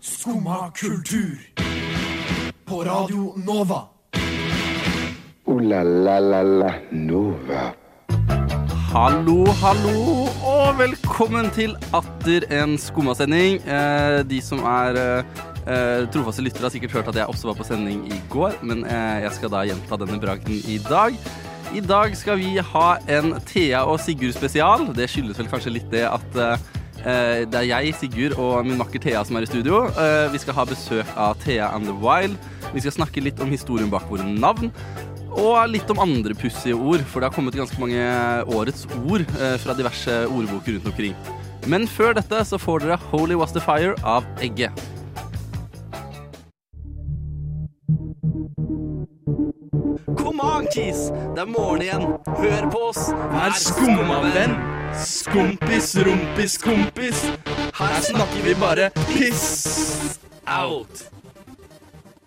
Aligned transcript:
Skumma 0.00 0.70
kultur. 0.76 1.38
På 2.64 2.84
Radio 2.84 3.32
Nova. 3.36 3.82
O-la-la-la-la 5.48 6.72
Nova. 6.90 7.72
Hallo, 8.88 9.44
hallo, 9.60 10.26
og 10.48 10.78
velkommen 10.78 11.50
til 11.52 11.74
atter 11.96 12.46
en 12.52 12.78
skummasending. 12.80 13.58
Eh, 13.64 14.20
de 14.28 14.40
som 14.44 14.62
er 14.64 14.96
eh, 15.00 15.42
eh, 15.68 16.06
trofaste 16.12 16.44
lyttere, 16.44 16.64
har 16.66 16.72
sikkert 16.72 16.96
hørt 16.96 17.10
at 17.12 17.18
jeg 17.20 17.28
også 17.28 17.50
var 17.50 17.58
på 17.60 17.68
sending 17.68 18.06
i 18.08 18.20
går, 18.32 18.56
men 18.62 18.86
eh, 18.88 19.20
jeg 19.26 19.34
skal 19.36 19.52
da 19.52 19.66
gjenta 19.68 20.00
denne 20.00 20.20
bragden 20.22 20.60
i 20.64 20.78
dag. 20.88 21.16
I 21.76 21.84
dag 21.84 22.16
skal 22.16 22.40
vi 22.40 22.56
ha 22.56 22.88
en 23.12 23.34
Thea 23.48 23.84
og 23.84 24.00
Sigurd 24.00 24.36
spesial. 24.36 24.88
Det 24.96 25.08
skyldes 25.12 25.40
vel 25.40 25.52
kanskje 25.52 25.74
litt 25.76 25.90
det 25.92 26.06
at 26.08 26.40
det 27.02 27.58
er 27.60 27.66
jeg, 27.68 27.94
Sigurd, 27.94 28.34
og 28.40 28.66
min 28.66 28.78
makker 28.78 29.02
Thea 29.02 29.22
som 29.24 29.38
er 29.38 29.46
i 29.46 29.50
studio. 29.50 29.84
Eh, 29.88 30.28
vi 30.32 30.40
skal 30.42 30.56
ha 30.58 30.64
besøk 30.68 31.12
av 31.16 31.38
Thea 31.44 31.70
and 31.74 31.86
the 31.86 31.94
Wild. 31.94 32.36
Vi 32.74 32.82
skal 32.82 32.96
snakke 32.98 33.22
litt 33.22 33.40
om 33.40 33.52
historien 33.52 33.90
bak 33.90 34.08
våre 34.10 34.26
navn. 34.26 34.72
Og 35.38 35.58
litt 35.70 35.90
om 35.92 36.00
andre 36.02 36.34
pussige 36.34 36.74
ord, 36.74 37.04
for 37.06 37.20
det 37.20 37.28
har 37.28 37.36
kommet 37.36 37.56
ganske 37.56 37.78
mange 37.80 38.02
årets 38.50 38.86
ord 39.04 39.22
eh, 39.38 39.56
fra 39.62 39.76
diverse 39.78 40.20
ordboker 40.26 40.78
rundt 40.78 40.90
omkring. 40.90 41.14
Men 41.68 41.86
før 41.90 42.16
dette 42.16 42.44
så 42.48 42.58
får 42.58 42.86
dere 42.86 43.00
Holy 43.10 43.36
Was 43.38 43.52
The 43.54 43.62
Fire 43.62 43.94
av 44.02 44.26
Egge. 44.42 44.72
Kom 50.18 50.40
on, 50.42 50.66
Kis! 50.74 51.08
Det 51.36 51.44
er 51.44 51.52
morgen 51.52 51.84
igjen. 51.84 52.10
Hør 52.40 52.68
på 52.72 52.88
oss. 52.90 53.08
Vær 53.36 53.54
skumma 53.58 54.24
venn. 54.34 54.77
Skumpis, 54.96 55.96
rumpis, 55.96 56.58
kompis. 56.58 57.22
Her 57.74 58.00
snakker 58.00 58.42
vi 58.44 58.54
bare 58.54 58.90
piss 58.90 60.20
out. 60.46 61.10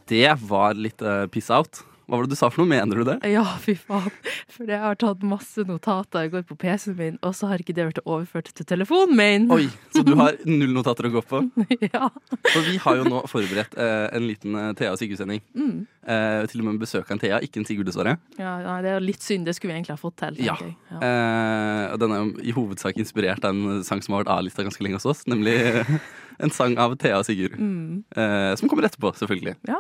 Det 0.08 0.38
var 0.42 0.74
litt 0.74 1.02
uh, 1.02 1.26
piss 1.28 1.50
out. 1.50 1.84
Hva 2.12 2.18
var 2.20 2.28
det 2.28 2.34
du 2.36 2.36
sa 2.36 2.50
for 2.52 2.60
noe? 2.66 2.68
Mener 2.74 3.00
du 3.00 3.06
det? 3.08 3.14
Ja, 3.32 3.46
fy 3.64 3.72
faen. 3.80 4.10
For 4.52 4.68
jeg 4.68 4.82
har 4.84 4.98
tatt 5.00 5.22
masse 5.24 5.64
notater 5.64 6.26
i 6.28 6.32
går 6.34 6.44
på 6.50 6.58
PC-en 6.60 6.98
min, 6.98 7.16
og 7.24 7.32
så 7.38 7.48
har 7.48 7.62
ikke 7.64 7.72
det 7.78 7.86
vært 7.88 8.02
overført 8.04 8.50
til 8.58 8.68
telefonen 8.68 9.16
min. 9.16 9.46
Oi, 9.56 9.70
Så 9.96 10.04
du 10.04 10.12
har 10.20 10.36
null 10.50 10.74
notater 10.76 11.08
å 11.08 11.14
gå 11.14 11.22
på? 11.30 11.40
ja. 11.88 12.10
For 12.52 12.68
vi 12.68 12.76
har 12.84 13.00
jo 13.00 13.06
nå 13.08 13.22
forberedt 13.32 13.78
eh, 13.80 14.10
en 14.18 14.28
liten 14.28 14.58
eh, 14.60 14.74
Thea 14.76 14.92
og 14.92 15.00
Sigurd-sending. 15.00 15.40
Mm. 15.56 15.86
Eh, 16.04 16.42
til 16.52 16.64
og 16.64 16.68
med 16.68 16.82
besøk 16.84 17.08
av 17.08 17.16
en 17.16 17.24
Thea, 17.24 17.40
ikke 17.48 17.62
en 17.64 17.70
Sigurd, 17.70 17.88
dessverre. 17.88 18.18
ja. 18.42 18.58
Nei, 18.68 18.76
det 18.84 18.92
er 18.98 19.08
litt 19.08 19.24
synd. 19.24 19.48
Det 19.48 19.56
skulle 19.56 19.72
vi 19.72 19.80
egentlig 19.80 19.96
ha 19.96 20.02
fått 20.04 20.20
til. 20.20 20.42
Ja. 20.44 20.58
jeg. 20.60 20.76
Ja. 20.92 21.00
Eh, 21.08 21.96
den 22.04 22.12
er 22.18 22.26
jo 22.26 22.36
i 22.44 22.54
hovedsak 22.60 23.00
inspirert 23.02 23.48
av 23.48 23.56
en 23.56 23.88
sang 23.88 24.04
som 24.04 24.18
har 24.18 24.26
vært 24.26 24.36
A-lista 24.36 24.68
ganske 24.68 24.84
lenge 24.84 25.00
hos 25.00 25.08
oss, 25.16 25.24
nemlig 25.32 25.56
en 26.44 26.52
sang 26.52 26.76
av 26.82 27.00
Thea 27.00 27.24
og 27.24 27.26
Sigurd. 27.32 27.56
Mm. 27.56 28.04
Eh, 28.12 28.52
som 28.60 28.68
kommer 28.68 28.90
etterpå, 28.92 29.16
selvfølgelig. 29.24 29.56
Ja. 29.72 29.80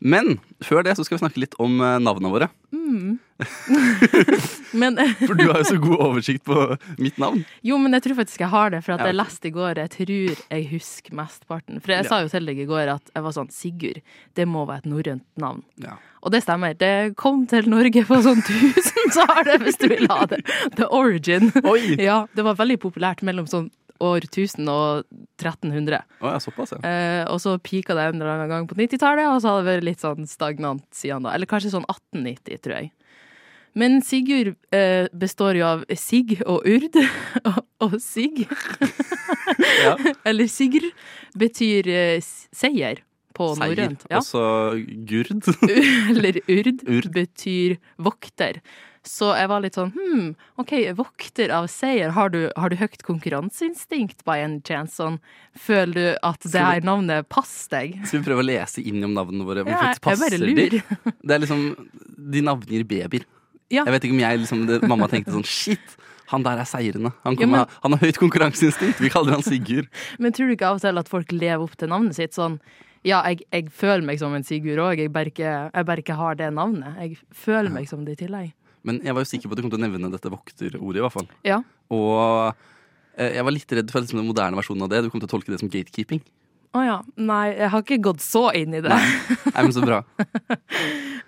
Men 0.00 0.38
før 0.64 0.82
det 0.86 0.94
så 0.96 1.04
skal 1.04 1.18
vi 1.18 1.22
snakke 1.26 1.40
litt 1.42 1.54
om 1.60 1.74
eh, 1.84 1.98
navnene 2.00 2.30
våre. 2.32 2.46
Mm. 2.72 3.18
Men 4.72 4.96
For 5.28 5.34
du 5.36 5.44
har 5.50 5.60
jo 5.60 5.66
så 5.68 5.78
god 5.80 6.00
oversikt 6.06 6.44
på 6.48 6.56
mitt 7.00 7.18
navn. 7.20 7.42
jo, 7.66 7.78
men 7.80 7.92
jeg 7.96 8.04
tror 8.04 8.18
faktisk 8.20 8.42
jeg 8.44 8.50
har 8.52 8.70
det, 8.74 8.80
for 8.86 8.94
at 8.96 9.04
jeg 9.08 9.16
leste 9.16 9.48
i 9.48 9.52
går 9.54 9.80
Jeg 9.82 9.90
tror 9.94 10.12
jeg 10.52 10.66
husker 10.70 11.16
mesteparten. 11.18 11.80
For 11.82 11.92
jeg 11.94 12.04
Ja. 12.04 12.08
sa 12.08 12.20
jo 12.24 12.28
til 12.32 12.46
deg 12.48 12.60
i 12.62 12.68
går 12.68 12.92
at 12.96 13.10
jeg 13.14 13.24
var 13.26 13.34
sånn 13.36 13.50
Sigurd, 13.52 14.00
det 14.36 14.46
må 14.48 14.66
være 14.68 14.84
et 14.84 14.90
norrønt 14.92 15.24
navn. 15.40 15.62
Ja. 15.82 15.96
Og 16.22 16.32
det 16.34 16.42
stemmer. 16.44 16.76
Det 16.76 17.16
kom 17.16 17.46
til 17.48 17.68
Norge 17.68 18.04
på 18.06 18.20
sånn 18.24 18.40
1000 18.44 19.12
så 19.16 19.24
har 19.32 19.44
det, 19.48 19.58
hvis 19.64 19.78
du 19.80 19.88
vil 19.88 20.06
ha 20.12 20.24
det. 20.30 20.42
The 20.76 20.86
origin. 20.92 21.50
Oi! 21.64 21.96
Ja, 22.00 22.26
det 22.36 22.44
var 22.44 22.54
veldig 22.60 22.78
populært 22.82 23.22
mellom 23.26 23.48
sånn 23.50 23.70
år 24.00 24.24
1000 24.28 24.68
og 24.72 25.04
1300. 25.48 26.02
Oh, 26.20 26.28
ja, 26.30 26.38
såpass, 26.42 26.74
ja. 26.76 26.80
Eh, 26.84 27.24
og 27.32 27.40
så 27.42 27.56
pika 27.62 27.96
det 27.96 28.08
en 28.10 28.20
eller 28.20 28.34
annen 28.36 28.52
gang 28.52 28.68
på 28.70 28.76
90-tallet, 28.78 29.28
og 29.30 29.40
så 29.42 29.54
har 29.54 29.62
det 29.62 29.70
vært 29.72 29.88
litt 29.88 30.04
sånn 30.04 30.28
stagnant 30.28 30.86
siden 30.94 31.24
da. 31.26 31.34
Eller 31.34 31.50
kanskje 31.50 31.72
sånn 31.74 31.86
1890, 31.88 32.60
tror 32.64 32.76
jeg. 32.76 32.90
Men 33.78 34.00
Sigurd 34.02 34.56
eh, 34.74 35.06
består 35.14 35.54
jo 35.60 35.66
av 35.68 35.84
Sig 35.94 36.40
og 36.42 36.66
urd, 36.66 36.96
og, 37.48 37.60
og 37.86 37.94
Sig 38.02 38.42
ja. 39.84 39.94
eller 40.28 40.50
sigr, 40.50 40.90
betyr 41.38 41.88
eh, 41.90 42.18
seier 42.50 43.04
på 43.36 43.52
norrønt. 43.60 44.02
Ja. 44.10 44.20
Og 44.36 44.82
gurd. 45.08 45.30
eller 46.10 46.40
urd, 46.50 46.82
Urd. 46.88 47.10
betyr 47.14 47.76
vokter. 48.02 48.58
Så 49.06 49.30
jeg 49.32 49.48
var 49.48 49.62
litt 49.64 49.74
sånn 49.78 49.92
hm, 49.94 50.34
OK, 50.60 50.72
vokter 50.98 51.48
av 51.56 51.66
seier. 51.72 52.10
Har 52.12 52.28
du, 52.34 52.50
har 52.56 52.68
du 52.68 52.76
høyt 52.76 53.00
konkurranseinstinkt 53.06 54.24
by 54.28 54.40
any 54.44 54.60
chance? 54.66 54.96
Sånn, 55.00 55.16
føler 55.56 55.94
du 55.94 56.18
at 56.26 56.40
det 56.44 56.60
her 56.60 56.84
navnet 56.84 57.28
passer 57.32 57.70
deg? 57.78 57.94
Skal 58.06 58.20
vi 58.20 58.26
prøve 58.28 58.44
å 58.44 58.48
lese 58.50 58.84
inn 58.84 59.02
om 59.06 59.14
navnene 59.16 59.46
våre? 59.48 59.64
Hvor 59.64 59.72
Ja, 59.72 59.94
faktisk 59.96 60.04
jeg 60.04 60.20
bare 60.20 60.84
passer 60.84 61.08
de? 61.08 61.16
Det 61.22 61.36
er 61.36 61.42
liksom 61.46 61.64
De 62.36 62.42
navngir 62.44 62.84
babyer. 62.84 63.24
Ja. 63.70 63.84
Jeg 63.86 63.94
vet 63.94 64.04
ikke 64.04 64.16
om 64.18 64.22
jeg 64.24 64.42
liksom 64.42 64.66
det, 64.68 64.80
Mamma 64.90 65.06
tenkte 65.08 65.32
sånn 65.32 65.46
Shit, 65.46 65.96
han 66.34 66.42
der 66.44 66.60
er 66.60 66.68
seirende. 66.68 67.12
Han, 67.24 67.36
Ja, 67.40 67.46
men- 67.46 67.66
han 67.82 67.92
har 67.96 67.98
høyt 68.04 68.18
konkurranseinstinkt. 68.20 69.00
Vi 69.00 69.08
kaller 69.08 69.32
han 69.38 69.42
Sigurd. 69.46 69.88
Men 70.18 70.32
tror 70.36 70.46
du 70.50 70.56
ikke 70.58 70.68
av 70.68 70.76
og 70.76 70.84
til 70.84 70.98
at 70.98 71.08
folk 71.08 71.32
lever 71.32 71.62
opp 71.64 71.76
til 71.80 71.88
navnet 71.88 72.14
sitt 72.20 72.34
sånn 72.36 72.60
ja, 73.02 73.22
jeg, 73.24 73.40
jeg 73.50 73.70
føler 73.72 74.04
meg 74.04 74.18
som 74.20 74.34
en 74.36 74.42
Sigurd 74.44 74.76
òg, 74.84 74.98
jeg, 75.00 75.08
bare 75.10 75.30
ikke- 75.32 75.70
jeg 75.72 75.86
bare 75.88 76.02
ikke 76.04 76.16
har 76.18 76.34
det 76.36 76.52
navnet. 76.52 76.98
Jeg 77.00 77.16
føler 77.32 77.70
meg 77.72 77.88
som 77.88 78.04
det 78.04 78.18
i 78.20 78.26
tillegg. 78.26 78.52
Men 78.86 79.00
jeg 79.04 79.12
var 79.16 79.24
jo 79.24 79.28
sikker 79.28 79.48
på 79.50 79.52
at 79.54 79.60
du 79.60 79.64
kom 79.66 79.72
til 79.74 79.80
å 79.80 79.84
nevne 79.86 80.10
dette 80.12 80.32
vokterordet, 80.32 81.00
i 81.00 81.04
hvert 81.04 81.16
fall. 81.16 81.26
Ja. 81.44 81.60
Og 81.92 82.54
eh, 83.18 83.34
jeg 83.36 83.44
var 83.44 83.52
litt 83.56 83.72
redd 83.76 83.90
for 83.92 84.00
liksom, 84.04 84.22
den 84.22 84.30
moderne 84.30 84.56
versjonen 84.60 84.86
av 84.86 84.92
det. 84.92 85.02
Du 85.04 85.10
kom 85.12 85.20
til 85.20 85.28
å 85.28 85.34
tolke 85.36 85.52
det 85.52 85.60
som 85.60 85.68
gatekeeping. 85.72 86.22
Å 86.70 86.84
ja. 86.86 86.96
Nei, 87.18 87.48
jeg 87.58 87.68
har 87.72 87.82
ikke 87.82 87.96
gått 87.98 88.22
så 88.22 88.44
inn 88.54 88.76
i 88.78 88.80
det. 88.84 88.94
Nei, 88.94 89.62
men 89.64 89.72
så 89.74 89.82
bra. 89.82 90.04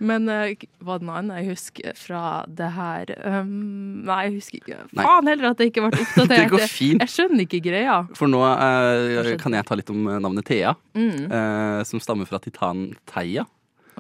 Men 0.03 0.25
uh, 0.27 0.51
var 0.83 0.99
det 0.99 1.07
noe 1.07 1.19
annet 1.21 1.43
jeg 1.43 1.53
husker 1.53 1.99
fra 1.99 2.21
det 2.51 2.69
her? 2.75 3.11
Um, 3.23 4.01
nei, 4.07 4.17
jeg 4.27 4.33
husker 4.41 4.59
ikke. 4.59 4.79
Nei. 4.99 5.05
Faen 5.07 5.29
heller 5.31 5.51
at 5.53 5.61
det 5.61 5.69
ikke 5.71 5.85
ble 5.85 5.91
oppdatert. 6.01 6.33
Det 6.43 6.49
går 6.51 6.65
fint. 6.71 7.05
Jeg 7.05 7.13
skjønner 7.13 7.45
ikke 7.45 7.61
greia. 7.63 7.99
For 8.19 8.31
nå 8.33 8.41
uh, 8.43 9.29
kan 9.43 9.55
jeg 9.55 9.69
ta 9.69 9.79
litt 9.79 9.93
om 9.95 10.09
navnet 10.25 10.49
Thea, 10.49 10.73
Mm. 10.99 11.29
uh, 11.31 11.83
som 11.87 12.03
stammer 12.03 12.27
fra 12.27 12.41
titanen 12.43 12.97
Theia. 13.13 13.45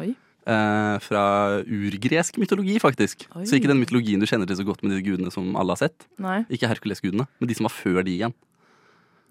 Oi. 0.02 0.10
Eh, 0.42 0.96
fra 1.04 1.24
urgresk 1.62 2.38
mytologi, 2.42 2.74
faktisk. 2.82 3.28
Oi. 3.36 3.44
Så 3.46 3.58
ikke 3.58 3.70
den 3.70 3.78
mytologien 3.78 4.22
du 4.22 4.26
kjenner 4.26 4.48
til 4.50 4.58
så 4.58 4.64
godt 4.66 4.80
med 4.82 4.96
de 4.96 5.02
gudene 5.06 5.30
som 5.30 5.52
alle 5.58 5.76
har 5.76 5.84
sett. 5.84 6.08
Nei. 6.22 6.40
Ikke 6.50 6.66
Herkules-gudene, 6.70 7.28
men 7.38 7.50
de 7.50 7.54
som 7.54 7.68
var 7.68 7.74
før 7.76 8.00
de 8.02 8.16
igjen. 8.16 8.34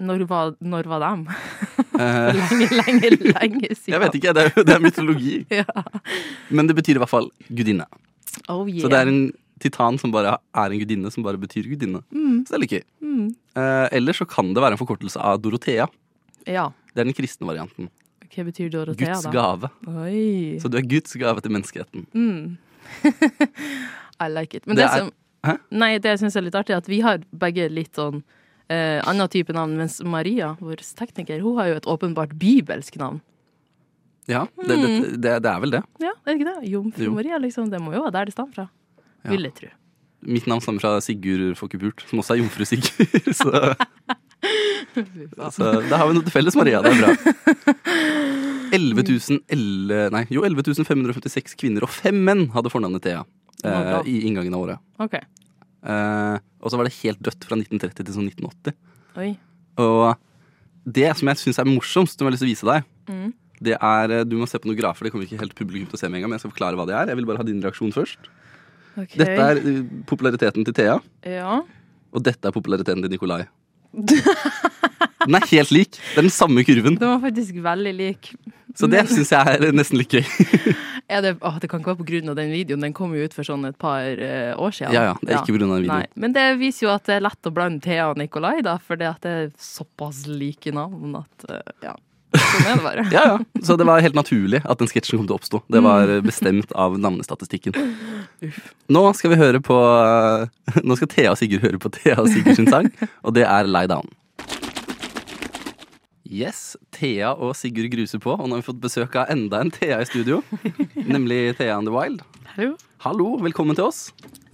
Når 0.01 0.23
var, 0.29 0.55
når 0.59 0.91
var 0.91 1.07
dem? 1.09 1.27
Eh, 2.01 2.33
Lenge, 2.33 2.67
lenge, 2.73 3.09
lenge 3.35 3.67
siden. 3.75 3.91
jeg 3.91 3.99
vet 4.01 4.15
ikke, 4.17 4.31
det 4.33 4.43
er, 4.47 4.63
det 4.65 4.73
er 4.73 4.79
mytologi. 4.81 5.33
Ja. 5.59 5.83
Men 6.49 6.65
det 6.65 6.73
betyr 6.79 6.97
i 6.97 7.01
hvert 7.03 7.11
fall 7.11 7.27
gudinne. 7.51 7.85
Oh, 8.49 8.63
yeah. 8.65 8.79
Så 8.81 8.89
det 8.89 9.01
er 9.03 9.11
en 9.11 9.19
titan 9.61 9.99
som 10.01 10.13
bare 10.15 10.31
er 10.39 10.73
en 10.73 10.81
gudinne, 10.81 11.11
som 11.13 11.21
bare 11.27 11.37
betyr 11.37 11.67
gudinne. 11.69 12.01
Mm. 12.09 12.39
Så 12.47 12.55
det 12.55 12.57
er 12.57 12.63
litt 12.63 12.73
gøy. 12.77 12.85
Mm. 13.05 13.27
Eh, 13.59 13.85
eller 13.99 14.17
så 14.17 14.25
kan 14.25 14.49
det 14.55 14.63
være 14.63 14.79
en 14.79 14.81
forkortelse 14.81 15.21
av 15.21 15.43
Dorothea. 15.43 15.85
Ja. 16.49 16.69
Det 16.95 17.03
er 17.03 17.11
den 17.11 17.19
kristne 17.19 17.51
varianten. 17.51 17.91
Hva 18.31 18.43
betyr 18.47 18.69
Dorothea, 18.71 19.13
Guds 19.13 19.25
da? 19.27 19.31
gave. 19.35 19.69
Oi. 19.87 20.59
Så 20.63 20.69
du 20.71 20.77
er 20.79 20.85
Guds 20.87 21.13
gave 21.19 21.41
til 21.43 21.51
menneskeheten. 21.51 22.05
Mm. 22.15 22.57
I 24.21 24.27
like 24.31 24.55
it. 24.57 24.67
Men 24.67 24.75
Det 24.77 24.85
det, 24.85 24.91
er- 24.91 24.97
som 25.05 25.11
Hæ? 25.43 25.55
Nei, 25.73 25.97
det 25.97 26.05
jeg 26.11 26.19
syns 26.21 26.35
er 26.37 26.43
litt 26.45 26.53
artig, 26.55 26.75
at 26.77 26.85
vi 26.87 26.99
har 27.01 27.17
begge 27.33 27.65
litt 27.73 27.95
sånn 27.97 28.19
eh, 28.69 29.01
annen 29.09 29.27
type 29.33 29.49
navn, 29.57 29.73
mens 29.79 29.95
Maria, 30.05 30.51
vår 30.61 30.83
tekniker, 30.99 31.39
hun 31.41 31.57
har 31.57 31.71
jo 31.71 31.79
et 31.79 31.87
åpenbart 31.89 32.35
bibelsk 32.37 32.99
navn. 33.01 33.17
Ja, 34.29 34.43
det, 34.61 34.77
det, 34.77 34.91
det, 35.17 35.31
det 35.41 35.49
er 35.49 35.59
vel 35.63 35.71
det. 35.73 35.81
Ja, 35.99 36.11
er 36.13 36.29
det 36.29 36.35
ikke 36.37 36.51
det? 36.51 36.69
Jomfru 36.69 37.07
Jo. 37.07 37.13
Maria, 37.17 37.39
liksom. 37.41 37.71
Det 37.73 37.79
må 37.81 37.89
jo 37.95 38.03
være 38.05 38.13
der 38.19 38.29
det 38.29 38.35
stammer 38.35 38.53
fra. 38.53 38.67
Ja. 39.25 39.31
Vil 39.33 39.47
jeg 39.49 39.55
tro. 39.57 39.71
Mitt 40.29 40.45
navn 40.45 40.61
stammer 40.61 40.83
fra 40.85 40.91
Sigurd 41.01 41.57
Fokkepult, 41.57 42.05
som 42.05 42.21
også 42.21 42.35
er 42.37 42.43
jomfru 42.43 42.67
Sigurd. 42.69 43.33
Så, 43.41 43.49
så 45.51 45.67
da 45.89 45.97
har 46.01 46.07
vi 46.09 46.15
noe 46.17 46.25
til 46.25 46.33
felles, 46.33 46.55
Maria. 46.57 46.81
Det 46.83 46.91
er 46.91 47.01
bra. 47.01 47.11
11 48.71 49.03
000 49.03 49.41
elle- 49.51 50.09
nei, 50.13 50.23
jo, 50.31 50.43
11 50.47 50.85
556 50.87 51.55
kvinner 51.59 51.83
og 51.85 51.91
fem 51.91 52.17
menn 52.27 52.45
hadde 52.55 52.71
fornavnet 52.71 53.03
Thea 53.03 53.23
eh, 53.65 54.01
i 54.07 54.21
inngangen 54.29 54.55
av 54.55 54.63
året. 54.65 54.79
Okay. 55.03 55.21
Eh, 55.83 56.37
og 56.61 56.71
så 56.71 56.79
var 56.79 56.87
det 56.87 56.95
helt 57.01 57.21
dødt 57.25 57.43
fra 57.47 57.57
1930 57.59 58.05
til 58.07 58.15
sånn 58.15 58.29
1980. 58.31 58.75
Oi. 59.19 59.31
Og 59.81 60.15
det 60.87 61.09
som 61.19 61.29
jeg 61.31 61.41
syns 61.41 61.59
er 61.61 61.67
morsomst, 61.69 62.17
som 62.17 62.25
jeg 62.25 62.31
har 62.31 62.37
lyst 62.37 62.45
til 62.45 62.49
å 62.49 62.53
vise 62.55 62.71
deg, 62.71 62.87
Mm. 63.11 63.31
det 63.59 63.73
er 63.81 64.11
eh, 64.13 64.23
Du 64.23 64.37
må 64.37 64.45
se 64.47 64.59
på 64.61 64.69
noen 64.69 64.77
grafer, 64.77 65.03
det 65.03 65.11
kommer 65.11 65.25
ikke 65.27 65.39
helt 65.41 65.55
publikum 65.57 65.89
til 65.89 65.97
å 65.97 65.99
se 65.99 66.07
med 66.07 66.19
en 66.19 66.23
gang, 66.23 66.29
men 66.31 66.37
jeg 66.39 66.45
skal 66.45 66.53
forklare 66.53 66.77
hva 66.79 66.85
det 66.87 66.95
er. 66.95 67.07
Jeg 67.11 67.17
vil 67.19 67.25
bare 67.27 67.41
ha 67.41 67.43
din 67.47 67.59
reaksjon 67.61 67.91
først. 67.91 68.29
Okay. 68.95 69.17
Dette 69.17 69.41
er 69.41 69.59
populariteten 70.07 70.63
til 70.67 70.73
Thea, 70.77 70.99
Ja. 71.25 71.61
og 72.13 72.23
dette 72.23 72.45
er 72.47 72.51
populariteten 72.55 73.01
til 73.01 73.09
Nikolai. 73.11 73.41
Den 75.21 75.37
er 75.37 75.45
helt 75.51 75.71
lik. 75.73 75.97
Det 75.99 76.17
er 76.21 76.25
den 76.25 76.33
samme 76.33 76.63
kurven. 76.65 76.97
Den 76.97 77.11
var 77.11 77.21
faktisk 77.21 77.57
veldig 77.61 77.93
lik. 77.93 78.31
Så 78.77 78.87
det 78.87 79.03
syns 79.11 79.31
jeg 79.33 79.57
er 79.57 79.75
nesten 79.75 79.99
litt 79.99 80.13
gøy. 80.15 80.23
ja, 81.11 81.19
det, 81.23 81.35
å, 81.43 81.51
det 81.59 81.67
kan 81.69 81.81
ikke 81.81 81.91
være 81.91 81.99
på 81.99 82.07
grunn 82.07 82.31
av 82.31 82.37
den 82.39 82.53
videoen. 82.55 82.85
Den 82.87 82.95
kom 82.97 83.13
jo 83.15 83.25
ut 83.27 83.35
for 83.35 83.47
sånn 83.47 83.67
et 83.67 83.77
par 83.81 84.05
uh, 84.07 84.53
år 84.55 84.75
siden. 84.77 84.95
Ja, 84.95 85.11
ja, 85.11 85.17
det 85.19 85.33
er 85.33 85.41
ikke 85.41 85.55
på 85.55 85.59
grunn 85.59 85.73
av 85.73 85.81
den 85.81 85.85
videoen. 85.85 86.05
Nei, 86.07 86.23
men 86.23 86.37
det 86.37 86.45
viser 86.61 86.87
jo 86.87 86.93
at 86.93 87.09
det 87.09 87.17
er 87.17 87.25
lett 87.27 87.49
å 87.49 87.53
blande 87.53 87.83
Thea 87.83 88.07
og 88.13 88.21
Nikolai, 88.21 88.55
da, 88.65 88.77
for 88.81 89.01
det 89.01 89.09
at 89.11 89.27
det 89.27 89.35
er 89.41 89.51
såpass 89.61 90.23
like 90.29 90.73
navn 90.75 91.19
at 91.19 91.47
uh, 91.51 91.75
ja. 91.83 91.97
Sånn 92.31 92.67
er 92.67 92.77
det 92.79 92.83
bare. 92.85 93.03
Ja, 93.11 93.23
ja. 93.33 93.61
Så 93.65 93.75
det 93.79 93.85
var 93.87 94.03
helt 94.03 94.15
naturlig 94.15 94.61
at 94.63 94.79
den 94.79 94.87
sketsjen 94.91 95.19
kom 95.19 95.27
til 95.27 95.35
å 95.35 95.39
oppstå. 95.41 95.61
Det 95.71 95.81
var 95.83 96.13
bestemt 96.23 96.71
av 96.79 96.95
navnestatistikken. 97.01 97.75
Nå 98.91 99.03
skal 99.17 99.33
vi 99.33 99.39
høre 99.41 99.59
på 99.63 99.77
Nå 100.87 100.97
skal 100.97 101.11
Thea 101.11 101.33
og 101.33 101.39
Sigurd 101.41 101.65
høre 101.65 101.81
på 101.81 101.91
Thea 101.97 102.17
og 102.23 102.31
Sigurd 102.31 102.57
sin 102.59 102.69
sang, 102.71 102.87
og 103.25 103.35
det 103.35 103.43
er 103.47 103.67
Lie 103.67 103.91
Down. 103.91 104.07
Yes, 106.31 106.77
Thea 106.95 107.33
og 107.35 107.51
Sigurd 107.59 107.91
gruser 107.91 108.21
på, 108.23 108.31
og 108.37 108.45
nå 108.47 108.55
har 108.55 108.61
vi 108.61 108.69
fått 108.69 108.79
besøk 108.83 109.17
av 109.19 109.33
enda 109.33 109.59
en 109.59 109.73
Thea 109.75 109.99
i 109.99 110.07
studio. 110.07 110.39
Nemlig 110.95 111.57
Thea 111.59 111.75
and 111.75 111.89
the 111.89 111.95
Wild. 111.95 112.23
Hallo. 112.55 112.77
Hallo, 113.03 113.33
velkommen 113.43 113.75
til 113.75 113.89
oss. 113.89 114.05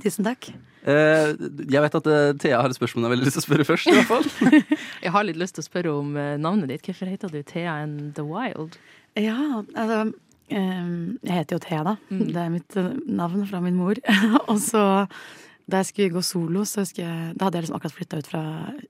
Tusen 0.01 0.25
takk. 0.25 0.49
Eh, 0.87 1.33
jeg 1.67 1.83
vet 1.83 1.97
at 1.99 2.05
eh, 2.07 2.29
Thea 2.39 2.61
har 2.61 2.71
et 2.71 2.77
spørsmål 2.77 3.03
jeg 3.03 3.07
har 3.09 3.13
veldig 3.15 3.27
lyst 3.27 3.37
til 3.37 3.43
å 3.43 3.47
spørre 3.47 3.65
først. 3.67 3.89
i 3.89 3.95
hvert 3.97 4.07
fall. 4.07 4.61
Jeg 5.03 5.11
har 5.13 5.25
litt 5.27 5.39
lyst 5.39 5.57
til 5.57 5.63
å 5.63 5.67
spørre 5.67 5.95
om 5.99 6.13
eh, 6.19 6.37
navnet 6.39 6.71
ditt. 6.71 6.85
Hvorfor 6.87 7.11
heter 7.11 7.33
du 7.33 7.41
Thea 7.47 7.73
and 7.83 8.13
the 8.15 8.23
Wild? 8.27 8.77
Ja, 9.19 9.63
altså 9.73 10.13
ehm, 10.53 11.17
Jeg 11.25 11.41
heter 11.41 11.57
jo 11.57 11.63
Thea, 11.65 11.81
da. 11.83 11.95
Det 12.09 12.39
er 12.39 12.53
mitt 12.53 12.77
navn 13.03 13.43
fra 13.49 13.61
min 13.63 13.75
mor. 13.79 13.99
og 14.51 14.61
så 14.63 14.85
da 15.67 15.81
jeg 15.81 15.89
skulle 15.89 16.15
gå 16.15 16.23
solo, 16.23 16.63
så 16.63 16.85
husker 16.85 17.03
jeg 17.03 17.35
Da 17.35 17.47
hadde 17.47 17.59
jeg 17.59 17.67
liksom 17.67 17.79
akkurat 17.81 17.97
flytta 17.97 18.21
ut 18.21 18.31
fra 18.31 18.43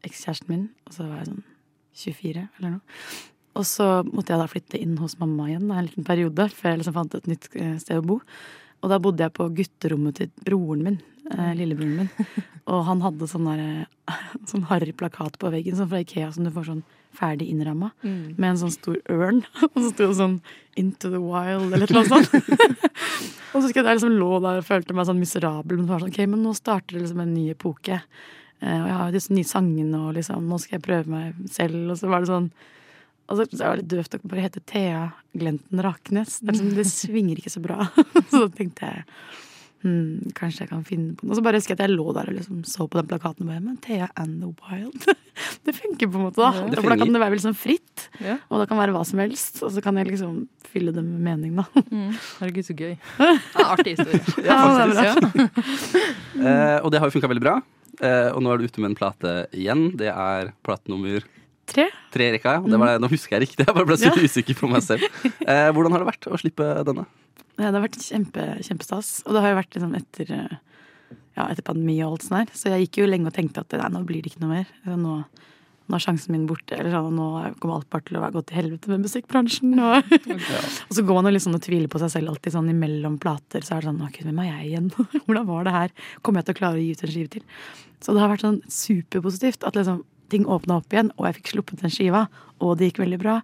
ekskjæresten 0.05 0.53
min, 0.53 0.67
og 0.85 0.93
så 0.93 1.07
var 1.07 1.23
jeg 1.23 1.31
sånn 1.31 1.43
24 1.97 2.45
eller 2.59 2.75
noe. 2.75 3.01
Og 3.57 3.65
så 3.65 3.89
måtte 4.05 4.35
jeg 4.35 4.43
da 4.43 4.49
flytte 4.51 4.77
inn 4.77 4.93
hos 5.01 5.17
mamma 5.17 5.49
igjen 5.49 5.65
da, 5.65 5.79
en 5.79 5.89
liten 5.89 6.05
periode, 6.05 6.45
før 6.53 6.75
jeg 6.75 6.83
liksom 6.83 6.97
fant 6.99 7.17
et 7.17 7.29
nytt 7.31 7.49
sted 7.81 7.97
å 7.97 8.05
bo. 8.05 8.19
Og 8.85 8.91
da 8.91 8.99
bodde 9.01 9.25
jeg 9.25 9.33
på 9.33 9.47
gutterommet 9.57 10.19
til 10.19 10.29
broren 10.45 10.83
min, 10.85 10.99
eh, 11.31 11.53
lillebroren 11.57 12.03
min. 12.03 12.43
Og 12.67 12.83
han 12.87 13.01
hadde 13.03 13.29
sånn 13.31 13.47
der, 13.47 13.63
eh, 14.11 14.21
sånn 14.51 14.67
harry 14.71 14.93
plakat 14.95 15.39
på 15.41 15.51
veggen, 15.53 15.77
sånn 15.79 15.89
fra 15.91 16.03
Ikea 16.03 16.31
som 16.35 16.47
du 16.47 16.53
får 16.53 16.69
sånn 16.71 16.85
ferdig 17.17 17.47
innramma, 17.49 17.89
med 18.03 18.45
en 18.45 18.59
sånn 18.61 18.73
stor 18.75 18.97
ørn. 19.09 19.41
Og 19.71 19.77
så 19.79 19.87
sto 19.89 20.09
det 20.11 20.17
sånn 20.19 20.39
'Into 20.77 21.09
the 21.09 21.17
wild' 21.17 21.73
eller 21.73 21.89
noe 21.89 22.05
sånt. 22.05 22.29
og 23.53 23.55
så 23.57 23.63
husker 23.63 23.79
jeg 23.79 23.85
at 23.87 23.89
jeg 23.89 23.97
liksom 23.97 24.17
lå 24.19 24.37
der 24.43 24.59
og 24.61 24.67
følte 24.67 24.93
meg 24.93 25.07
sånn 25.09 25.17
miserabel, 25.17 25.79
men 25.79 25.87
sånn, 25.89 26.11
ok, 26.11 26.19
men 26.29 26.43
nå 26.45 26.51
starter 26.53 26.93
det 26.93 27.07
liksom 27.07 27.23
en 27.23 27.33
ny 27.33 27.47
epoke. 27.55 27.97
Eh, 28.61 28.77
og 28.77 28.85
jeg 28.85 28.97
har 28.99 29.09
jo 29.09 29.15
disse 29.15 29.33
nye 29.33 29.49
sangene, 29.49 30.03
og 30.03 30.13
liksom, 30.19 30.45
nå 30.45 30.59
skal 30.61 30.77
jeg 30.77 30.85
prøve 30.85 31.13
meg 31.15 31.39
selv. 31.49 31.79
Og 31.89 31.97
så 31.97 32.11
var 32.11 32.21
det 32.21 32.33
sånn 32.33 32.51
Altså, 33.27 33.43
det 33.51 33.59
var 33.59 33.75
litt 33.75 33.89
døvt 33.91 34.13
å 34.15 34.17
bare 34.23 34.43
hete 34.45 34.61
Thea 34.63 35.01
Glenten 35.35 35.81
Raknes. 35.83 36.37
Det, 36.39 36.53
liksom, 36.53 36.69
det 36.77 36.85
svinger 36.87 37.41
ikke 37.41 37.51
så 37.51 37.59
bra. 37.59 37.89
så 38.29 38.45
da 38.45 38.47
tenkte 38.55 38.87
jeg 38.87 39.01
hmm, 39.87 40.33
kanskje 40.37 40.65
jeg 40.65 40.71
kan 40.71 40.83
finne 40.87 41.15
på 41.15 41.25
noe. 41.25 41.31
Og 41.31 41.39
så 41.39 41.43
bare 41.45 41.61
husker 41.61 41.73
jeg 41.73 41.79
at 41.79 41.85
jeg 41.85 41.95
lå 41.95 42.05
der 42.17 42.31
og 42.31 42.35
liksom 42.37 42.59
så 42.67 42.87
på 42.87 42.99
den 42.99 43.07
plakaten 43.09 43.45
og 43.45 43.51
bare 43.53 43.63
Men 43.63 43.79
Thea 43.83 44.09
and 44.19 44.43
the 44.43 44.51
Wild. 44.65 45.07
det 45.67 45.75
funker 45.77 46.11
på 46.11 46.19
en 46.19 46.27
måte, 46.27 46.41
da. 46.43 46.67
det 46.67 46.81
For 46.81 46.91
da 46.91 46.99
kan 46.99 47.15
det 47.15 47.23
være 47.23 47.37
liksom 47.37 47.55
fritt. 47.57 48.07
Ja. 48.23 48.37
Og 48.51 48.61
det 48.61 48.67
kan 48.71 48.81
være 48.81 48.95
hva 48.95 49.05
som 49.07 49.23
helst. 49.23 49.63
Og 49.63 49.73
så 49.75 49.83
kan 49.85 49.97
jeg 50.01 50.11
liksom 50.11 50.43
fylle 50.67 50.93
det 50.95 51.05
med 51.05 51.23
mening, 51.29 51.57
da. 51.57 51.65
Herregud, 52.41 52.67
så 52.67 52.77
gøy. 52.77 52.93
Ja, 53.57 53.71
artig 53.71 53.95
historie. 53.95 54.21
Ja, 54.45 54.59
det 54.75 54.83
er 54.83 54.93
bra. 54.93 55.07
Ja. 55.07 55.47
Eh, 56.37 56.77
og 56.85 56.91
det 56.93 56.99
har 57.01 57.09
jo 57.09 57.15
funka 57.17 57.31
veldig 57.31 57.43
bra. 57.43 57.57
Uh, 57.97 58.29
og 58.35 58.43
nå 58.45 58.51
er 58.53 58.59
du 58.59 58.67
ute 58.69 58.81
med 58.83 58.91
en 58.91 58.97
plate 58.97 59.31
igjen. 59.57 59.87
Det 59.97 60.11
er 60.11 60.51
plate 60.65 60.91
nummer 60.91 61.23
Tre. 61.67 61.87
tre 62.13 62.29
rekka. 62.35 62.59
Ja. 62.59 62.69
Det 62.69 62.79
var 62.79 62.93
det, 62.93 62.99
nå 63.03 63.09
husker 63.11 63.37
jeg 63.37 63.47
riktig. 63.47 63.65
Jeg 63.65 63.75
bare 63.75 63.87
ble 63.89 63.97
så 63.99 64.13
usikker 64.13 64.57
på 64.59 64.69
meg 64.71 64.85
selv. 64.85 65.03
Uh, 65.41 65.69
hvordan 65.73 65.95
har 65.95 66.03
det 66.03 66.11
vært 66.11 66.29
å 66.29 66.39
slippe 66.39 66.67
denne? 66.87 67.07
Ja, 67.57 67.71
det 67.71 67.79
har 67.79 67.87
vært 67.87 67.99
kjempe, 68.05 68.45
kjempestas. 68.65 69.11
Og 69.25 69.33
det 69.33 69.41
har 69.43 69.53
jo 69.53 69.59
vært 69.59 69.75
liksom 69.77 69.97
etter, 69.97 70.31
eh, 70.35 70.57
ja, 71.37 71.47
etter 71.47 71.65
pandemi 71.65 71.97
og 72.03 72.15
alt 72.17 72.27
sånt 72.27 72.39
her. 72.43 72.53
Så 72.53 72.69
jeg 72.69 72.85
gikk 72.85 73.01
jo 73.01 73.09
lenge 73.09 73.31
og 73.31 73.37
tenkte 73.37 73.63
at 73.63 73.77
nei, 73.79 73.91
nå 73.93 74.03
blir 74.05 74.21
det 74.21 74.31
ikke 74.31 74.43
noe 74.43 74.59
mer. 74.59 74.73
Nå, 74.85 75.15
nå 75.87 75.97
er 75.97 76.03
sjansen 76.03 76.35
min 76.35 76.45
borte. 76.49 76.77
Eller 76.77 76.93
sånn, 76.93 77.17
nå 77.17 77.29
kommer 77.57 77.79
alt 77.79 77.89
bare 77.93 78.05
til 78.05 78.19
å 78.19 78.29
gå 78.35 78.43
til 78.45 78.59
helvete 78.59 78.91
med 78.93 79.07
musikkbransjen. 79.07 79.73
Og, 79.81 80.13
og 80.87 80.93
så 80.99 81.05
går 81.07 81.17
man 81.17 81.31
jo 81.31 81.33
liksom 81.33 81.57
og 81.57 81.63
tviler 81.65 81.89
på 81.89 82.01
seg 82.03 82.13
selv 82.13 82.35
alltid 82.35 82.57
sånn 82.57 82.69
imellom 82.73 83.17
plater. 83.23 83.65
Så 83.65 83.77
er 83.77 83.81
det 83.81 83.89
sånn 83.89 84.03
Å, 84.05 84.11
gud, 84.13 84.27
hvem 84.29 84.43
er 84.43 84.51
jeg 84.51 84.71
igjen? 84.71 84.91
Hvordan 85.25 85.49
var 85.49 85.65
det 85.65 85.77
her? 85.79 85.95
Kommer 86.21 86.43
jeg 86.43 86.51
til 86.51 86.57
å 86.57 86.61
klare 86.61 86.77
å 86.77 86.83
gi 86.83 86.93
ut 86.93 87.05
en 87.07 87.15
skive 87.15 87.33
til? 87.39 87.47
Så 88.05 88.13
det 88.13 88.21
har 88.21 88.29
vært 88.29 88.45
sånn 88.45 88.61
superpositivt 88.69 89.65
at 89.65 89.79
liksom 89.79 90.03
ting 90.29 90.45
åpna 90.45 90.81
opp 90.81 90.93
igjen, 90.93 91.09
og 91.15 91.25
jeg 91.27 91.39
fikk 91.39 91.53
sluppet 91.53 91.81
den 91.81 91.93
skiva, 91.93 92.25
og 92.59 92.77
det 92.77 92.91
gikk 92.91 93.01
veldig 93.01 93.19
bra. 93.21 93.39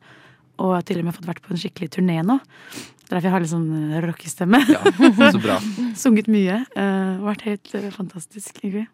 Og 0.61 0.73
jeg 0.73 0.77
har 0.77 0.87
til 0.89 0.99
og 1.01 1.07
med 1.07 1.15
fått 1.15 1.29
vært 1.29 1.45
på 1.45 1.53
en 1.53 1.61
skikkelig 1.61 1.93
turné 1.95 2.19
nå. 2.27 2.37
Det 3.13 3.19
er 3.19 3.21
derfor 3.21 3.29
jeg 3.29 3.35
har 3.35 3.43
litt 3.43 3.51
sånn 3.51 3.93
eh, 3.93 4.01
rockestemme. 4.07 4.59
Ja, 4.73 5.29
så 5.35 5.43
bra. 5.43 5.59
Sunget 6.01 6.25
mye. 6.33 6.63
Uh, 6.73 7.21
vært 7.27 7.45
helt 7.45 7.69
eh, 7.77 7.91
fantastisk, 7.93 8.57
egentlig. 8.63 8.87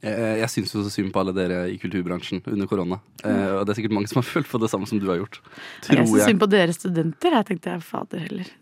Jeg, 0.00 0.38
Jeg 0.38 0.48
syns 0.54 0.70
jo 0.72 0.84
så 0.86 0.92
synd 0.94 1.10
på 1.12 1.18
alle 1.20 1.32
dere 1.34 1.56
i 1.68 1.74
kulturbransjen 1.82 2.38
under 2.46 2.68
korona. 2.70 3.00
Og 3.26 3.64
det 3.66 3.72
er 3.74 3.78
sikkert 3.80 3.94
mange 3.96 4.06
som 4.08 4.20
har 4.22 4.26
følt 4.38 4.48
på 4.48 4.60
det 4.62 4.70
samme 4.72 4.86
som 4.88 5.00
du 5.02 5.08
har 5.10 5.18
gjort. 5.18 5.40
Jeg 5.42 5.98
Tror 5.98 6.06
syns 6.06 6.28
synd 6.30 6.40
på 6.40 6.48
dere 6.52 6.76
studenter. 6.76 7.34
Jeg 7.34 7.48
tenkte 7.50 7.72
jeg, 7.74 7.82
fader 7.84 8.22
heller. 8.22 8.52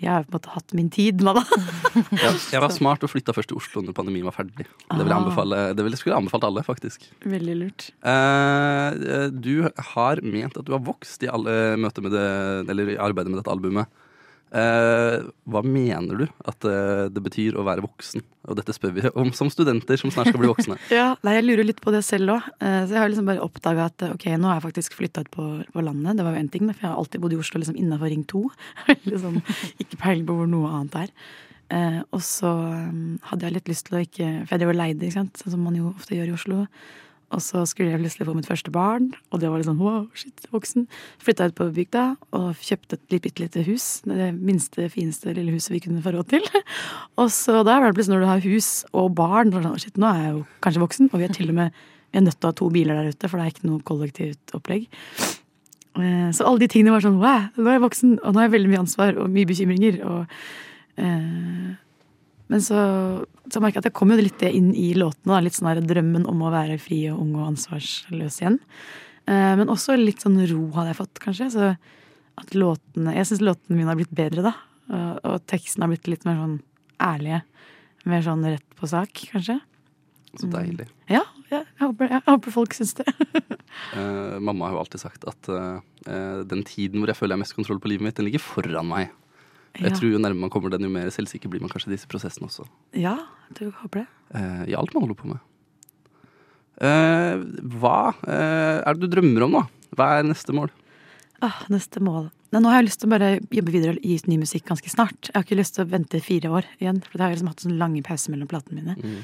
Jeg 0.00 0.08
har 0.10 0.24
på 0.24 0.32
en 0.32 0.36
måte 0.40 0.54
hatt 0.56 0.74
min 0.80 0.88
tid 0.96 1.20
nå. 1.22 1.36
Ja, 2.24 2.32
jeg 2.56 2.62
var 2.64 2.72
smart 2.74 3.04
og 3.06 3.12
flytta 3.12 3.36
først 3.36 3.52
til 3.52 3.60
Oslo 3.60 3.84
når 3.84 3.94
pandemien 4.00 4.26
var 4.26 4.34
ferdig. 4.40 4.64
Det 4.64 4.96
vil 4.96 5.06
jeg 5.06 5.12
Ah. 5.12 5.20
anbefale, 5.20 5.60
det 5.76 5.84
vil 5.86 5.92
jeg 5.94 6.00
skulle 6.02 6.16
jeg 6.16 6.24
anbefalt 6.24 6.48
alle, 6.48 6.64
faktisk. 6.66 7.04
Veldig 7.28 7.58
lurt. 7.60 7.86
Du 9.44 9.54
har 9.92 10.24
ment 10.24 10.56
at 10.58 10.66
du 10.66 10.72
har 10.74 10.82
vokst 10.88 11.22
i 11.22 11.30
alle 11.30 11.76
møter 11.84 12.04
med 12.08 12.16
det, 12.16 12.26
eller 12.72 12.96
i 12.96 12.98
arbeidet 12.98 13.30
med 13.32 13.42
dette 13.44 13.52
albumet. 13.52 13.92
Eh, 14.54 15.24
hva 15.50 15.62
mener 15.66 16.20
du 16.20 16.24
at 16.46 16.66
uh, 16.68 17.06
det 17.10 17.22
betyr 17.24 17.56
å 17.58 17.64
være 17.66 17.82
voksen? 17.84 18.22
Og 18.46 18.58
dette 18.60 18.74
spør 18.76 18.92
vi 18.94 19.10
om 19.18 19.32
som 19.34 19.50
studenter 19.50 19.98
som 19.98 20.12
snart 20.14 20.30
skal 20.30 20.38
bli 20.42 20.50
voksne. 20.52 20.76
Ja, 20.94 21.08
nei, 21.26 21.34
Jeg 21.38 21.46
lurer 21.48 21.66
litt 21.66 21.82
på 21.82 21.90
det 21.94 22.04
selv 22.06 22.36
òg. 22.36 22.46
Så 22.62 22.94
jeg 22.94 23.00
har 23.00 23.10
liksom 23.10 23.26
bare 23.26 23.42
oppdaga 23.42 23.88
at 23.90 24.04
ok, 24.12 24.28
nå 24.38 24.46
har 24.46 24.60
jeg 24.60 24.68
faktisk 24.68 24.94
flytta 24.94 25.24
ut 25.26 25.32
på, 25.34 25.46
på 25.74 25.82
landet. 25.82 26.14
Det 26.18 26.26
var 26.26 26.36
jo 26.36 26.44
en 26.44 26.52
ting, 26.52 26.70
for 26.70 26.78
jeg 26.78 26.92
har 26.92 27.00
alltid 27.00 27.24
bodd 27.24 27.34
i 27.34 27.40
Oslo 27.42 27.62
liksom 27.62 27.80
innafor 27.80 28.12
Ring 28.12 28.22
2. 28.30 28.44
liksom, 29.10 29.40
ikke 29.82 29.98
peiling 29.98 30.30
på 30.30 30.38
hvor 30.38 30.48
noe 30.52 30.70
annet 30.78 31.00
er. 31.06 31.12
Eh, 31.66 31.98
og 32.14 32.22
så 32.22 32.46
um, 32.46 33.16
hadde 33.26 33.48
jeg 33.48 33.56
litt 33.56 33.70
lyst 33.72 33.88
til 33.88 33.96
å 33.98 34.02
ikke 34.04 34.26
For 34.44 34.54
jeg 34.54 34.60
drev 34.62 34.70
og 34.70 34.76
leide, 34.78 35.02
ikke 35.02 35.16
sant? 35.16 35.40
sånn 35.40 35.56
som 35.56 35.64
man 35.66 35.74
jo 35.74 35.90
ofte 35.90 36.14
gjør 36.14 36.30
i 36.30 36.36
Oslo. 36.36 36.60
Og 37.34 37.40
så 37.42 37.64
skulle 37.66 37.90
jeg 37.90 37.98
plutselig 37.98 38.26
få 38.28 38.34
mitt 38.36 38.46
første 38.46 38.70
barn, 38.70 39.08
og 39.34 39.40
det 39.42 39.48
var 39.50 39.58
litt 39.58 39.66
sånn 39.66 39.80
wow, 39.82 40.04
shit, 40.14 40.44
voksen. 40.52 40.84
Flytta 41.18 41.48
ut 41.50 41.56
på 41.58 41.66
bygda 41.74 42.04
og 42.38 42.60
kjøpte 42.62 43.00
et 43.00 43.16
bitte 43.24 43.42
lite 43.42 43.64
hus. 43.66 43.86
Det 44.06 44.28
minste, 44.36 44.86
fineste 44.92 45.34
lille 45.34 45.56
huset 45.56 45.74
vi 45.74 45.82
kunne 45.82 46.04
få 46.04 46.14
råd 46.14 46.30
til. 46.36 46.46
Og 47.20 47.32
så 47.34 47.64
da 47.66 47.80
var 47.80 47.90
det 47.90 47.96
plutselig 47.98 48.14
når 48.14 48.22
du 48.22 48.30
har 48.30 48.46
hus 48.46 48.70
og 48.94 49.10
barn, 49.18 49.50
så 49.50 49.64
sånn, 49.64 49.80
shit, 49.82 49.98
nå 49.98 50.06
er 50.12 50.22
jeg 50.22 50.34
jo 50.36 50.44
kanskje 50.62 50.84
voksen, 50.84 51.10
og 51.10 51.18
vi 51.18 51.26
er 51.26 51.34
til 51.34 51.50
og 51.50 51.58
med 51.58 51.84
vi 52.14 52.20
er 52.20 52.24
nødt 52.24 52.38
til 52.38 52.46
å 52.46 52.52
ha 52.52 52.56
to 52.56 52.68
biler 52.72 52.96
der 52.96 53.10
ute, 53.12 53.28
for 53.28 53.36
det 53.36 53.44
er 53.44 53.52
ikke 53.52 53.66
noe 53.68 53.82
kollektivt 53.84 54.54
opplegg. 54.56 54.86
Eh, 55.98 56.30
Så 56.32 56.46
alle 56.46 56.62
de 56.62 56.68
tingene 56.70 56.94
var 56.94 57.02
sånn 57.04 57.18
wow, 57.20 57.48
nå 57.58 57.66
er 57.66 57.76
jeg 57.76 57.82
voksen, 57.82 58.14
og 58.22 58.30
nå 58.30 58.40
har 58.40 58.46
jeg 58.46 58.54
veldig 58.54 58.70
mye 58.72 58.84
ansvar 58.84 59.18
og 59.20 59.34
mye 59.34 59.48
bekymringer. 59.50 59.98
Og, 60.06 60.38
eh, 60.96 61.74
men 62.52 62.62
så, 62.62 62.78
så 63.50 63.62
merka 63.62 63.78
jeg 63.80 63.84
at 63.84 63.90
jeg 63.90 63.96
kom 63.98 64.12
jo 64.14 64.20
litt 64.20 64.38
det 64.42 64.52
inn 64.54 64.70
i 64.76 64.92
låtene. 64.98 65.32
Da, 65.32 65.42
litt 65.42 65.56
sånn 65.56 65.70
der 65.72 65.82
drømmen 65.82 66.28
om 66.30 66.44
å 66.46 66.52
være 66.54 66.78
fri 66.82 67.00
og 67.10 67.20
ung 67.24 67.34
og 67.40 67.48
ansvarsløs 67.50 68.40
igjen. 68.42 68.60
Eh, 69.26 69.52
Men 69.58 69.72
også 69.72 69.96
litt 69.98 70.22
sånn 70.22 70.38
ro 70.50 70.62
hadde 70.76 70.92
jeg 70.92 71.00
fått, 71.00 71.22
kanskje. 71.22 71.50
Så 71.54 71.72
at 72.36 72.54
låtene 72.54 73.16
Jeg 73.16 73.26
syns 73.30 73.42
låtene 73.42 73.78
mine 73.78 73.90
har 73.90 73.98
blitt 73.98 74.14
bedre, 74.14 74.44
da. 74.46 74.54
Og, 74.86 75.40
teksten 75.50 75.82
har 75.82 75.90
blitt 75.90 76.06
litt 76.06 76.26
mer 76.28 76.38
sånn 76.38 76.58
ærlige. 77.02 77.42
Mer 78.06 78.22
sånn 78.22 78.44
rett 78.46 78.76
på 78.78 78.86
sak, 78.90 79.24
kanskje. 79.32 79.58
Så 80.36 80.48
deilig. 80.52 80.86
Ja, 81.08 81.24
ja 81.50 81.62
jeg, 81.64 81.80
håper, 81.80 82.10
jeg 82.12 82.24
håper 82.26 82.54
folk 82.54 82.76
syns 82.76 82.96
det. 83.00 83.08
Eh, 83.92 84.36
mamma 84.40 84.66
har 84.66 84.72
jo 84.72 84.78
alltid 84.80 85.02
sagt 85.02 85.26
at 85.28 85.48
eh, 85.52 85.80
eh, 86.08 86.38
den 86.48 86.62
tiden 86.64 87.02
hvor 87.02 87.10
jeg 87.10 87.18
føler 87.18 87.34
jeg 87.34 87.36
har 87.36 87.42
mest 87.42 87.56
kontroll 87.58 87.80
på 87.82 87.90
livet 87.90 88.06
mitt, 88.06 88.16
den 88.16 88.24
ligger 88.24 88.40
foran 88.40 88.88
meg. 88.88 89.10
Jeg 89.76 89.90
Ja. 89.90 89.96
tror 89.98 90.10
Jo 90.12 90.18
nærmere 90.18 90.40
man 90.46 90.50
kommer 90.50 90.70
den, 90.72 90.82
jo 90.82 90.88
mer 90.92 91.08
selvsikker 91.12 91.50
blir 91.52 91.60
man 91.60 91.68
kanskje 91.70 91.88
i 91.90 91.96
disse 91.96 92.08
prosessene 92.08 92.48
også. 92.48 92.66
Ja, 92.94 93.16
du 93.54 93.70
håper 93.70 94.04
det. 94.04 94.06
Eh, 94.34 94.64
I 94.72 94.74
alt 94.74 94.94
man 94.94 95.02
holder 95.04 95.14
på 95.20 95.28
med. 95.28 95.38
Eh, 96.80 97.36
hva 97.80 97.98
eh, 98.26 98.82
er 98.84 98.94
det 98.96 99.06
du 99.06 99.14
drømmer 99.14 99.46
om, 99.46 99.52
da? 99.60 99.62
Hva 99.96 100.08
er 100.18 100.26
neste 100.28 100.52
mål? 100.56 100.72
Ah, 101.44 101.62
neste 101.72 102.00
mål. 102.04 102.30
Nei, 102.52 102.60
nå 102.62 102.70
har 102.72 102.80
jeg 102.80 102.88
lyst 102.88 103.00
til 103.02 103.08
å 103.10 103.12
bare 103.14 103.30
jobbe 103.52 103.72
videre 103.74 103.94
og 103.96 104.02
gi 104.04 104.16
ut 104.16 104.28
ny 104.30 104.38
musikk 104.40 104.66
ganske 104.70 104.88
snart. 104.92 105.28
Jeg 105.28 105.34
har 105.36 105.44
ikke 105.46 105.58
lyst 105.60 105.76
til 105.76 105.84
å 105.84 105.90
vente 105.92 106.20
fire 106.24 106.48
år 106.52 106.68
igjen, 106.80 107.00
for 107.04 107.18
da 107.20 107.26
har 107.28 107.34
liksom 107.36 107.48
hatt 107.52 107.64
sånne 107.64 107.80
lange 107.80 108.02
pauser 108.06 108.32
mellom 108.32 108.48
platene 108.50 108.80
mine. 108.80 109.16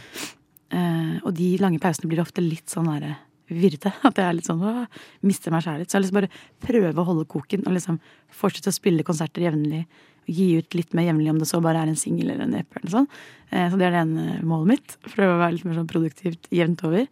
Eh, 0.73 1.18
og 1.25 1.35
de 1.37 1.50
lange 1.61 1.80
pausene 1.80 2.09
blir 2.12 2.21
ofte 2.25 2.44
litt 2.44 2.73
sånn 2.73 2.88
derre 2.88 3.14
virrete. 3.52 3.92
At 4.09 4.16
jeg 4.21 4.25
er 4.28 4.37
litt 4.38 4.49
sånn 4.49 4.62
å, 4.64 4.87
mister 5.28 5.52
meg 5.52 5.64
sjæl 5.64 5.82
litt. 5.82 5.92
Så 5.92 5.97
jeg 5.97 6.00
har 6.00 6.06
lyst 6.06 6.14
til 6.14 6.21
bare 6.23 6.32
prøve 6.68 7.04
å 7.04 7.09
holde 7.11 7.28
koken 7.28 7.66
og 7.68 7.76
liksom 7.76 8.00
fortsette 8.32 8.73
å 8.73 8.76
spille 8.80 9.04
konserter 9.09 9.44
jevnlig. 9.49 9.85
Gi 10.31 10.49
ut 10.61 10.76
litt 10.79 10.93
mer 10.95 11.09
jevnlig 11.09 11.33
om 11.33 11.41
det 11.43 11.49
så 11.50 11.62
bare 11.64 11.83
er 11.83 11.91
en 11.91 11.99
singel 11.99 12.31
eller 12.31 12.47
en 12.47 12.59
EP 12.61 12.79
eller 12.81 12.93
sånn. 12.93 13.09
Eh, 13.50 13.67
så 13.71 13.79
det 13.81 13.88
er 13.88 13.97
det 13.97 14.05
ene 14.05 14.37
målet 14.47 14.75
mitt. 14.75 14.99
Prøve 15.09 15.35
å 15.35 15.41
være 15.41 15.57
litt 15.57 15.67
mer 15.69 15.81
sånn 15.81 15.91
produktivt 15.91 16.47
jevnt 16.55 16.85
over. 16.87 17.09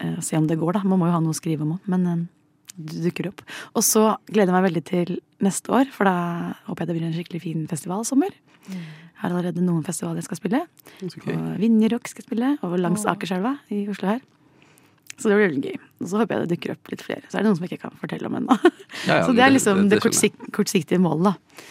Eh, 0.00 0.14
og 0.16 0.24
se 0.24 0.38
om 0.38 0.48
det 0.48 0.58
går, 0.60 0.78
da. 0.78 0.86
Man 0.88 1.02
må 1.02 1.10
jo 1.10 1.16
ha 1.16 1.22
noe 1.24 1.36
å 1.36 1.38
skrive 1.38 1.66
om 1.66 1.76
òg. 1.76 1.92
Men 1.92 2.08
det 2.76 2.96
du 3.00 3.00
dukker 3.06 3.30
opp. 3.30 3.42
Og 3.76 3.84
så 3.84 4.02
gleder 4.28 4.50
jeg 4.50 4.56
meg 4.56 4.66
veldig 4.68 4.84
til 4.84 5.14
neste 5.44 5.72
år, 5.72 5.88
for 5.92 6.08
da 6.08 6.16
håper 6.68 6.84
jeg 6.84 6.90
det 6.90 6.96
blir 6.98 7.08
en 7.08 7.16
skikkelig 7.16 7.42
fin 7.44 7.66
festivalsommer. 7.70 8.34
Jeg 8.66 9.22
har 9.22 9.32
allerede 9.32 9.64
noen 9.64 9.84
festivaler 9.86 10.20
jeg 10.20 10.28
skal 10.28 10.40
spille. 10.42 10.62
Okay. 11.00 11.32
Og 11.32 11.60
Vinjerock 11.62 12.10
skal 12.10 12.26
spille, 12.26 12.50
og 12.66 12.76
langs 12.82 13.06
Akerselva 13.08 13.56
i 13.72 13.86
Oslo 13.88 14.10
her. 14.10 14.20
Så 15.16 15.30
det 15.30 15.38
blir 15.38 15.48
veldig 15.48 15.72
gøy. 15.72 15.80
Og 16.02 16.10
så 16.10 16.20
håper 16.20 16.36
jeg 16.36 16.44
det 16.44 16.52
dukker 16.52 16.74
opp 16.74 16.92
litt 16.92 17.04
flere. 17.06 17.24
Så 17.30 17.38
er 17.38 17.44
det 17.44 17.48
noen 17.48 17.56
som 17.56 17.64
jeg 17.64 17.72
ikke 17.72 17.86
kan 17.86 18.00
fortelle 18.02 18.28
om 18.28 18.36
ennå. 18.36 18.58
Ja, 18.60 18.72
ja, 19.08 19.20
så 19.26 19.32
det 19.32 19.46
er 19.46 19.54
liksom 19.54 19.80
det, 19.80 19.88
det 19.88 19.96
det 19.96 20.04
kortsik 20.04 20.36
kortsiktige 20.52 21.00
målet, 21.00 21.30
da. 21.30 21.64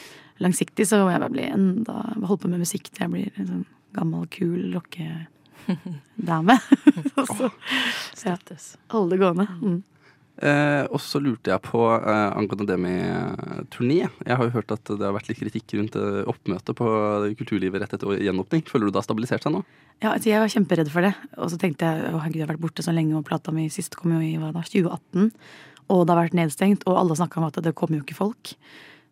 Langsiktig 0.44 0.88
så 0.90 1.00
må 1.04 1.14
jeg 1.14 1.24
bare 1.24 1.34
bli 1.34 1.48
enda 1.48 1.98
holde 2.20 2.42
på 2.44 2.52
med 2.52 2.64
musikk 2.66 2.90
til 2.92 3.06
jeg 3.06 3.14
blir 3.14 3.42
en 3.42 3.50
sånn 3.52 3.66
gammel, 3.96 4.26
kul 4.28 4.74
rockedame. 4.76 6.58
Og 7.22 7.30
så 7.32 7.52
ja, 8.26 8.38
holde 8.92 9.16
det 9.16 9.22
gående. 9.22 9.48
Mm. 9.62 9.84
Eh, 10.36 10.84
og 10.92 11.00
så 11.00 11.22
lurte 11.24 11.48
jeg 11.48 11.64
på 11.64 11.80
eh, 11.96 12.32
angående 12.36 12.68
det 12.68 12.76
med 12.82 13.70
turné. 13.72 14.02
Jeg 14.04 14.36
har 14.36 14.44
jo 14.44 14.52
hørt 14.58 14.74
at 14.76 14.84
det 14.90 15.06
har 15.06 15.16
vært 15.16 15.30
litt 15.30 15.40
kritikk 15.40 15.78
rundt 15.78 15.96
eh, 15.96 16.26
oppmøtet 16.28 16.76
på 16.76 16.88
kulturlivet 17.40 17.80
rett 17.80 17.96
etter 17.96 18.20
gjenåpning. 18.20 18.66
Føler 18.68 18.90
du 18.90 18.92
det 18.92 19.00
har 19.00 19.08
stabilisert 19.08 19.48
seg 19.48 19.56
nå? 19.56 19.64
Ja, 20.04 20.12
altså 20.12 20.34
jeg 20.34 20.44
var 20.44 20.52
kjemperedd 20.52 20.92
for 20.92 21.08
det. 21.08 21.14
Og 21.40 21.54
så 21.54 21.60
tenkte 21.62 21.88
jeg 21.88 22.12
å 22.12 22.20
herregud, 22.20 22.42
jeg 22.42 22.48
har 22.48 22.52
vært 22.52 22.66
borte 22.66 22.84
så 22.84 22.96
lenge, 22.96 23.16
og 23.16 23.24
plata 23.30 23.56
mi 23.56 23.70
sist 23.72 23.96
kom 23.96 24.18
jo 24.18 24.20
i 24.26 24.34
hva 24.42 24.52
da, 24.52 24.66
2018. 24.68 25.32
Og 25.86 26.04
det 26.04 26.12
har 26.12 26.20
vært 26.20 26.36
nedstengt, 26.42 26.84
og 26.90 27.00
alle 27.00 27.16
snakka 27.16 27.40
om 27.40 27.48
at 27.48 27.62
det 27.64 27.76
kommer 27.80 28.02
jo 28.02 28.04
ikke 28.04 28.20
folk. 28.20 28.56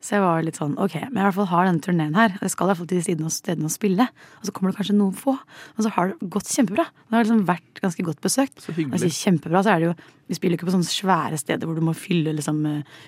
Så 0.03 0.17
jeg 0.17 0.23
var 0.25 0.41
litt 0.43 0.57
sånn 0.59 0.73
ok, 0.75 0.97
men 1.05 1.15
jeg 1.15 1.23
i 1.23 1.25
hvert 1.29 1.37
fall 1.37 1.47
har 1.53 1.67
denne 1.69 1.83
turneen 1.83 2.17
her. 2.17 2.33
Jeg 2.41 2.51
skal 2.51 2.67
i 2.67 2.71
hvert 2.71 2.79
fall 2.81 2.89
til 2.91 3.05
de 3.05 3.23
og 3.23 3.31
stedene 3.31 3.69
og 3.69 3.71
spille. 3.71 4.07
Og 4.41 4.49
så 4.49 4.53
kommer 4.55 4.73
det 4.73 4.79
kanskje 4.81 4.95
noen 4.97 5.13
få. 5.15 5.37
Og 5.77 5.85
så 5.85 5.91
har 5.95 6.11
det 6.11 6.27
gått 6.33 6.51
kjempebra. 6.51 6.85
Det 6.91 7.15
har 7.15 7.23
liksom 7.23 7.45
vært 7.47 7.79
ganske 7.79 8.05
godt 8.09 8.19
besøkt. 8.25 8.57
Så 8.59 8.75
hyggelig. 8.75 8.99
sier 9.05 9.15
kjempebra, 9.29 9.61
så 9.63 9.71
er 9.71 9.79
det 9.79 9.87
jo 9.91 9.95
Vi 10.27 10.37
spiller 10.37 10.55
ikke 10.57 10.67
på 10.67 10.73
sånne 10.75 10.87
svære 10.87 11.37
steder 11.39 11.67
hvor 11.67 11.75
du 11.79 11.83
må 11.83 11.93
fylle 11.95 12.31
liksom 12.35 12.59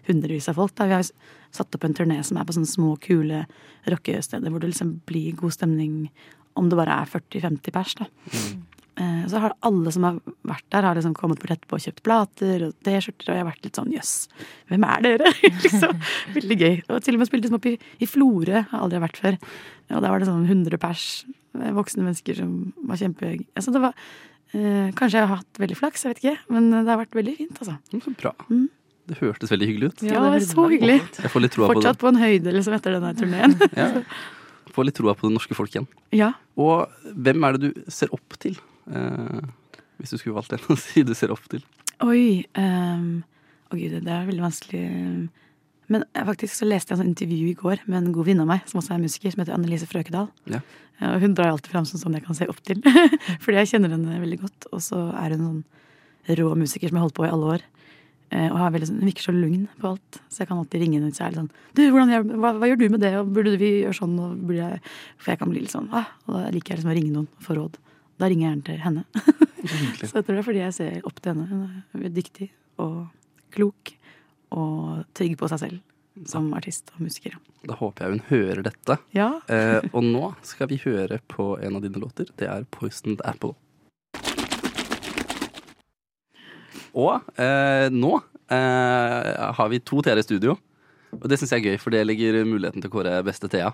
hundrevis 0.08 0.50
av 0.52 0.58
folk. 0.60 0.76
Da. 0.76 0.88
Vi 0.88 0.98
har 0.98 1.12
satt 1.56 1.76
opp 1.76 1.88
en 1.88 1.96
turné 1.96 2.22
som 2.28 2.40
er 2.40 2.48
på 2.48 2.56
sånne 2.56 2.72
små, 2.72 2.96
kule 3.04 3.44
rockesteder 3.92 4.52
hvor 4.52 4.64
det 4.64 4.72
liksom 4.72 4.98
blir 5.08 5.36
god 5.40 5.56
stemning 5.56 6.10
om 6.56 6.72
det 6.72 6.80
bare 6.80 7.02
er 7.04 7.12
40-50 7.12 7.76
pers. 7.76 7.96
da. 8.00 8.08
Eh, 8.98 9.24
Så 9.28 9.40
har 9.44 9.54
alle 9.68 9.92
som 9.92 10.04
har 10.08 10.20
vært 10.48 10.66
der, 10.72 10.86
har 10.88 10.96
liksom 10.96 11.16
kommet 11.18 11.40
bort 11.42 11.52
etterpå 11.52 11.76
og 11.76 11.84
kjøpt 11.84 12.04
plater 12.06 12.68
og 12.70 12.76
T-skjorter, 12.86 13.28
og 13.30 13.36
jeg 13.36 13.44
har 13.44 13.50
vært 13.50 13.66
litt 13.68 13.76
sånn 13.80 13.92
jøss, 13.92 14.14
hvem 14.72 14.86
er 14.88 15.02
dere? 15.04 15.32
liksom, 15.66 15.98
Veldig 16.38 16.58
gøy. 16.62 16.78
Og 16.90 17.02
til 17.04 17.18
og 17.18 17.20
med 17.24 17.28
spilte 17.28 17.48
liksom 17.50 17.60
opp 17.60 17.68
i, 17.72 17.76
i 18.00 18.08
Florø, 18.08 18.62
har 18.72 18.86
aldri 18.86 19.02
vært 19.04 19.20
før. 19.20 19.38
Og 19.92 20.00
der 20.00 20.08
var 20.14 20.24
det 20.24 20.30
sånn 20.30 20.46
100 20.48 20.80
pers, 20.80 21.04
eh, 21.60 21.74
voksne 21.76 22.06
mennesker 22.08 22.40
som 22.40 22.56
var 22.88 23.02
kjempe... 23.02 23.34
Altså 23.58 23.74
det 23.76 23.82
var, 23.84 23.98
eh, 24.56 24.94
kanskje 24.96 25.20
jeg 25.20 25.28
har 25.28 25.42
hatt 25.42 25.60
veldig 25.66 25.78
flaks, 25.82 26.06
jeg 26.08 26.16
vet 26.16 26.24
ikke, 26.24 26.38
men 26.56 26.72
det 26.78 26.86
har 26.88 27.02
vært 27.04 27.18
veldig 27.20 27.36
fint, 27.42 27.60
altså. 27.60 27.76
Så 28.06 28.14
bra. 28.22 28.32
Mm. 28.48 28.70
Det 29.06 29.20
hørtes 29.20 29.52
veldig 29.52 29.68
hyggelig 29.70 29.90
ut. 29.92 30.00
Ja, 30.08 30.22
det 30.24 30.30
var 30.34 30.46
så 30.48 30.64
hyggelig. 30.72 30.96
Jeg 31.20 31.30
får 31.30 31.44
litt 31.44 31.54
troa 31.54 31.68
på 31.68 31.76
det. 31.76 31.82
Fortsatt 31.84 32.00
på 32.02 32.08
en 32.10 32.18
høyde 32.24 32.54
liksom 32.56 32.74
etter 32.80 32.96
denne 32.96 33.12
turneen. 33.20 33.54
Ja. 33.78 33.90
Får 34.74 34.88
litt 34.88 34.96
troa 34.98 35.14
på 35.20 35.28
det 35.30 35.36
norske 35.36 35.54
folk 35.58 35.76
igjen. 35.76 35.86
ja. 36.16 36.32
Og 36.58 36.88
hvem 37.12 37.44
er 37.46 37.58
det 37.60 37.70
du 37.76 37.84
ser 37.92 38.10
opp 38.16 38.40
til? 38.42 38.56
Eh, 38.92 39.42
hvis 40.00 40.12
du 40.12 40.18
skulle 40.20 40.36
valgt 40.36 40.54
en 40.54 40.66
å 40.74 40.78
si 40.80 41.04
du 41.08 41.14
ser 41.18 41.32
opp 41.34 41.46
til. 41.52 41.64
Oi. 42.04 42.46
Um, 42.60 43.24
Å 43.72 43.78
gud, 43.80 43.96
det 44.06 44.12
er 44.12 44.28
veldig 44.28 44.44
vanskelig. 44.44 44.82
Men 45.90 46.04
faktisk 46.14 46.54
så 46.58 46.68
leste 46.68 46.92
jeg 46.92 46.98
en 46.98 47.04
sånn 47.04 47.12
intervju 47.14 47.48
i 47.50 47.56
går 47.58 47.84
med 47.88 47.98
en 48.00 48.12
god 48.14 48.28
venninne 48.28 48.46
av 48.46 48.50
meg, 48.52 48.66
som 48.70 48.82
også 48.82 48.94
er 48.96 49.02
musiker, 49.02 49.32
som 49.34 49.42
heter 49.42 49.56
Annelise 49.56 49.88
Frøkedal. 49.90 50.28
Ja. 50.50 50.60
Ja, 51.00 51.14
Og 51.16 51.24
hun 51.26 51.34
drar 51.36 51.52
alltid 51.52 51.72
fram 51.74 51.86
som 51.88 52.00
sånn 52.02 52.14
jeg 52.18 52.24
kan 52.26 52.38
se 52.38 52.48
opp 52.52 52.62
til. 52.66 52.80
Fordi 53.44 53.58
jeg 53.60 53.72
kjenner 53.74 53.92
henne 53.96 54.20
veldig 54.22 54.40
godt. 54.44 54.68
Og 54.72 54.84
så 54.86 55.02
er 55.18 55.36
hun 55.36 55.46
sånn 55.46 56.38
rå 56.40 56.52
musiker 56.58 56.90
som 56.90 56.96
jeg 56.98 57.02
har 57.02 57.08
holdt 57.08 57.18
på 57.18 57.26
i 57.28 57.32
alle 57.32 57.50
år. 57.56 57.66
Eh, 58.34 58.48
Og 58.50 58.58
har 58.58 58.72
veldig 58.74 58.88
sånn, 58.90 59.02
hun 59.04 59.10
virker 59.12 59.28
så 59.28 59.36
lugn 59.36 59.66
på 59.82 59.92
alt. 59.92 60.20
Så 60.30 60.42
jeg 60.44 60.50
kan 60.52 60.62
alltid 60.62 60.82
ringe 60.86 60.98
henne 61.00 61.12
jeg 61.14 61.22
er 61.26 61.34
litt 61.36 61.42
sånn 61.44 61.52
Du, 61.78 61.84
hvordan 61.94 62.32
hva, 62.42 62.54
hva 62.58 62.70
gjør 62.72 62.80
du 62.82 62.88
med 62.96 63.04
det? 63.06 63.12
Og 63.20 63.34
burde 63.36 63.58
vi 63.62 63.72
gjøre 63.84 63.98
sånn? 64.00 64.16
Jeg 64.56 64.80
For 65.22 65.34
jeg 65.34 65.42
kan 65.44 65.52
bli 65.52 65.62
litt 65.66 65.74
sånn 65.76 65.90
ah, 65.94 66.08
Og 66.26 66.38
da 66.40 66.46
liker 66.56 66.74
jeg 66.74 66.80
liksom 66.82 66.94
å 66.94 66.98
ringe 66.98 67.14
noen 67.14 67.28
og 67.30 67.46
få 67.46 67.58
råd. 67.60 67.78
Da 68.16 68.30
ringer 68.32 68.54
jeg 68.54 68.64
til 68.70 68.80
henne. 68.80 69.04
Så 70.06 70.20
jeg 70.20 70.24
tror 70.24 70.36
det 70.36 70.40
er 70.40 70.48
fordi 70.48 70.62
jeg 70.62 70.76
ser 70.78 71.08
opp 71.10 71.18
til 71.20 71.34
henne. 71.34 71.84
Hun 71.92 72.06
er 72.06 72.14
dyktig 72.16 72.52
og 72.80 73.08
klok 73.56 73.92
og 74.56 75.04
trygg 75.18 75.36
på 75.40 75.50
seg 75.52 75.64
selv 75.66 76.26
som 76.30 76.48
artist 76.56 76.94
og 76.96 77.04
musiker. 77.04 77.36
Da 77.68 77.76
håper 77.76 78.06
jeg 78.06 78.14
hun 78.14 78.24
hører 78.30 78.62
dette. 78.70 78.98
Ja. 79.16 79.42
Eh, 79.52 79.84
og 79.96 80.06
nå 80.06 80.30
skal 80.48 80.70
vi 80.72 80.80
høre 80.86 81.20
på 81.32 81.56
en 81.60 81.76
av 81.76 81.84
dine 81.84 82.00
låter. 82.00 82.30
Det 82.40 82.48
er 82.48 82.68
'Poisoned 82.72 83.24
Apple'. 83.28 83.56
Og 86.96 87.20
eh, 87.36 87.90
nå 87.92 88.14
eh, 88.48 89.52
har 89.58 89.70
vi 89.70 89.84
to 89.84 90.00
Thea 90.02 90.16
i 90.16 90.24
studio. 90.24 90.56
Og 91.16 91.28
det 91.28 91.40
syns 91.40 91.52
jeg 91.52 91.64
er 91.64 91.70
gøy, 91.74 91.80
for 91.80 91.92
det 91.92 92.06
legger 92.08 92.44
muligheten 92.48 92.84
til 92.84 92.92
å 92.92 92.96
kåre 92.96 93.20
beste 93.28 93.52
Thea. 93.52 93.74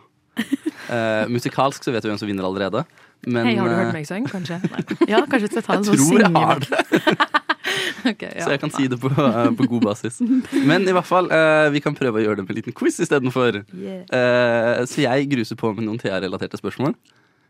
Eh, 0.89 1.27
musikalsk 1.31 1.83
så 1.85 1.93
vet 1.93 2.05
vi 2.05 2.11
hvem 2.11 2.19
som 2.21 2.29
vinner 2.29 2.47
allerede. 2.47 2.85
Men 3.27 3.45
Hei, 3.45 3.55
har 3.59 3.69
du 3.69 3.75
eh, 3.75 3.83
hørt 3.83 3.93
meg 3.99 4.09
synge, 4.09 4.31
kanskje? 4.31 4.57
Nei. 4.73 4.83
ja, 5.11 5.21
kanskje 5.29 5.45
vi 5.45 5.53
skal 5.53 5.67
ta 5.67 5.77
en 5.77 5.87
sånn 5.91 6.01
tror 6.01 6.25
jeg 6.25 6.33
har 6.35 6.63
det, 6.65 7.29
Ok, 8.11 8.23
ja. 8.25 8.41
så 8.41 8.55
jeg 8.55 8.59
kan 8.63 8.71
si 8.73 8.87
det 8.89 8.97
på, 8.97 9.11
uh, 9.13 9.51
på 9.53 9.67
god 9.69 9.83
basis. 9.91 10.17
Men 10.65 10.87
i 10.89 10.93
hvert 10.95 11.05
fall, 11.05 11.29
uh, 11.29 11.69
vi 11.71 11.83
kan 11.85 11.93
prøve 11.95 12.17
å 12.17 12.23
gjøre 12.23 12.39
det 12.39 12.45
med 12.47 12.55
en 12.55 12.57
liten 12.57 12.75
quiz 12.75 12.97
istedenfor. 13.03 13.61
Yeah. 13.77 14.01
Uh, 14.09 14.81
så 14.89 15.03
jeg 15.05 15.29
gruser 15.29 15.59
på 15.59 15.69
med 15.77 15.85
noen 15.85 16.01
TA-relaterte 16.01 16.57
spørsmål. 16.59 16.97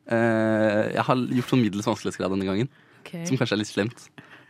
Eh, 0.09 0.91
jeg 0.95 1.05
har 1.07 1.23
gjort 1.37 1.53
sånn 1.53 1.63
middels 1.63 1.87
vanskelighetsgrad 1.87 2.33
denne 2.33 2.47
gangen, 2.47 2.69
okay. 3.01 3.23
som 3.27 3.39
kanskje 3.39 3.57
er 3.57 3.61
litt 3.61 3.71
slemt. 3.71 4.07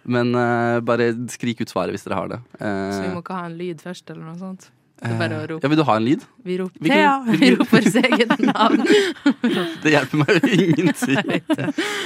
Men 0.09 0.33
eh, 0.33 0.79
bare 0.85 1.11
skrik 1.29 1.61
ut 1.61 1.71
svaret 1.71 1.93
hvis 1.93 2.07
dere 2.07 2.17
har 2.17 2.31
det. 2.31 2.39
Eh, 2.57 2.93
Så 2.95 3.01
vi 3.03 3.11
må 3.13 3.21
ikke 3.21 3.37
ha 3.37 3.49
en 3.49 3.57
lyd 3.59 3.83
først, 3.83 4.07
eller 4.09 4.25
noe 4.25 4.39
sånt? 4.39 4.71
Det 5.01 5.09
er 5.09 5.17
bare 5.17 5.37
å 5.37 5.41
eh, 5.41 5.47
rope. 5.49 5.65
Ja, 5.65 5.69
Vil 5.71 5.79
du 5.79 5.83
ha 5.87 5.97
en 5.97 6.05
lyd? 6.05 6.23
Vi 6.45 6.57
roper 6.61 6.91
Thea! 6.91 7.13
Vi 7.25 7.37
vi 7.41 7.51
roper 7.55 7.87
sitt 7.89 8.05
eget 8.05 8.33
navn. 8.45 8.83
Det 9.83 9.93
hjelper 9.95 10.21
meg 10.21 10.35
jo 10.37 10.51
ingenting. 10.61 11.31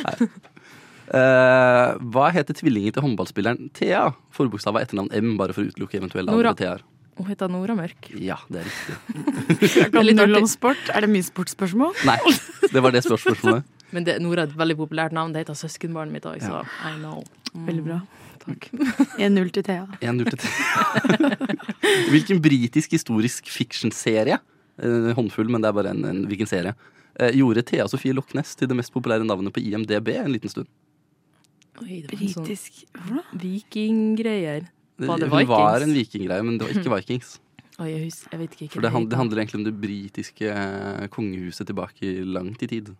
Nei. 0.06 0.30
Eh, 1.06 1.90
hva 2.16 2.32
heter 2.34 2.56
tvillingen 2.58 2.96
til 2.96 3.04
håndballspilleren 3.06 3.70
Thea? 3.78 4.08
Forbokstav 4.34 4.78
av 4.78 4.86
etternavn 4.86 5.12
M, 5.14 5.36
bare 5.38 5.54
for 5.54 5.66
å 5.66 5.70
utelukke 5.74 6.00
eventuelle 6.00 6.34
andre 6.34 6.56
Thea-er. 6.58 6.86
Hun 7.16 7.30
heter 7.30 7.52
Nora 7.52 7.76
Mørk. 7.78 8.10
Ja, 8.20 8.40
det 8.52 8.64
er 8.64 8.66
riktig. 8.68 8.96
det 9.94 10.00
er, 10.00 10.04
litt 10.04 10.20
null 10.20 10.40
om 10.42 10.48
sport. 10.52 10.82
Er 10.92 11.06
det 11.06 11.12
mye 11.14 11.24
sportsspørsmål? 11.24 11.94
Nei, 12.08 12.18
det 12.74 12.84
var 12.84 12.96
det 12.96 13.06
spørsmålet. 13.06 13.68
Men 13.96 14.08
det, 14.08 14.18
Nora 14.24 14.44
er 14.44 14.52
et 14.52 14.58
veldig 14.60 14.76
populært 14.82 15.16
navn. 15.16 15.32
Det 15.32 15.46
heter 15.46 15.56
søskenbarnet 15.56 16.18
mitt 16.18 16.28
òg, 16.28 16.42
så 16.44 16.60
Ja. 16.60 16.64
I 16.90 16.98
know. 17.00 17.24
Mm, 17.54 17.68
Veldig 17.70 17.86
bra. 17.86 18.00
Takk. 18.46 18.68
1-0 19.26 19.52
til 19.56 19.64
Thea. 19.66 19.86
1-0 20.02 20.30
til 20.30 20.40
Thea. 20.44 21.30
Hvilken 22.14 22.42
britisk 22.44 22.94
historisk 22.96 23.50
fiction-serie, 23.52 24.38
eh, 24.82 25.12
håndfull, 25.18 25.50
men 25.52 25.64
det 25.64 25.70
er 25.72 25.78
bare 25.78 25.94
en, 25.96 26.04
en 26.10 26.24
hvilken 26.30 26.50
serie, 26.50 26.76
eh, 27.20 27.32
gjorde 27.38 27.64
Thea 27.66 27.88
Sofie 27.92 28.14
Loch 28.16 28.34
Ness 28.38 28.56
til 28.60 28.70
det 28.72 28.78
mest 28.78 28.94
populære 28.94 29.26
navnet 29.28 29.54
på 29.56 29.64
IMDb 29.64 30.14
en 30.20 30.32
liten 30.36 30.52
stund? 30.54 30.70
Oi, 31.82 32.02
det 32.06 32.14
var 32.14 32.22
en 32.22 32.30
sånn 32.32 32.46
Britisk 32.46 32.84
Hva 33.10 33.24
vikinggreier. 33.42 34.70
Var 34.96 35.20
det 35.20 35.28
Hun 35.34 35.48
var 35.50 35.84
en 35.84 35.92
vikinggreie, 35.96 36.44
men 36.48 36.56
det 36.60 36.70
var 36.70 36.78
ikke 36.78 36.94
Vikings. 36.94 37.34
Oi, 37.84 37.90
jeg, 37.92 38.04
husker, 38.06 38.32
jeg 38.32 38.40
vet 38.46 38.54
ikke. 38.56 38.70
For 38.78 38.86
det, 38.86 38.92
hand- 38.94 39.10
det 39.12 39.18
handler 39.20 39.42
egentlig 39.42 39.60
om 39.60 39.66
det 39.66 39.74
britiske 39.82 40.48
eh, 40.54 41.08
kongehuset 41.12 41.68
tilbake 41.68 42.14
langt 42.24 42.62
i 42.64 42.70
tid. 42.72 42.94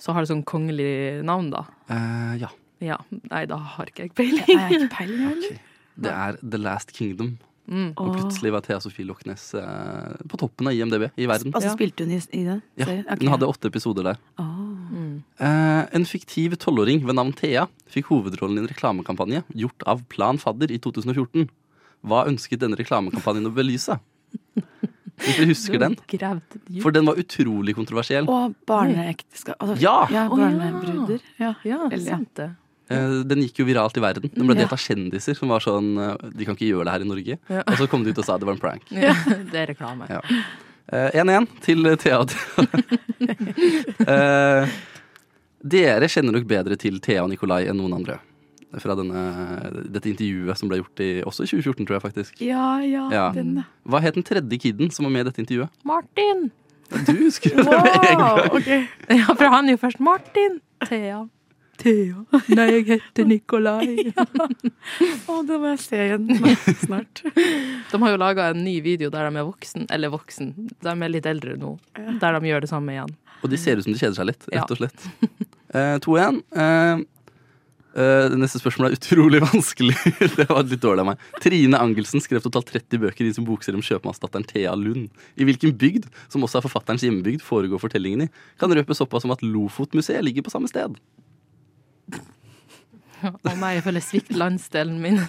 Så 0.00 0.12
har 0.12 0.24
det 0.24 0.28
sånn 0.32 0.42
kongelig 0.48 1.22
navn, 1.24 1.48
da. 1.54 1.62
Eh, 1.88 2.34
ja. 2.42 2.50
Ja. 2.80 2.96
Nei, 3.30 3.44
da 3.50 3.56
har 3.76 3.90
ikke 3.90 4.06
jeg 4.06 4.12
Jeg 4.12 4.16
peiling. 4.16 4.58
har 4.58 4.74
ikke 4.76 4.90
peiling, 4.96 5.26
okay. 5.36 5.58
Det 6.00 6.10
er 6.16 6.38
The 6.42 6.58
Last 6.58 6.92
Kingdom. 6.96 7.34
Mm. 7.70 7.92
Og 8.02 8.16
plutselig 8.16 8.50
var 8.50 8.64
Thea 8.66 8.80
Sofie 8.82 9.04
Loch 9.06 9.20
Ness 9.28 9.52
eh, 9.54 10.14
på 10.26 10.38
toppen 10.40 10.66
av 10.66 10.74
IMDb 10.74 11.04
i 11.20 11.26
verden. 11.30 11.52
Altså 11.54 11.70
spilte 11.76 12.02
hun 12.02 12.14
i, 12.16 12.18
i 12.34 12.40
den 12.48 12.62
Ja, 12.80 12.86
okay, 12.88 13.04
Hun 13.20 13.30
hadde 13.30 13.46
åtte 13.46 13.68
episoder 13.70 14.08
der. 14.08 14.18
Oh. 14.42 14.56
Mm. 14.90 15.20
Eh, 15.38 15.84
en 15.94 16.06
fiktiv 16.08 16.56
tolvåring 16.58 17.04
ved 17.06 17.14
navn 17.14 17.30
Thea 17.38 17.68
fikk 17.92 18.10
hovedrollen 18.10 18.58
i 18.58 18.64
en 18.64 18.70
reklamekampanje 18.72 19.44
gjort 19.54 19.86
av 19.86 20.02
Plan 20.10 20.40
Fadder 20.42 20.72
i 20.74 20.80
2014. 20.82 21.46
Hva 22.02 22.24
ønsket 22.26 22.64
denne 22.64 22.78
reklamekampanjen 22.80 23.46
å 23.46 23.54
belyse? 23.54 24.00
Hvis 25.20 25.36
dere 25.36 25.46
husker 25.50 25.82
den? 25.82 25.94
For 26.80 26.94
den 26.96 27.04
var 27.06 27.18
utrolig 27.20 27.74
kontroversiell. 27.76 28.26
Og 28.30 28.54
barneekteskap. 28.66 29.58
Altså, 29.60 29.76
Ja! 29.82 30.08
ja! 30.10 30.26
Barnebruder. 30.32 31.20
Ja. 31.38 31.52
Ja, 31.62 31.82
Eller, 31.90 32.06
ja. 32.08 32.16
sant 32.16 32.34
det. 32.40 32.48
Eh, 32.90 33.20
Den 33.30 33.42
gikk 33.44 33.60
jo 33.62 33.66
viralt 33.68 33.96
i 33.96 34.02
verden. 34.02 34.30
Den 34.34 34.46
ble 34.48 34.56
delt 34.58 34.72
av 34.74 34.80
kjendiser 34.82 35.36
som 35.38 35.48
var 35.52 35.60
sånn 35.62 35.92
eh, 35.98 36.16
De 36.34 36.44
kan 36.48 36.56
ikke 36.58 36.66
gjøre 36.72 36.84
det 36.88 36.94
her 36.96 37.04
i 37.04 37.10
Norge. 37.10 37.38
Og 37.62 37.76
så 37.78 37.86
kom 37.92 38.02
de 38.04 38.10
ut 38.10 38.18
og 38.18 38.26
sa 38.26 38.36
det 38.40 38.48
var 38.48 38.56
en 38.58 38.62
prank. 38.64 38.82
Ja, 38.90 39.14
det 39.52 39.54
er 39.62 39.70
reklame. 39.74 40.08
Ja. 40.10 40.20
Eh, 40.90 41.10
1-1 41.22 41.46
til 41.62 41.86
Thea 42.02 42.18
og 42.24 42.32
Thea. 42.32 42.66
Dere 45.60 46.08
kjenner 46.08 46.32
nok 46.34 46.46
bedre 46.48 46.76
til 46.80 46.98
Thea 47.04 47.22
og 47.24 47.30
Nikolai 47.34 47.66
enn 47.68 47.76
noen 47.78 47.92
andre. 48.00 48.16
Fra 48.80 48.94
denne, 48.94 49.20
dette 49.90 50.06
intervjuet 50.12 50.56
som 50.58 50.70
ble 50.70 50.78
gjort 50.78 51.00
i, 51.02 51.08
også 51.26 51.42
i 51.42 51.48
2014, 51.50 51.86
tror 51.88 51.96
jeg 51.98 52.04
faktisk. 52.04 52.40
Ja, 52.46 52.78
ja, 52.86 53.08
Ja. 53.12 53.24
den. 53.34 53.64
Hva 53.84 54.00
het 54.00 54.14
den 54.14 54.22
tredje 54.26 54.58
kiden 54.62 54.92
som 54.94 55.04
var 55.08 55.10
med 55.16 55.26
i 55.26 55.28
dette 55.30 55.42
intervjuet? 55.42 55.70
Martin! 55.84 56.50
Du 57.06 57.12
husker 57.18 57.54
det 57.54 57.66
med 57.66 58.06
en 58.10 58.18
gang. 58.22 58.38
Okay. 58.56 58.80
Ja, 59.10 59.26
for 59.34 59.46
han 59.52 59.68
er 59.68 59.76
jo 59.76 59.80
først 59.82 60.00
Martin. 60.02 60.60
Thea. 60.86 61.24
Thea. 61.80 62.24
Nei, 62.58 62.66
jeg 62.74 62.86
heter 62.90 63.28
Nikolai. 63.28 64.10
Å, 65.30 65.40
det 65.46 65.60
må 65.60 65.72
jeg 65.72 65.82
se 65.82 66.00
igjen 66.06 66.28
snart. 66.84 67.22
De 67.24 68.02
har 68.02 68.14
jo 68.14 68.20
laga 68.20 68.50
en 68.52 68.64
ny 68.64 68.78
video 68.84 69.12
der 69.12 69.28
de 69.28 69.40
er 69.40 69.48
voksen, 69.48 69.88
eller 69.92 70.12
voksen, 70.12 70.52
de 70.80 70.92
er 70.92 71.12
litt 71.12 71.28
eldre 71.30 71.56
nå, 71.60 71.76
der 72.20 72.36
de 72.36 72.52
gjør 72.52 72.66
det 72.66 72.72
samme 72.72 72.96
igjen. 72.96 73.14
Og 73.40 73.48
de 73.52 73.60
ser 73.60 73.80
ut 73.80 73.86
som 73.86 73.94
de 73.94 74.00
kjeder 74.00 74.18
seg 74.18 74.28
litt, 74.28 74.44
rett 74.52 74.74
og 74.74 74.82
slett. 74.82 75.08
Eh, 75.70 75.96
2-1. 76.04 76.42
Eh, 76.50 76.98
eh, 77.94 78.24
det 78.32 78.40
neste 78.42 78.60
spørsmålet 78.60 78.92
er 78.92 78.98
utrolig 78.98 79.40
vanskelig. 79.44 79.96
det 80.36 80.48
var 80.50 80.66
litt 80.66 80.82
dårlig 80.82 81.04
av 81.04 81.08
meg. 81.12 81.24
Trine 81.40 81.80
Angelsen 81.80 82.20
skrev 82.20 82.42
totalt 82.44 82.68
30 82.74 83.00
bøker 83.06 83.24
i 83.24 83.32
sin 83.36 83.46
bokserie 83.48 83.80
om 83.80 83.86
kjøpmannsdatteren 83.86 84.44
Thea 84.50 84.74
Lund. 84.76 85.08
I 85.40 85.48
hvilken 85.48 85.72
bygd, 85.80 86.10
som 86.28 86.44
også 86.44 86.60
er 86.60 86.66
forfatterens 86.66 87.06
hjemmebygd, 87.06 87.46
foregår 87.46 87.80
fortellingen 87.80 88.26
i? 88.26 88.30
Kan 88.60 88.76
røpe 88.76 88.98
såpass 88.98 89.24
som 89.24 89.32
at 89.32 89.46
Lofotmuseet 89.46 90.26
ligger 90.26 90.44
på 90.44 90.52
samme 90.52 90.68
sted. 90.68 90.98
Å 93.50 93.54
nei, 93.60 93.74
jeg 93.76 93.84
føler 93.86 94.04
svikt 94.04 94.36
landsdelen 94.36 95.00
min. 95.02 95.20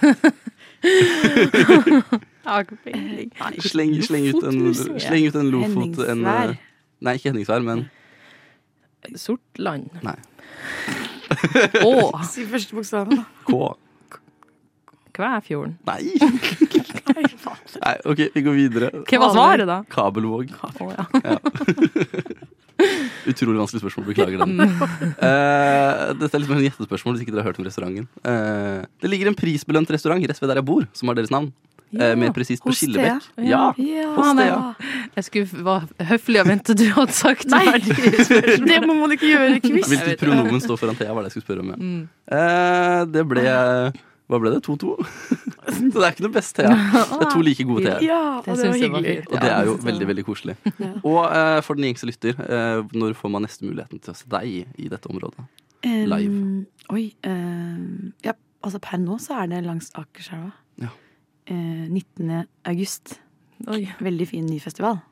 Jeg 2.41 2.50
har 2.50 2.63
ikke 2.65 2.77
peiling. 2.88 3.29
Sleng, 3.62 3.91
sleng, 4.01 4.24
ut 4.31 4.45
en, 4.50 4.62
sleng 4.74 5.27
ut 5.29 5.36
en 5.38 5.50
Lofot 5.53 6.00
en, 6.10 6.24
eh, 6.25 6.55
Nei, 7.05 7.13
ikke 7.19 7.29
Henningsvær, 7.29 7.62
men 7.65 7.83
Sortland. 9.17 9.93
Nei. 10.05 10.17
Å, 11.86 11.93
Si 12.31 12.45
første 12.50 12.77
bokstaven, 12.77 13.21
da. 13.21 13.25
K. 13.45 13.62
Kvæfjorden. 15.12 15.75
Nei! 15.86 16.13
Nei, 17.12 17.95
OK, 18.07 18.21
vi 18.33 18.43
går 18.45 18.57
videre. 18.57 18.91
Hva 19.05 19.21
var 19.25 19.33
svaret, 19.36 19.67
da? 19.69 19.81
Kabelvåg. 19.91 20.53
Å, 20.55 20.91
ja. 20.95 21.07
Utrolig 23.31 23.59
vanskelig 23.61 23.81
spørsmål. 23.83 24.07
Beklager 24.11 24.43
den. 24.43 24.61
Uh, 24.61 26.11
dette 26.21 26.38
er 26.38 26.45
mer 26.47 26.59
en 26.59 26.65
gjettespørsmål 26.67 27.17
hvis 27.17 27.25
ikke 27.25 27.35
dere 27.35 27.43
har 27.45 27.51
hørt 27.51 27.61
om 27.61 27.67
restauranten. 27.67 28.07
Uh, 28.25 28.88
det 29.03 29.11
ligger 29.11 29.31
en 29.31 29.38
prisbelønt 29.38 29.91
restaurant 29.93 30.31
rett 30.31 30.41
ved 30.41 30.51
der 30.51 30.61
jeg 30.61 30.69
bor, 30.71 30.88
som 30.97 31.11
har 31.11 31.19
deres 31.19 31.33
navn. 31.33 31.51
Eh, 31.91 32.13
mer 32.15 32.31
presist 32.31 32.63
på 32.63 32.71
Skillebekk. 32.71 33.25
Ja. 33.43 33.73
Ja. 33.75 34.05
Hos 34.15 34.29
Thea. 34.38 34.59
Jeg 35.17 35.25
skulle 35.27 35.63
var 35.65 35.89
høflig 36.07 36.39
og 36.39 36.47
vente 36.47 36.75
du 36.77 36.85
hadde 36.95 37.15
sagt 37.15 37.50
Nei. 37.51 37.65
Det 37.83 38.77
må 38.85 38.95
man 38.95 39.11
ikke 39.11 39.27
gjøre 39.27 39.57
i 39.57 39.59
quiz. 39.63 39.89
Hvilket 39.91 40.21
pronomen 40.23 40.63
står 40.63 40.79
foran 40.79 41.00
Thea, 41.00 41.11
var 41.11 41.25
det 41.25 41.31
jeg 41.31 41.41
skulle 41.41 41.50
spørre 41.50 41.65
om. 41.65 41.73
Ja. 41.73 41.81
Mm. 41.81 42.07
Eh, 42.38 43.01
det 43.11 43.25
ble 43.27 43.43
Hva 44.31 44.39
ble 44.39 44.53
det? 44.53 44.61
2-2? 44.63 44.93
Så 45.75 45.89
det 45.91 46.03
er 46.05 46.13
ikke 46.13 46.23
noe 46.23 46.33
best 46.38 46.55
Thea. 46.55 46.71
Det 47.11 47.25
er 47.25 47.31
to 47.33 47.41
like 47.43 47.65
gode 47.67 47.83
teer. 47.83 48.03
Ja, 48.05 48.19
og 48.39 48.45
Det 48.47 48.53
det, 48.61 48.67
var 48.69 48.77
jeg 48.77 48.85
hyggelig. 48.85 49.15
Og 49.27 49.33
det 49.35 49.50
er 49.51 49.65
jo 49.67 49.73
veldig 49.83 50.07
veldig 50.11 50.23
koselig. 50.27 50.55
Ja. 50.81 50.91
Og 51.03 51.19
uh, 51.27 51.59
for 51.65 51.77
den 51.77 51.89
gjengse 51.89 52.07
lytter, 52.07 52.38
uh, 52.39 52.88
når 52.95 53.13
får 53.19 53.31
man 53.33 53.43
neste 53.45 53.67
muligheten 53.67 54.00
til 54.01 54.13
å 54.13 54.15
se 54.17 54.29
deg 54.31 54.47
i, 54.79 54.88
dette 54.89 55.09
området? 55.11 55.43
Um, 55.83 56.05
Live. 56.09 56.39
Oi. 56.95 57.03
um, 57.27 58.13
ja, 58.25 58.33
altså 58.63 58.79
per 58.81 59.01
nå 59.03 59.17
så 59.21 59.41
er 59.41 59.51
det 59.51 59.59
langs 59.65 59.91
Akerselva. 60.00 60.53
Ja. 60.81 60.93
Uh, 61.51 61.91
19. 61.91 62.31
august. 62.71 63.17
Oi. 63.67 63.83
Veldig 64.00 64.29
fin 64.31 64.47
ny 64.47 64.61
festival. 64.63 65.03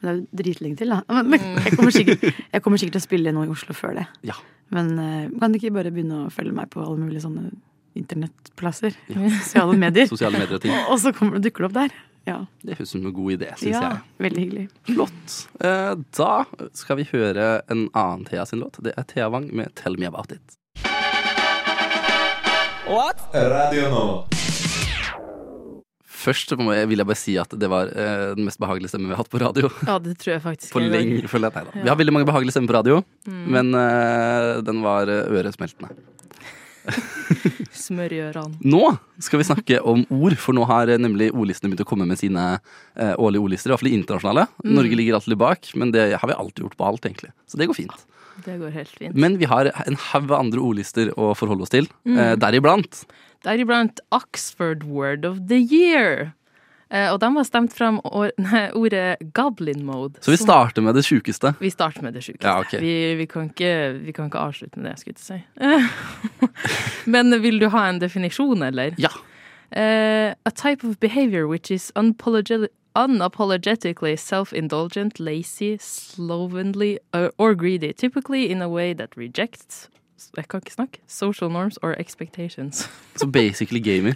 Men 0.00 0.02
det 0.02 0.10
er 0.10 0.16
jo 0.16 0.40
dritlenge 0.40 0.80
til, 0.80 0.96
da. 0.96 1.02
Men, 1.12 1.30
men 1.36 1.60
jeg, 1.60 1.76
kommer 1.76 1.94
sikkert, 1.94 2.26
jeg 2.56 2.64
kommer 2.64 2.80
sikkert 2.80 2.98
til 2.98 3.04
å 3.04 3.08
spille 3.10 3.36
noe 3.36 3.46
i 3.46 3.52
Oslo 3.52 3.76
før 3.76 4.00
det. 4.00 4.08
Ja. 4.26 4.40
Men 4.74 4.96
kan 5.36 5.52
du 5.52 5.60
ikke 5.60 5.76
bare 5.76 5.92
begynne 5.94 6.24
å 6.24 6.32
følge 6.32 6.56
meg 6.56 6.72
på 6.72 6.82
alle 6.82 6.98
mulige 7.04 7.22
sånne 7.22 7.52
internettplasser? 7.94 8.96
Ja. 9.12 9.28
Sosiale 9.40 9.76
medier. 9.78 10.06
Sosiale 10.14 10.38
medier 10.40 10.58
og 10.58 10.62
ting. 10.64 10.74
Og 10.90 10.98
så 11.02 11.12
kommer 11.16 11.38
det, 11.38 11.48
dukker 11.50 11.64
det 11.64 11.70
opp 11.70 11.76
der. 11.78 11.94
Ja. 12.24 12.38
Det 12.64 12.78
høres 12.78 12.88
ut 12.88 12.92
som 12.96 13.06
en 13.06 13.12
god 13.12 13.32
idé, 13.34 13.50
syns 13.60 13.74
ja 13.76 13.80
jeg. 13.84 13.98
veldig 14.24 14.44
hyggelig. 14.46 14.62
Flott. 14.88 15.34
Eh, 15.60 15.90
da 16.16 16.30
skal 16.72 16.96
vi 17.02 17.04
høre 17.12 17.48
en 17.68 17.86
annen 17.92 18.24
Thea 18.30 18.46
sin 18.48 18.62
låt. 18.64 18.78
Det 18.82 18.94
er 18.96 19.04
Thea 19.10 19.28
Wang 19.28 19.50
med 19.52 19.74
'Tell 19.76 19.98
Me 20.00 20.06
About 20.08 20.32
It'. 20.32 20.56
What? 22.88 23.20
Radio 23.34 23.90
nå. 23.92 24.04
Først 26.24 26.54
vil 26.56 26.96
jeg 26.96 27.04
bare 27.04 27.18
si 27.20 27.34
at 27.36 27.52
det 27.60 27.68
var 27.68 27.90
eh, 27.92 28.30
den 28.36 28.46
mest 28.48 28.56
behagelige 28.62 28.88
stemmen 28.88 29.10
vi 29.10 29.16
har 29.16 29.20
hatt 29.20 29.28
på 29.32 29.40
radio. 29.42 29.68
Ja, 29.84 29.98
det 30.00 30.14
tror 30.22 30.32
jeg 30.38 30.42
faktisk. 30.44 30.72
For 30.72 30.80
lenge, 30.80 31.26
for 31.28 31.42
lenge. 31.42 31.60
Nei 31.60 31.64
da. 31.68 31.82
Vi 31.84 31.90
har 31.92 31.98
veldig 32.00 32.14
mange 32.16 32.28
behagelige 32.30 32.54
stemmer 32.56 32.72
på 32.72 32.78
radio, 32.78 33.02
Mm. 33.28 33.44
men 33.52 33.74
eh, 33.74 34.62
den 34.64 34.80
var 34.84 35.08
øresmeltende. 35.08 35.92
Smør 37.84 38.12
i 38.14 38.20
ørene. 38.26 38.58
Nå 38.60 38.82
skal 39.22 39.40
vi 39.40 39.46
snakke 39.48 39.80
om 39.80 40.04
ord, 40.12 40.36
for 40.40 40.56
nå 40.56 40.66
har 40.68 40.92
eh, 40.92 41.00
nemlig 41.00 41.30
ordlistene 41.32 41.72
begynt 41.72 41.84
å 41.86 41.88
komme 41.88 42.08
med 42.08 42.20
sine 42.20 42.46
eh, 42.54 43.14
årlige 43.14 43.44
ordlister. 43.46 43.74
Fall 43.74 43.90
de 43.90 43.96
internasjonale. 43.98 44.46
Mm. 44.64 44.72
Norge 44.78 44.98
ligger 45.00 45.18
alltid 45.18 45.40
bak, 45.40 45.70
men 45.80 45.94
det 45.94 46.10
har 46.14 46.30
vi 46.30 46.36
alltid 46.36 46.66
gjort 46.66 46.78
på 46.80 46.88
alt, 46.88 47.08
egentlig. 47.08 47.32
Så 47.48 47.60
det 47.60 47.70
går 47.70 47.80
fint. 47.80 48.06
Det 48.44 48.56
går 48.58 48.72
helt 48.74 48.94
fint. 48.98 49.14
Men 49.14 49.38
vi 49.38 49.48
har 49.50 49.70
en 49.86 49.98
haug 50.10 50.32
andre 50.34 50.62
ordlister 50.62 51.12
å 51.20 51.32
forholde 51.38 51.66
oss 51.66 51.74
til. 51.74 51.88
Mm. 52.06 52.18
Eh, 52.18 52.32
deriblant 52.42 53.04
Deriblant 53.44 54.00
Oxford 54.14 54.86
Word 54.88 55.26
of 55.28 55.36
the 55.50 55.58
Year. 55.60 56.32
Eh, 56.94 57.10
og 57.10 57.18
de 57.20 57.30
har 57.36 57.46
stemt 57.46 57.74
frem 57.74 57.98
ordet 58.80 59.06
goblin 59.34 59.82
mode. 59.86 60.22
Så 60.22 60.30
vi 60.30 60.38
starter 60.38 60.84
med 60.84 60.94
det 60.94 61.04
sjukeste. 61.06 61.54
Vi 61.60 61.70
starter 61.70 62.06
med 62.06 62.14
det 62.14 62.22
sjukeste. 62.22 62.46
Ja, 62.46 62.60
okay. 62.60 62.80
vi, 62.80 63.14
vi, 63.18 63.26
kan 63.26 63.50
ikke, 63.50 63.98
vi 64.04 64.12
kan 64.14 64.30
ikke 64.30 64.38
avslutte 64.38 64.78
med 64.78 64.90
det, 64.90 64.98
skulle 65.00 65.14
jeg 65.14 65.22
til 65.22 65.34
å 65.34 65.80
si. 66.38 66.52
Men 67.16 67.34
vil 67.42 67.58
du 67.62 67.68
ha 67.74 67.88
en 67.90 67.98
definisjon, 68.02 68.62
eller? 68.62 68.94
Ja. 68.98 69.10
Uh, 69.74 70.34
a 70.46 70.50
type 70.54 70.86
of 70.86 71.00
behavior 71.00 71.48
which 71.48 71.70
is 71.70 71.90
unapologeti- 71.96 72.70
unapologetically 72.94 74.14
self-indulgent, 74.16 75.18
lazy, 75.18 75.76
slovenly 75.80 76.98
uh, 77.12 77.28
or 77.38 77.54
greedy, 77.54 77.92
typically 77.92 78.50
in 78.52 78.62
a 78.62 78.68
way 78.68 78.94
that 78.94 79.16
rejects 79.16 79.88
jeg 80.36 80.48
kan 80.48 80.60
ikke 80.62 80.72
snakke. 80.72 80.98
Social 81.06 81.50
norms 81.50 81.76
or 81.82 81.94
expectations. 81.98 82.90
Så 83.16 83.26
basically 83.26 83.80
gamer. 83.80 84.14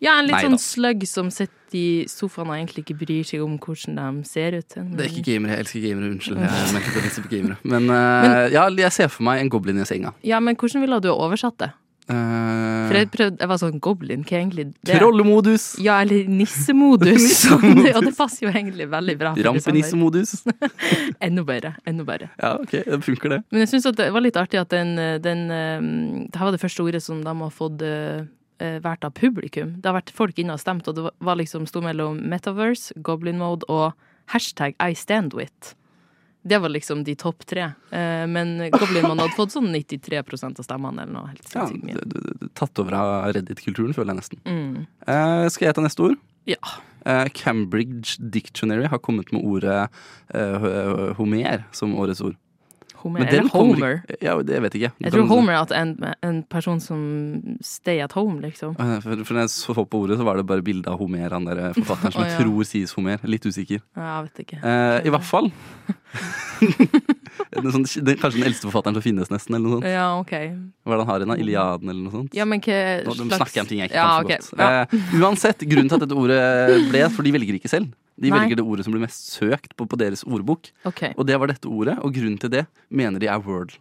Ja, 0.00 0.14
en 0.18 0.28
litt 0.28 0.36
Nei 0.38 0.44
sånn 0.46 0.56
da. 0.56 0.62
slugg 0.64 1.02
som 1.08 1.28
sitter 1.34 1.76
i 1.76 2.04
sofaen 2.10 2.48
og 2.48 2.56
egentlig 2.56 2.82
ikke 2.86 2.96
bryr 3.02 3.26
seg 3.28 3.42
om 3.44 3.58
hvordan 3.60 3.98
de 4.00 4.24
ser 4.28 4.56
ut. 4.56 4.78
Det 4.96 5.04
er 5.04 5.10
ikke 5.12 5.26
gamere. 5.28 5.58
Jeg 5.58 5.66
elsker 5.66 5.84
gamere. 5.84 6.08
Unnskyld. 6.14 6.40
Jeg 6.40 6.72
mente 6.74 6.94
det 6.96 7.12
på 7.26 7.32
gamere. 7.34 7.58
Men, 7.74 7.90
eh, 7.94 8.46
ja, 8.56 8.64
jeg 8.86 8.96
ser 8.96 9.12
for 9.12 9.28
meg 9.28 9.44
en 9.44 9.52
goblin 9.52 9.78
i 9.82 9.86
senga. 9.88 10.14
Ja, 10.26 10.40
men 10.40 10.56
hvordan 10.56 10.82
ville 10.86 10.98
du 11.04 11.12
ha 11.12 11.18
oversatt 11.28 11.60
det? 11.60 11.70
Eh, 12.10 12.88
For 12.88 12.96
jeg 12.98 13.10
prøvde, 13.12 13.38
jeg 13.38 13.50
var 13.52 13.60
sånn 13.60 13.76
goblin, 13.84 14.24
hva 14.26 14.38
egentlig 14.40 14.64
det? 14.72 14.96
Trollemodus. 14.96 15.68
Ja, 15.84 16.00
eller 16.02 16.26
nissemodus. 16.32 17.20
nissemodus. 17.28 17.92
og 17.94 18.08
det 18.08 18.14
passer 18.18 18.48
jo 18.48 18.50
egentlig 18.50 18.88
veldig 18.90 19.16
bra. 19.20 19.34
Rampenissemodus. 19.46 20.34
Enda 21.28 21.44
bedre. 21.46 21.76
Enda 21.86 22.08
bedre. 22.08 22.32
Ja, 22.40 22.56
ok, 22.58 22.74
det 22.88 23.00
funker 23.06 23.36
det. 23.36 23.40
Men 23.52 23.62
jeg 23.66 23.72
syns 23.76 23.86
det 24.00 24.10
var 24.16 24.26
litt 24.26 24.40
artig 24.40 24.58
at 24.64 24.72
den, 24.74 24.96
den 25.22 25.46
um, 25.52 26.26
Det 26.26 26.40
her 26.40 26.50
var 26.50 26.56
det 26.56 26.62
første 26.64 26.82
ordet 26.88 27.04
som 27.04 27.22
de 27.22 27.36
har 27.44 27.54
fått 27.54 27.84
eh, 27.86 28.24
vært 28.60 29.04
av 29.08 29.14
publikum. 29.14 29.76
Det 29.80 29.88
har 29.90 29.96
vært 30.00 30.10
folk 30.14 30.38
inne 30.38 30.52
og 30.52 30.60
stemt, 30.60 30.86
og 30.88 30.94
det 30.94 31.10
var- 31.20 31.36
liksom 31.36 31.66
sto 31.66 31.80
mellom 31.80 32.20
Metaverse, 32.28 32.92
Goblin 33.02 33.38
Mode 33.38 33.64
og 33.68 33.92
hashtag 34.34 34.74
I 34.80 34.92
stand 34.94 35.32
with. 35.34 35.74
Det 36.46 36.58
var 36.60 36.70
liksom 36.70 37.04
de 37.04 37.14
topp 37.14 37.44
tre. 37.44 37.74
Eh, 37.92 38.26
men 38.26 38.70
Goblin 38.70 39.02
Mode 39.04 39.20
hadde 39.20 39.36
fått 39.36 39.52
sånn 39.52 39.70
93% 39.72 40.58
av 40.58 40.64
stemmene, 40.64 41.02
eller 41.02 41.12
noe. 41.12 41.26
Helt 41.28 41.54
Ja, 41.54 41.66
sinnssykt 41.66 41.84
mye. 41.84 42.08
det- 42.08 42.54
tatt 42.54 42.78
over 42.78 42.94
av 42.94 43.34
Reddit-kulturen, 43.34 43.92
føler 43.94 44.14
jeg 44.14 44.16
nesten. 44.16 44.38
Mm. 44.46 44.86
Eh, 45.06 45.48
skal 45.48 45.66
jeg 45.66 45.74
ta 45.74 45.82
neste 45.82 46.00
ord? 46.10 46.16
Ja. 46.46 46.56
Eh, 47.04 47.28
Cambridge 47.28 48.16
Dictionary 48.30 48.86
har 48.86 48.98
kommet 48.98 49.30
med 49.32 49.42
ordet 49.44 49.88
uh, 50.34 51.12
homer 51.14 51.64
som 51.72 51.94
årets 51.94 52.22
ord. 52.22 52.36
Homer. 53.02 53.24
Eller 53.26 53.48
Homer. 53.52 53.94
ikke- 54.04 54.18
Ja, 54.26 54.34
det 54.42 54.60
vet 54.62 54.74
jeg 54.74 54.82
ikke. 54.82 54.92
Jeg 55.04 55.12
tror 55.14 55.26
Homer 55.30 55.52
er 55.58 55.74
en, 55.80 55.92
en 56.22 56.42
person 56.44 56.80
som 56.80 57.56
stay 57.60 57.98
at 58.04 58.12
home, 58.12 58.40
liksom. 58.44 58.76
Eh, 58.78 59.00
For, 59.00 59.24
for 59.24 59.34
når 59.34 59.40
jeg 59.46 59.54
så 59.54 59.74
på 59.86 60.02
ordet, 60.04 60.18
så 60.20 60.24
var 60.24 60.36
det 60.36 60.46
bare 60.46 60.62
bilde 60.62 60.86
av 60.90 60.98
Homer, 61.00 61.30
han 61.30 61.44
der 61.48 61.72
forfatteren 61.74 62.12
som 62.12 62.22
Å, 62.24 62.28
jeg 62.28 62.38
tror 62.44 62.64
sies 62.68 62.92
Homer. 62.96 63.18
Litt 63.24 63.44
usikker. 63.48 63.80
Ja, 63.96 64.20
jeg 64.20 64.30
vet 64.30 64.44
ikke. 64.46 64.60
Eh, 64.64 65.00
I 65.06 65.10
hvert 65.16 65.28
fall. 65.28 65.50
Sånn, 67.50 67.86
er 67.86 68.18
kanskje 68.20 68.40
den 68.40 68.48
eldste 68.50 68.68
forfatteren 68.68 68.96
som 68.98 69.04
finnes, 69.04 69.30
nesten. 69.32 69.56
eller 69.56 69.66
noe 69.66 69.78
sånt. 69.78 69.88
Ja, 69.90 70.06
OK. 70.20 70.34
Hva 70.84 70.94
er 70.94 71.00
det 71.00 71.04
han 71.04 71.10
har 71.12 71.24
den? 71.24 71.34
Iliaden, 71.44 71.92
eller 71.92 72.02
noe 72.04 72.14
sånt? 72.14 72.36
Ja, 72.36 72.46
men 72.48 72.62
hva 72.64 72.78
Nå 73.06 73.16
slags 73.16 73.40
snakker 73.40 73.58
jeg 73.58 73.64
om 73.64 73.70
ting 73.72 73.82
jeg 73.82 73.90
ikke 73.90 73.98
ja, 73.98 74.06
kan 74.06 74.20
så 74.20 74.28
ok. 74.28 74.30
godt. 74.30 74.52
Ja. 74.60 74.84
Uh, 74.84 75.18
uansett, 75.20 75.66
grunnen 75.72 75.90
til 75.90 75.98
at 75.98 76.06
dette 76.06 76.20
ordet 76.22 76.40
ble, 76.90 77.04
for 77.16 77.26
de 77.26 77.34
velger 77.36 77.60
ikke 77.60 77.72
selv. 77.72 77.92
De 78.20 78.28
Nei. 78.28 78.36
velger 78.36 78.60
det 78.60 78.64
ordet 78.68 78.84
som 78.84 78.94
blir 78.94 79.02
mest 79.02 79.30
søkt 79.32 79.76
på, 79.78 79.86
på 79.88 79.98
deres 80.00 80.24
ordbok. 80.28 80.68
OK. 80.88 81.06
Og 81.14 81.24
det 81.28 81.38
var 81.40 81.52
dette 81.52 81.70
ordet, 81.70 81.96
og 82.04 82.12
grunnen 82.16 82.40
til 82.40 82.52
det 82.52 82.66
mener 82.92 83.22
de 83.22 83.30
er 83.32 83.40
Wordle. 83.44 83.80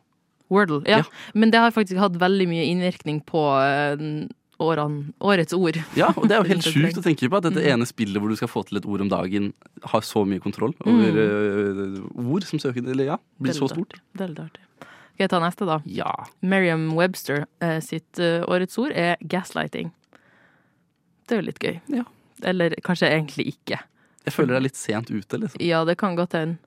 Wordle. 0.50 0.82
Ja. 0.90 1.04
Ja. 1.04 1.34
Men 1.38 1.52
det 1.54 1.62
har 1.62 1.74
faktisk 1.76 2.00
hatt 2.02 2.16
veldig 2.20 2.48
mye 2.50 2.66
innvirkning 2.72 3.20
på 3.28 3.44
eh, 3.62 4.00
årene, 4.60 5.14
årets 5.24 5.54
ord. 5.56 5.78
Ja, 5.98 6.10
og 6.16 6.28
det 6.28 6.36
er 6.36 6.42
jo 6.44 6.50
helt 6.54 6.68
sjukt 6.68 7.00
å 7.00 7.04
tenke 7.06 7.30
på 7.32 7.38
at 7.40 7.46
dette 7.48 7.62
Mm. 7.64 7.70
ene 7.74 7.88
spillet 7.90 8.20
hvor 8.22 8.30
du 8.32 8.36
skal 8.40 8.52
få 8.52 8.64
til 8.68 8.78
et 8.82 8.86
ord 8.86 9.02
om 9.06 9.10
dagen, 9.12 9.52
har 9.94 10.02
så 10.06 10.26
mye 10.28 10.40
kontroll 10.44 10.74
over 10.86 11.20
øh, 11.24 12.00
ord 12.30 12.44
som 12.48 12.60
søker 12.60 12.84
Eller 12.92 13.14
ja, 13.14 13.18
blir 13.40 13.54
så 13.56 13.70
stort. 13.72 13.96
Veldig 14.20 14.44
artig. 14.50 14.64
Skal 15.20 15.26
jeg 15.26 15.32
ta 15.34 15.40
neste, 15.44 15.66
da? 15.68 15.80
Ja. 15.92 16.12
Merriam 16.42 16.86
Webster 16.96 17.46
eh, 17.60 17.80
sitt 17.84 18.20
eh, 18.24 18.44
årets 18.48 18.78
ord 18.80 18.92
er 18.96 19.18
gaslighting. 19.20 19.90
Det 21.28 21.36
er 21.36 21.42
jo 21.42 21.48
litt 21.50 21.60
gøy. 21.60 21.76
Ja. 22.00 22.06
Eller 22.48 22.76
kanskje 22.86 23.10
egentlig 23.12 23.50
ikke. 23.54 23.82
Jeg 24.26 24.34
føler 24.36 24.54
det 24.56 24.60
er 24.62 24.66
litt 24.70 24.80
sent 24.80 25.12
ute, 25.12 25.40
liksom. 25.42 25.60
Ja, 25.64 25.82
det 25.88 25.98
kan 26.00 26.16
godt 26.16 26.38
hende. 26.40 26.58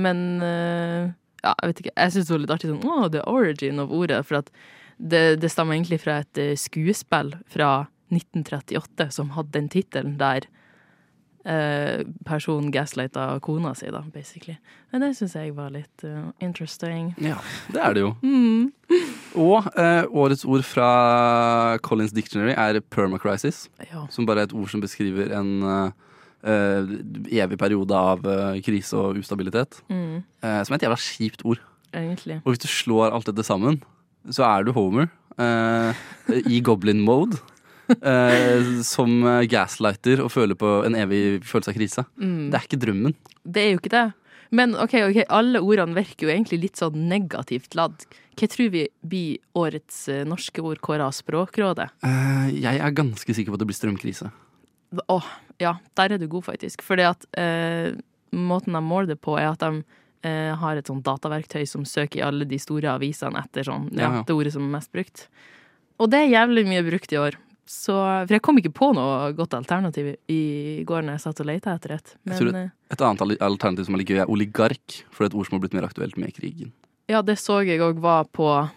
Men 0.00 0.24
eh, 0.42 1.10
ja, 1.44 1.52
jeg 1.60 1.68
vet 1.74 1.82
ikke. 1.84 1.92
Jeg 2.00 2.14
syns 2.14 2.26
det 2.30 2.32
var 2.34 2.42
litt 2.46 2.54
artig 2.56 2.70
sånn 2.72 2.86
Å, 2.88 3.10
the 3.12 3.20
origin 3.28 3.82
of 3.82 3.92
ordet. 3.92 4.22
For 4.24 4.40
at 4.40 4.48
det, 4.98 5.40
det 5.42 5.50
stammer 5.52 5.74
egentlig 5.76 6.00
fra 6.04 6.20
et 6.22 6.38
eh, 6.38 6.54
skuespill 6.58 7.34
fra 7.50 7.86
1938 8.14 9.10
som 9.16 9.32
hadde 9.34 9.54
den 9.56 9.68
tittelen 9.72 10.16
der 10.20 10.46
eh, 11.44 12.04
personen 12.24 12.70
gaslighta 12.72 13.40
kona 13.44 13.74
si, 13.74 13.90
da, 13.92 14.04
basically. 14.14 14.56
Men 14.92 15.02
det 15.04 15.14
syns 15.18 15.34
jeg 15.36 15.54
var 15.56 15.72
litt 15.74 16.04
uh, 16.06 16.30
interesting. 16.44 17.12
Ja, 17.22 17.40
det 17.74 17.82
er 17.82 17.96
det 17.96 18.04
jo. 18.04 18.12
Mm. 18.22 18.70
Og 19.34 19.66
eh, 19.80 20.04
årets 20.14 20.44
ord 20.46 20.62
fra 20.68 20.88
Collins 21.82 22.14
Dictionary 22.14 22.54
er 22.54 22.80
permacrisis, 22.80 23.68
Ja. 23.90 24.06
som 24.10 24.26
bare 24.26 24.44
er 24.44 24.50
et 24.50 24.54
ord 24.56 24.70
som 24.70 24.84
beskriver 24.84 25.34
en 25.38 25.62
uh, 25.62 25.90
Uh, 26.44 26.84
evig 27.32 27.56
periode 27.56 27.96
av 27.96 28.20
uh, 28.28 28.58
krise 28.60 28.92
og 29.00 29.16
ustabilitet. 29.16 29.78
Mm, 29.88 30.18
Uh, 30.44 30.58
som 30.60 30.74
er 30.74 30.76
et 30.76 30.82
jævla 30.84 30.98
kjipt 31.00 31.40
ord. 31.48 31.62
egentlig. 31.96 32.34
Og 32.44 32.50
hvis 32.52 32.60
du 32.60 32.66
slår 32.68 33.14
alt 33.16 33.24
dette 33.30 33.40
sammen, 33.48 33.78
så 34.32 34.46
er 34.48 34.64
du 34.64 34.72
Homer 34.76 35.10
eh, 35.40 36.04
i 36.48 36.62
goblin 36.64 37.02
mode. 37.04 37.40
Uh, 37.84 38.80
som 38.80 39.10
gaslighter 39.44 40.22
og 40.24 40.30
føler 40.32 40.56
på 40.56 40.68
en 40.86 40.94
evig 40.96 41.42
følelse 41.44 41.68
av 41.68 41.74
krise. 41.76 42.04
Mm. 42.16 42.46
Det 42.48 42.56
er 42.56 42.64
ikke 42.64 42.78
drømmen. 42.80 43.16
Det 43.44 43.60
er 43.60 43.74
jo 43.74 43.80
ikke 43.82 43.92
det. 43.92 44.06
Men 44.54 44.74
ok, 44.78 44.94
ok, 45.08 45.18
alle 45.32 45.62
ordene 45.62 45.96
virker 45.96 46.28
jo 46.28 46.32
egentlig 46.34 46.60
litt 46.62 46.80
sånn 46.80 47.08
negativt 47.10 47.74
ladd. 47.78 48.04
Hva 48.38 48.48
tror 48.50 48.70
vi 48.74 48.84
blir 49.06 49.58
årets 49.58 50.04
eh, 50.12 50.24
norske 50.28 50.62
ord 50.62 50.80
kåra 50.84 51.08
av 51.08 51.14
Språkrådet? 51.16 51.88
Uh, 52.04 52.50
jeg 52.50 52.78
er 52.78 52.94
ganske 52.94 53.36
sikker 53.36 53.52
på 53.52 53.58
at 53.58 53.64
det 53.64 53.68
blir 53.70 53.78
strømkrise. 53.78 54.30
Åh, 55.10 55.28
ja, 55.62 55.76
der 55.98 56.14
er 56.14 56.22
du 56.22 56.28
god, 56.30 56.46
faktisk. 56.50 56.84
Fordi 56.86 57.06
at 57.08 57.26
uh, 57.38 57.94
måten 58.34 58.76
de 58.76 58.82
måler 58.84 59.14
det 59.14 59.20
på, 59.22 59.36
er 59.40 59.52
at 59.52 59.62
de 59.62 59.84
eh, 60.24 60.54
har 60.56 60.76
et 60.80 60.86
sånt 60.90 61.04
dataverktøy 61.06 61.62
som 61.68 61.84
søker 61.84 62.18
i 62.22 62.26
alle 62.26 62.44
de 62.48 62.58
store 62.58 62.90
avisene 62.96 63.38
etter 63.44 63.66
sånn, 63.68 63.90
ja, 63.94 64.10
Ja, 64.20 64.22
det 64.26 64.34
ordet 64.34 64.52
som 64.56 64.64
er 64.66 64.72
mest 64.78 64.92
brukt. 64.92 65.28
Og 66.00 66.10
det 66.10 66.24
er 66.24 66.32
jævlig 66.34 66.64
mye 66.66 66.82
brukt 66.90 67.12
i 67.14 67.20
år. 67.20 67.36
Så, 67.66 67.94
for 67.96 68.28
jeg 68.34 68.42
kom 68.44 68.58
ikke 68.60 68.74
på 68.76 68.90
noe 68.92 69.30
godt 69.32 69.54
alternativ 69.56 70.10
i 70.28 70.82
går 70.84 71.00
når 71.06 71.14
jeg 71.16 71.22
satt 71.22 71.40
og 71.40 71.46
lette 71.48 71.72
etter 71.72 71.94
et. 71.94 72.10
Jeg 72.28 72.36
tror 72.36 72.52
Men 72.52 72.64
eh, 72.66 72.70
Et 72.92 73.00
annet 73.00 73.40
alternativ 73.40 73.86
som 73.86 73.94
er 73.94 74.02
like 74.02 74.12
gøy, 74.12 74.20
er 74.20 74.28
oligark. 74.30 74.98
For 75.10 75.24
det 75.24 75.30
er 75.30 75.32
et 75.32 75.38
ord 75.40 75.46
som 75.48 75.56
har 75.56 75.62
blitt 75.64 75.76
mer 75.78 75.86
aktuelt 75.88 76.16
med 76.20 76.34
krigen. 76.36 76.72
ja, 77.08 77.22
det 77.22 77.38
så 77.40 77.62
jeg 77.64 77.80
òg 77.80 77.98
var 78.00 78.24
på 78.32 78.68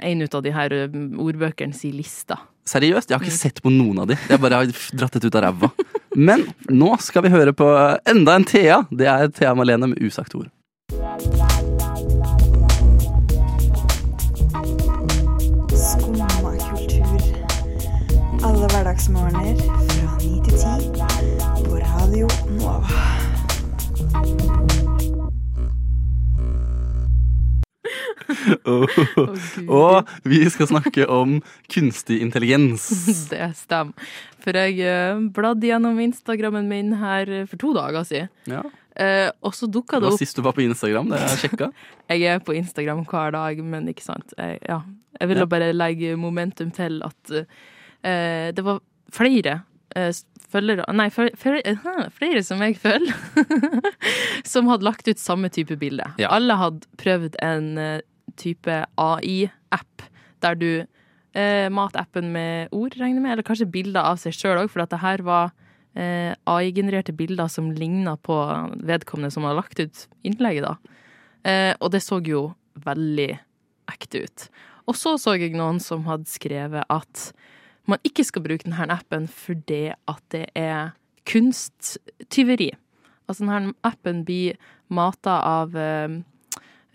en 0.00 0.22
ut 0.22 0.34
av 0.34 0.42
de 0.44 0.52
her 0.52 0.72
eh, 0.72 0.88
ordbøkene 1.20 1.74
si 1.76 1.90
lista. 1.92 2.36
Seriøst, 2.68 3.10
jeg 3.10 3.16
har 3.18 3.24
Mm. 3.24 3.26
ikke 3.26 3.40
sett 3.40 3.62
på 3.64 3.72
noen 3.72 3.98
av 4.04 4.06
de. 4.12 4.14
Jeg 4.28 4.38
bare 4.40 4.60
har 4.60 4.66
dratt 4.94 5.12
det 5.18 5.24
ut 5.24 5.34
av 5.34 5.42
ræva. 5.48 5.70
Men 6.14 6.44
nå 6.70 6.92
skal 7.00 7.22
vi 7.24 7.32
høre 7.32 7.52
på 7.56 7.66
enda 8.06 8.36
en 8.36 8.44
Thea. 8.44 8.82
Det 8.92 9.08
er 9.08 9.28
Thea 9.34 9.54
Malene 9.56 9.88
med 9.88 9.98
usagt 10.04 10.36
ord. 10.36 10.51
Hverdagsmorgener 18.92 19.56
fra 19.88 20.16
9 20.20 20.40
til 20.44 20.56
10 20.60 21.64
på 21.64 21.78
Radio 21.80 22.26
Nova. 22.58 22.98
Oh. 28.68 28.84
Å, 29.72 29.72
og 29.72 30.12
vi 30.28 30.42
skal 30.52 30.68
snakke 30.68 31.06
om 31.08 31.38
kunstig 31.72 32.20
intelligens. 32.24 32.84
Det 33.32 33.48
stemmer. 33.56 33.96
For 34.44 34.60
jeg 34.60 34.76
eh, 34.84 35.24
bladde 35.32 35.70
gjennom 35.70 35.98
Instagrammen 36.02 36.68
min 36.68 36.92
her 37.00 37.32
for 37.48 37.56
to 37.62 37.72
dager 37.76 38.04
siden. 38.04 38.32
Ja. 38.50 38.62
Eh, 38.92 39.30
og 39.40 39.56
så 39.56 39.70
dukka 39.72 39.96
Det 39.96 40.04
det 40.04 40.10
var 40.10 40.18
opp 40.18 40.24
sist 40.26 40.36
du 40.36 40.44
var 40.44 40.56
på 40.58 40.66
Instagram. 40.66 41.08
Det 41.14 41.20
er 41.20 41.28
jeg 41.32 41.44
sjekka. 41.46 41.72
Jeg 42.12 42.28
er 42.28 42.42
på 42.44 42.52
Instagram 42.52 43.06
hver 43.08 43.32
dag, 43.32 43.60
men 43.64 43.86
ikke 43.88 44.04
sant. 44.04 44.34
Jeg, 44.36 44.58
ja. 44.68 44.82
jeg 45.16 45.30
ville 45.30 45.46
Ja. 45.46 45.52
bare 45.54 45.72
legge 45.72 46.16
momentum 46.20 46.68
til 46.76 47.00
at 47.06 47.32
eh, 47.32 47.46
det 48.02 48.64
var 48.66 48.80
flere 49.14 49.60
eh, 49.96 50.12
følgere 50.52 50.86
Nei, 50.96 51.08
eh, 51.08 52.08
flere 52.16 52.42
som 52.44 52.62
jeg 52.64 52.78
følger, 52.80 53.14
som 54.52 54.70
hadde 54.70 54.86
lagt 54.86 55.08
ut 55.08 55.20
samme 55.20 55.50
type 55.52 55.76
bilde. 55.80 56.06
Ja. 56.20 56.32
Alle 56.34 56.58
hadde 56.60 56.88
prøvd 57.00 57.38
en 57.44 57.76
eh, 57.80 58.00
type 58.40 58.82
AI-app 59.00 60.06
der 60.42 60.58
du 60.58 60.70
eh, 60.82 61.68
Matappen 61.72 62.32
med 62.34 62.72
ord, 62.74 62.96
regner 63.00 63.22
med, 63.22 63.36
eller 63.36 63.46
kanskje 63.46 63.70
bilder 63.70 64.12
av 64.12 64.20
seg 64.22 64.36
sjøl 64.36 64.64
òg, 64.64 64.72
for 64.72 64.84
at 64.84 64.92
det 64.92 65.02
her 65.02 65.24
var 65.26 65.52
eh, 65.94 66.32
AI-genererte 66.48 67.14
bilder 67.16 67.50
som 67.52 67.70
ligna 67.76 68.16
på 68.20 68.36
vedkommende 68.82 69.32
som 69.34 69.46
hadde 69.46 69.60
lagt 69.60 69.80
ut 69.82 70.04
innlegget, 70.26 70.68
da. 70.68 70.98
Eh, 71.48 71.72
og 71.80 71.94
det 71.94 72.02
så 72.04 72.20
jo 72.24 72.50
veldig 72.82 73.32
ekte 73.92 74.24
ut. 74.24 74.46
Og 74.90 74.96
så 74.98 75.14
så 75.20 75.36
jeg 75.38 75.54
noen 75.54 75.78
som 75.82 76.06
hadde 76.08 76.30
skrevet 76.30 76.86
at 76.90 77.30
man 77.90 77.98
ikke 78.06 78.24
skal 78.24 78.44
bruke 78.44 78.66
denne 78.68 78.86
appen 78.94 79.26
fordi 79.30 79.88
at 79.92 80.22
det 80.34 80.46
er 80.58 80.92
kunsttyveri. 81.28 82.70
Altså 83.28 83.46
denne 83.46 83.74
appen 83.86 84.22
blir 84.26 84.58
mata 84.92 85.38
av 85.46 85.76
eh, 85.78 86.18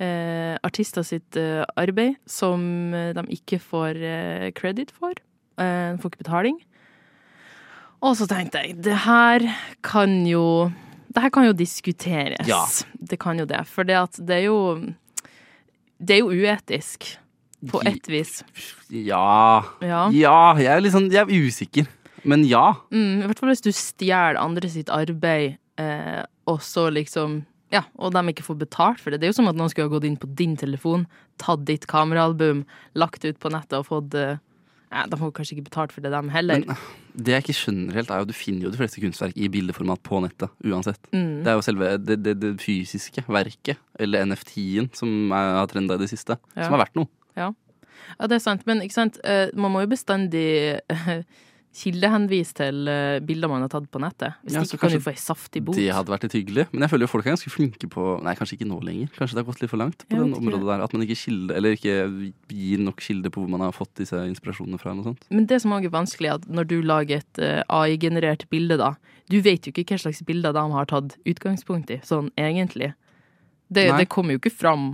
eh, 0.04 0.56
artister 0.68 1.06
sitt 1.08 1.38
eh, 1.40 1.64
arbeid 1.80 2.18
som 2.30 2.94
eh, 2.94 3.14
de 3.18 3.26
ikke 3.38 3.60
får 3.64 4.00
eh, 4.00 4.50
credit 4.58 4.92
for. 4.96 5.16
Eh, 5.58 5.94
de 5.96 6.02
får 6.02 6.14
ikke 6.14 6.24
betaling. 6.26 6.60
Og 8.06 8.14
så 8.20 8.28
tenkte 8.30 8.62
jeg, 8.62 8.76
det 8.86 9.00
her 9.08 9.48
kan 9.82 10.20
jo 10.30 10.72
Det 11.08 11.24
her 11.24 11.32
kan 11.34 11.48
jo 11.48 11.54
diskuteres. 11.58 12.46
Ja. 12.46 12.62
Det 12.94 13.18
kan 13.18 13.40
jo 13.40 13.46
det. 13.50 13.64
For 13.66 13.84
det 13.88 13.98
det 14.22 14.36
er 14.36 14.44
jo 14.46 14.60
Det 15.98 16.16
er 16.16 16.20
jo 16.20 16.30
uetisk. 16.30 17.18
På 17.72 17.82
ett 17.90 18.06
vis. 18.12 18.44
Ja. 18.94 19.64
Ja. 19.82 20.08
Ja, 20.14 20.40
jeg 20.62 20.70
er 20.70 20.90
sånn 20.94 21.10
Jeg 21.12 21.24
er 21.26 21.48
usikker. 21.48 21.88
Men 22.28 22.44
ja. 22.46 22.76
Mm, 22.92 23.24
I 23.24 23.30
hvert 23.30 23.40
fall 23.42 23.50
hvis 23.54 23.64
du 23.66 23.72
stjeler 23.74 24.38
andre 24.42 24.70
sitt 24.70 24.90
arbeid, 24.94 25.58
eh, 25.82 26.24
og 26.50 26.60
så 26.66 26.90
liksom 26.94 27.44
Ja, 27.74 27.82
og 28.00 28.14
de 28.16 28.22
ikke 28.32 28.46
får 28.46 28.60
betalt 28.62 29.00
for 29.04 29.12
det. 29.12 29.20
Det 29.20 29.28
er 29.28 29.34
jo 29.34 29.40
som 29.42 29.50
at 29.50 29.58
noen 29.60 29.68
skulle 29.72 29.90
ha 29.90 29.96
gått 29.98 30.06
inn 30.08 30.16
på 30.20 30.30
din 30.40 30.54
telefon, 30.56 31.04
tatt 31.42 31.66
ditt 31.68 31.88
kameraalbum, 31.92 32.62
lagt 32.96 33.22
det 33.26 33.34
ut 33.36 33.40
på 33.44 33.52
nettet 33.52 33.80
og 33.82 33.90
fått 33.90 34.16
eh, 34.16 34.38
ja, 34.88 35.02
De 35.12 35.18
får 35.20 35.34
kanskje 35.36 35.58
ikke 35.58 35.66
betalt 35.68 35.92
for 35.92 36.00
det, 36.06 36.14
dem 36.14 36.30
heller. 36.32 36.62
Men 36.64 36.78
det 37.20 37.34
jeg 37.34 37.44
ikke 37.44 37.56
skjønner 37.58 37.98
helt, 37.98 38.12
er 38.14 38.22
jo 38.22 38.28
at 38.28 38.32
du 38.32 38.38
finner 38.38 38.64
jo 38.68 38.72
de 38.72 38.80
fleste 38.80 39.02
kunstverk 39.04 39.36
i 39.36 39.50
bildeformat 39.52 40.00
på 40.06 40.22
nettet. 40.24 40.54
Uansett. 40.64 41.02
Mm. 41.12 41.44
Det 41.44 41.52
er 41.52 41.58
jo 41.58 41.66
selve 41.66 41.90
det, 42.00 42.18
det, 42.24 42.36
det 42.40 42.54
fysiske 42.64 43.26
verket, 43.28 43.82
eller 44.00 44.24
NFT-en, 44.30 44.88
som 44.96 45.34
har 45.36 45.68
trenda 45.68 45.98
i 46.00 46.04
det 46.06 46.08
siste, 46.14 46.38
Ja. 46.56 46.70
som 46.70 46.78
er 46.78 46.86
verdt 46.86 46.96
noe. 46.96 47.12
Ja, 47.38 48.28
det 48.30 48.38
er 48.40 48.44
sant. 48.44 48.66
Men 48.70 48.82
ikke 48.86 48.98
sant? 48.98 49.20
eh, 49.26 49.50
man 49.58 49.74
må 49.74 49.82
jo 49.84 49.90
bestandig 49.92 50.48
eh, 50.80 51.22
kildehenvise 51.78 52.56
til 52.58 52.88
eh, 52.90 53.18
bilder 53.26 53.52
man 53.52 53.64
har 53.66 53.72
tatt 53.72 53.88
på 53.94 54.00
nettet. 54.02 54.38
Hvis 54.46 54.56
Ja, 54.56 54.64
ikke 54.66 54.80
kan 54.82 54.94
du 54.96 55.04
få 55.04 55.12
ei 55.14 55.20
saftig 55.22 55.62
bot. 55.66 55.78
Det 55.78 55.88
hadde 55.94 56.14
vært 56.14 56.26
litt 56.26 56.36
hyggelig. 56.40 56.66
Men 56.72 56.86
jeg 56.86 56.94
føler 56.94 57.06
jo 57.06 57.12
folk 57.12 57.28
er 57.28 57.36
ganske 57.36 57.54
flinke 57.54 57.90
på 57.94 58.06
Nei, 58.26 58.34
kanskje 58.40 58.58
ikke 58.58 58.70
nå 58.70 58.80
lenger. 58.86 59.12
Kanskje 59.18 59.38
det 59.38 59.44
har 59.44 59.50
gått 59.52 59.62
litt 59.62 59.74
for 59.74 59.82
langt 59.82 60.06
på 60.08 60.18
den 60.18 60.34
området 60.38 60.70
der. 60.70 60.86
At 60.88 60.96
man 60.96 61.06
ikke 61.06 61.20
kilde, 61.22 61.58
eller 61.58 61.78
ikke 61.78 61.98
gir 62.54 62.86
nok 62.86 63.04
kilde 63.06 63.34
på 63.34 63.44
hvor 63.44 63.52
man 63.54 63.66
har 63.68 63.76
fått 63.76 63.94
disse 64.02 64.22
inspirasjonene 64.32 64.82
fra. 64.82 64.92
eller 64.92 65.04
noe 65.04 65.12
sånt. 65.14 65.28
Men 65.30 65.50
det 65.50 65.62
som 65.62 65.76
også 65.76 65.92
er 65.92 65.98
vanskelig, 65.98 66.32
er 66.32 66.40
at 66.42 66.48
når 66.50 66.70
du 66.72 66.78
lager 66.82 67.22
et 67.22 67.44
AI-generert 67.68 68.48
bilde, 68.54 68.80
da 68.82 68.96
Du 69.30 69.42
vet 69.44 69.66
jo 69.68 69.74
ikke 69.76 69.92
hva 69.92 70.00
slags 70.06 70.24
bilder 70.24 70.54
de 70.56 70.64
har 70.72 70.86
tatt 70.88 71.18
utgangspunkt 71.28 71.92
i, 71.92 72.00
sånn 72.00 72.32
egentlig. 72.40 72.94
Det, 73.68 73.90
det 73.98 74.08
kommer 74.08 74.38
jo 74.38 74.40
ikke 74.40 74.54
fram 74.56 74.94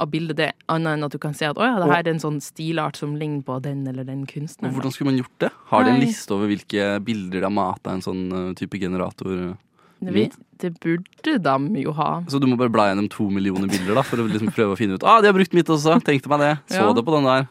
av 0.00 0.10
bildet, 0.12 0.36
det, 0.40 0.50
annet 0.72 0.96
enn 0.96 1.06
at 1.06 1.14
du 1.14 1.18
kan 1.22 1.34
se 1.36 1.48
at 1.50 1.58
å 1.60 1.66
ja, 1.66 1.78
det 1.80 1.88
her 1.90 2.04
er 2.04 2.12
en 2.14 2.22
sånn 2.22 2.38
stilart 2.44 2.96
som 3.00 3.16
ligner 3.20 3.44
på 3.46 3.58
den 3.64 3.82
eller 3.90 4.06
den 4.08 4.22
Og 4.24 4.32
kunstneren. 4.32 4.74
hvordan 4.76 4.94
skulle 4.94 5.10
man 5.12 5.18
gjort 5.20 5.38
det? 5.44 5.50
Har 5.72 5.84
de 5.84 5.90
en 5.94 6.00
liste 6.02 6.34
over 6.36 6.48
hvilke 6.50 6.86
bilder 7.04 7.40
de 7.42 7.48
har 7.48 7.54
mata 7.54 7.92
en 7.92 8.04
sånn 8.04 8.22
uh, 8.32 8.54
type 8.58 8.80
generator? 8.80 9.56
Det, 10.00 10.30
det 10.62 10.70
burde 10.80 11.34
de 11.44 11.82
jo 11.82 11.92
ha. 11.92 12.22
Så 12.32 12.40
du 12.40 12.46
må 12.48 12.56
bare 12.56 12.72
bla 12.72 12.86
gjennom 12.88 13.10
to 13.12 13.26
millioner 13.28 13.68
bilder 13.68 13.98
da, 13.98 14.04
for 14.06 14.22
å 14.22 14.24
liksom 14.30 14.48
prøve 14.56 14.72
å 14.72 14.78
finne 14.78 14.96
ut 14.96 15.04
Ah, 15.04 15.18
de 15.20 15.28
har 15.28 15.36
brukt 15.36 15.52
mitt 15.52 15.68
også! 15.68 15.98
Tenkte 16.06 16.32
meg 16.32 16.40
det. 16.40 16.52
Så 16.72 16.80
Ja. 16.80 16.92
det 16.96 17.04
på 17.04 17.16
den 17.18 17.28
der. 17.28 17.46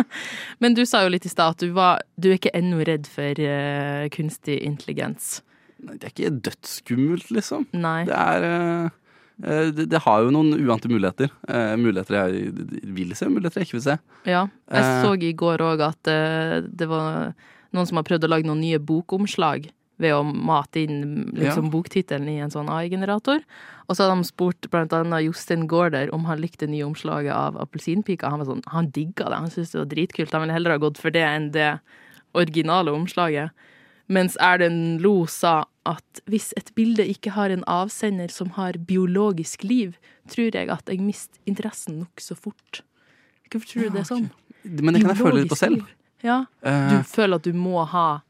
Men 0.62 0.74
du 0.74 0.82
sa 0.86 1.04
jo 1.04 1.12
litt 1.14 1.26
i 1.26 1.30
stad 1.30 1.54
at 1.54 1.62
du, 1.62 1.70
var, 1.76 2.02
du 2.18 2.32
er 2.32 2.38
ikke 2.40 2.54
ennå 2.54 2.82
redd 2.86 3.06
for 3.10 3.38
uh, 3.38 4.08
kunstig 4.14 4.58
intelligens. 4.66 5.42
Nei, 5.84 5.94
Det 6.00 6.08
er 6.08 6.14
ikke 6.14 6.34
dødsskummelt, 6.48 7.30
liksom. 7.30 7.66
Nei. 7.78 8.00
Det 8.10 8.18
er 8.18 8.48
uh, 8.50 8.90
det, 9.36 9.88
det 9.90 10.00
har 10.04 10.22
jo 10.22 10.30
noen 10.30 10.54
uante 10.62 10.88
muligheter. 10.88 11.30
Uh, 11.48 11.74
muligheter 11.80 12.14
jeg 12.20 12.52
vil 12.94 13.14
se, 13.18 13.26
muligheter 13.26 13.62
jeg 13.62 13.68
ikke 13.68 13.78
vil 13.80 13.88
se. 13.88 13.96
Ja. 14.30 14.44
Jeg 14.70 14.84
Eh. 14.84 15.02
så 15.02 15.14
i 15.18 15.32
går 15.32 15.58
òg 15.64 15.80
at 15.82 16.06
eh, 16.10 16.60
det 16.62 16.86
var 16.88 17.34
noen 17.74 17.86
som 17.90 17.98
har 17.98 18.06
prøvd 18.06 18.24
å 18.24 18.30
lage 18.30 18.46
noen 18.46 18.62
nye 18.62 18.78
bokomslag 18.78 19.70
ved 19.98 20.10
å 20.14 20.22
mate 20.26 20.82
inn 20.82 21.30
liksom, 21.34 21.68
boktittelen 21.70 22.28
i 22.28 22.40
en 22.42 22.50
sånn 22.50 22.70
AI-generator. 22.70 23.42
Og 23.86 23.94
så 23.94 24.04
hadde 24.06 24.22
de 24.22 24.26
spurt 24.26 24.70
blant 24.72 24.92
annet 24.96 25.22
Jostein 25.26 25.68
Gaarder 25.70 26.10
om 26.14 26.24
han 26.26 26.40
likte 26.42 26.66
det 26.66 26.72
nye 26.72 26.86
omslaget 26.86 27.34
av 27.34 27.58
Appelsinpika. 27.62 28.30
Han 28.30 28.42
var 28.42 28.48
sånn, 28.48 28.64
han 28.72 28.90
digga 28.90 29.28
det, 29.30 29.38
han 29.38 29.50
syntes 29.52 29.70
det 29.74 29.78
var 29.82 29.90
dritkult. 29.92 30.32
Han 30.34 30.42
ville 30.46 30.56
heller 30.56 30.74
ha 30.74 30.82
gått 30.82 30.98
for 30.98 31.14
det 31.14 31.22
enn 31.22 31.50
det 31.54 31.68
originale 32.34 32.90
omslaget. 32.94 33.50
Mens 34.10 34.34
Erlend 34.42 35.00
Lo 35.04 35.26
sa 35.30 35.64
at 35.86 36.20
hvis 36.30 36.52
et 36.56 36.70
bilde 36.74 37.04
ikke 37.06 37.34
har 37.36 37.52
en 37.52 37.64
avsender 37.68 38.30
som 38.32 38.50
har 38.56 38.78
biologisk 38.88 39.64
liv, 39.64 39.96
tror 40.32 40.54
jeg 40.54 40.70
at 40.72 40.88
jeg 40.88 41.00
mister 41.04 41.38
interessen 41.46 42.00
nokså 42.02 42.36
fort. 42.36 42.80
Hvorfor 43.50 43.68
tror 43.68 43.82
du 43.82 43.90
det 43.94 44.00
er 44.00 44.08
sånn? 44.08 44.30
Men 44.64 44.94
det 44.96 45.02
kan 45.04 45.12
jeg 45.12 45.20
føle 45.20 45.42
litt 45.42 45.52
på 45.52 45.58
selv. 45.60 45.84
Ja. 46.24 46.46
Eh, 46.64 46.88
Du 46.90 47.02
føler 47.04 47.36
at 47.36 47.44
du 47.44 47.52
må 47.52 47.84
ha 47.84 48.22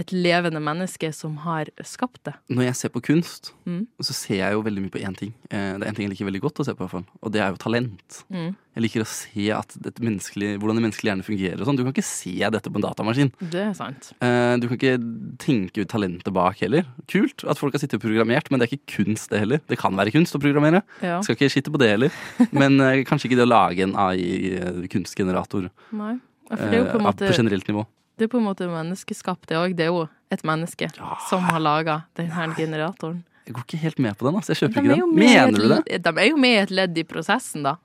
et 0.00 0.12
levende 0.16 0.60
menneske 0.64 1.10
som 1.12 1.36
har 1.44 1.68
skapt 1.84 2.22
det. 2.24 2.34
når 2.48 2.70
jeg 2.70 2.76
ser 2.80 2.88
på 2.94 3.02
kunst, 3.04 3.52
Mm. 3.66 3.86
så 4.02 4.12
ser 4.16 4.36
jeg 4.40 4.52
jo 4.56 4.62
veldig 4.64 4.82
mye 4.82 4.90
på 4.94 5.02
én 5.04 5.14
ting. 5.16 5.32
Eh, 5.50 5.76
det 5.78 5.84
er 5.86 5.90
én 5.92 5.94
ting 5.96 6.06
jeg 6.08 6.14
liker 6.16 6.26
veldig 6.30 6.40
godt 6.42 6.60
å 6.62 6.64
se 6.66 6.72
på, 6.74 6.80
i 6.80 6.86
hvert 6.88 6.90
fall. 6.96 7.04
og 7.22 7.32
det 7.32 7.40
er 7.44 7.50
jo 7.52 7.56
talent. 7.60 8.24
Mm. 8.32 8.56
Jeg 8.74 8.82
liker 8.82 9.02
å 9.02 9.06
se 9.06 9.28
hvordan 9.50 10.76
det 10.78 10.82
menneskelige 10.86 11.10
hjerne 11.10 11.24
fungerer. 11.26 11.60
og 11.60 11.66
sånn. 11.66 11.76
Du 11.76 11.82
kan 11.84 11.92
ikke 11.92 12.04
se 12.06 12.32
dette 12.50 12.70
på 12.70 12.76
en 12.80 12.82
datamaskin. 12.86 13.32
Det 13.50 13.60
er 13.60 13.72
sant. 13.74 14.12
Eh, 14.22 14.56
du 14.56 14.68
kan 14.68 14.78
ikke 14.78 14.96
tenke 15.38 15.82
ut 15.84 15.88
talentet 15.90 16.32
bak 16.32 16.56
heller. 16.60 16.86
Kult 17.06 17.44
at 17.44 17.58
folk 17.58 17.74
har 17.74 17.80
sittet 17.80 17.98
og 18.00 18.06
programmert, 18.08 18.50
men 18.50 18.60
det 18.60 18.68
er 18.70 18.76
ikke 18.76 19.04
kunst, 19.04 19.28
det 19.30 19.40
heller. 19.40 19.60
Det 19.68 19.76
kan 19.78 19.94
være 19.94 20.12
kunst 20.14 20.34
å 20.34 20.40
programmere. 20.40 20.82
Ja. 21.02 21.20
Skal 21.20 21.36
ikke 21.36 21.50
skitte 21.50 21.70
på 21.70 21.78
det 21.78 21.90
heller. 21.90 22.10
Men 22.52 22.80
eh, 22.80 23.04
kanskje 23.04 23.28
ikke 23.28 23.36
det 23.42 23.46
å 23.48 23.52
lage 23.52 23.82
en 23.84 23.94
AI-kunstgenerator 23.94 25.70
Nei. 25.92 26.18
Ja, 26.50 26.56
For 26.56 26.66
det 26.66 26.74
er 26.80 26.84
jo 26.84 26.90
på 26.90 26.98
en 26.98 27.06
måte 27.06 27.28
på 27.30 27.36
generelt 27.36 27.68
nivå. 27.68 27.84
Det 28.20 28.26
er 28.26 28.32
på 28.34 28.36
en 28.36 28.44
måte 28.44 28.66
menneskeskapt, 28.68 29.46
det 29.48 29.56
òg. 29.56 29.72
Det 29.78 29.86
er 29.86 29.94
jo 29.94 30.02
et 30.28 30.42
menneske 30.44 30.90
som 31.30 31.44
har 31.48 31.62
laga 31.64 32.02
denne 32.18 32.50
generatoren. 32.52 33.22
Jeg 33.48 33.54
går 33.56 33.64
ikke 33.64 33.78
helt 33.80 34.02
med 34.04 34.18
på 34.20 34.26
den. 34.28 34.36
Altså. 34.36 34.52
Jeg 34.52 34.58
kjøper 34.60 34.76
De 34.76 34.90
ikke 34.90 34.98
den. 35.00 35.14
Mener 35.16 35.56
du 35.56 35.68
det? 35.72 36.02
De 36.04 36.12
er 36.12 36.28
jo 36.28 36.36
med 36.36 36.52
i 36.52 36.58
et 36.66 36.74
ledd 36.82 37.00
i 37.00 37.06
prosessen, 37.08 37.64
da. 37.64 37.78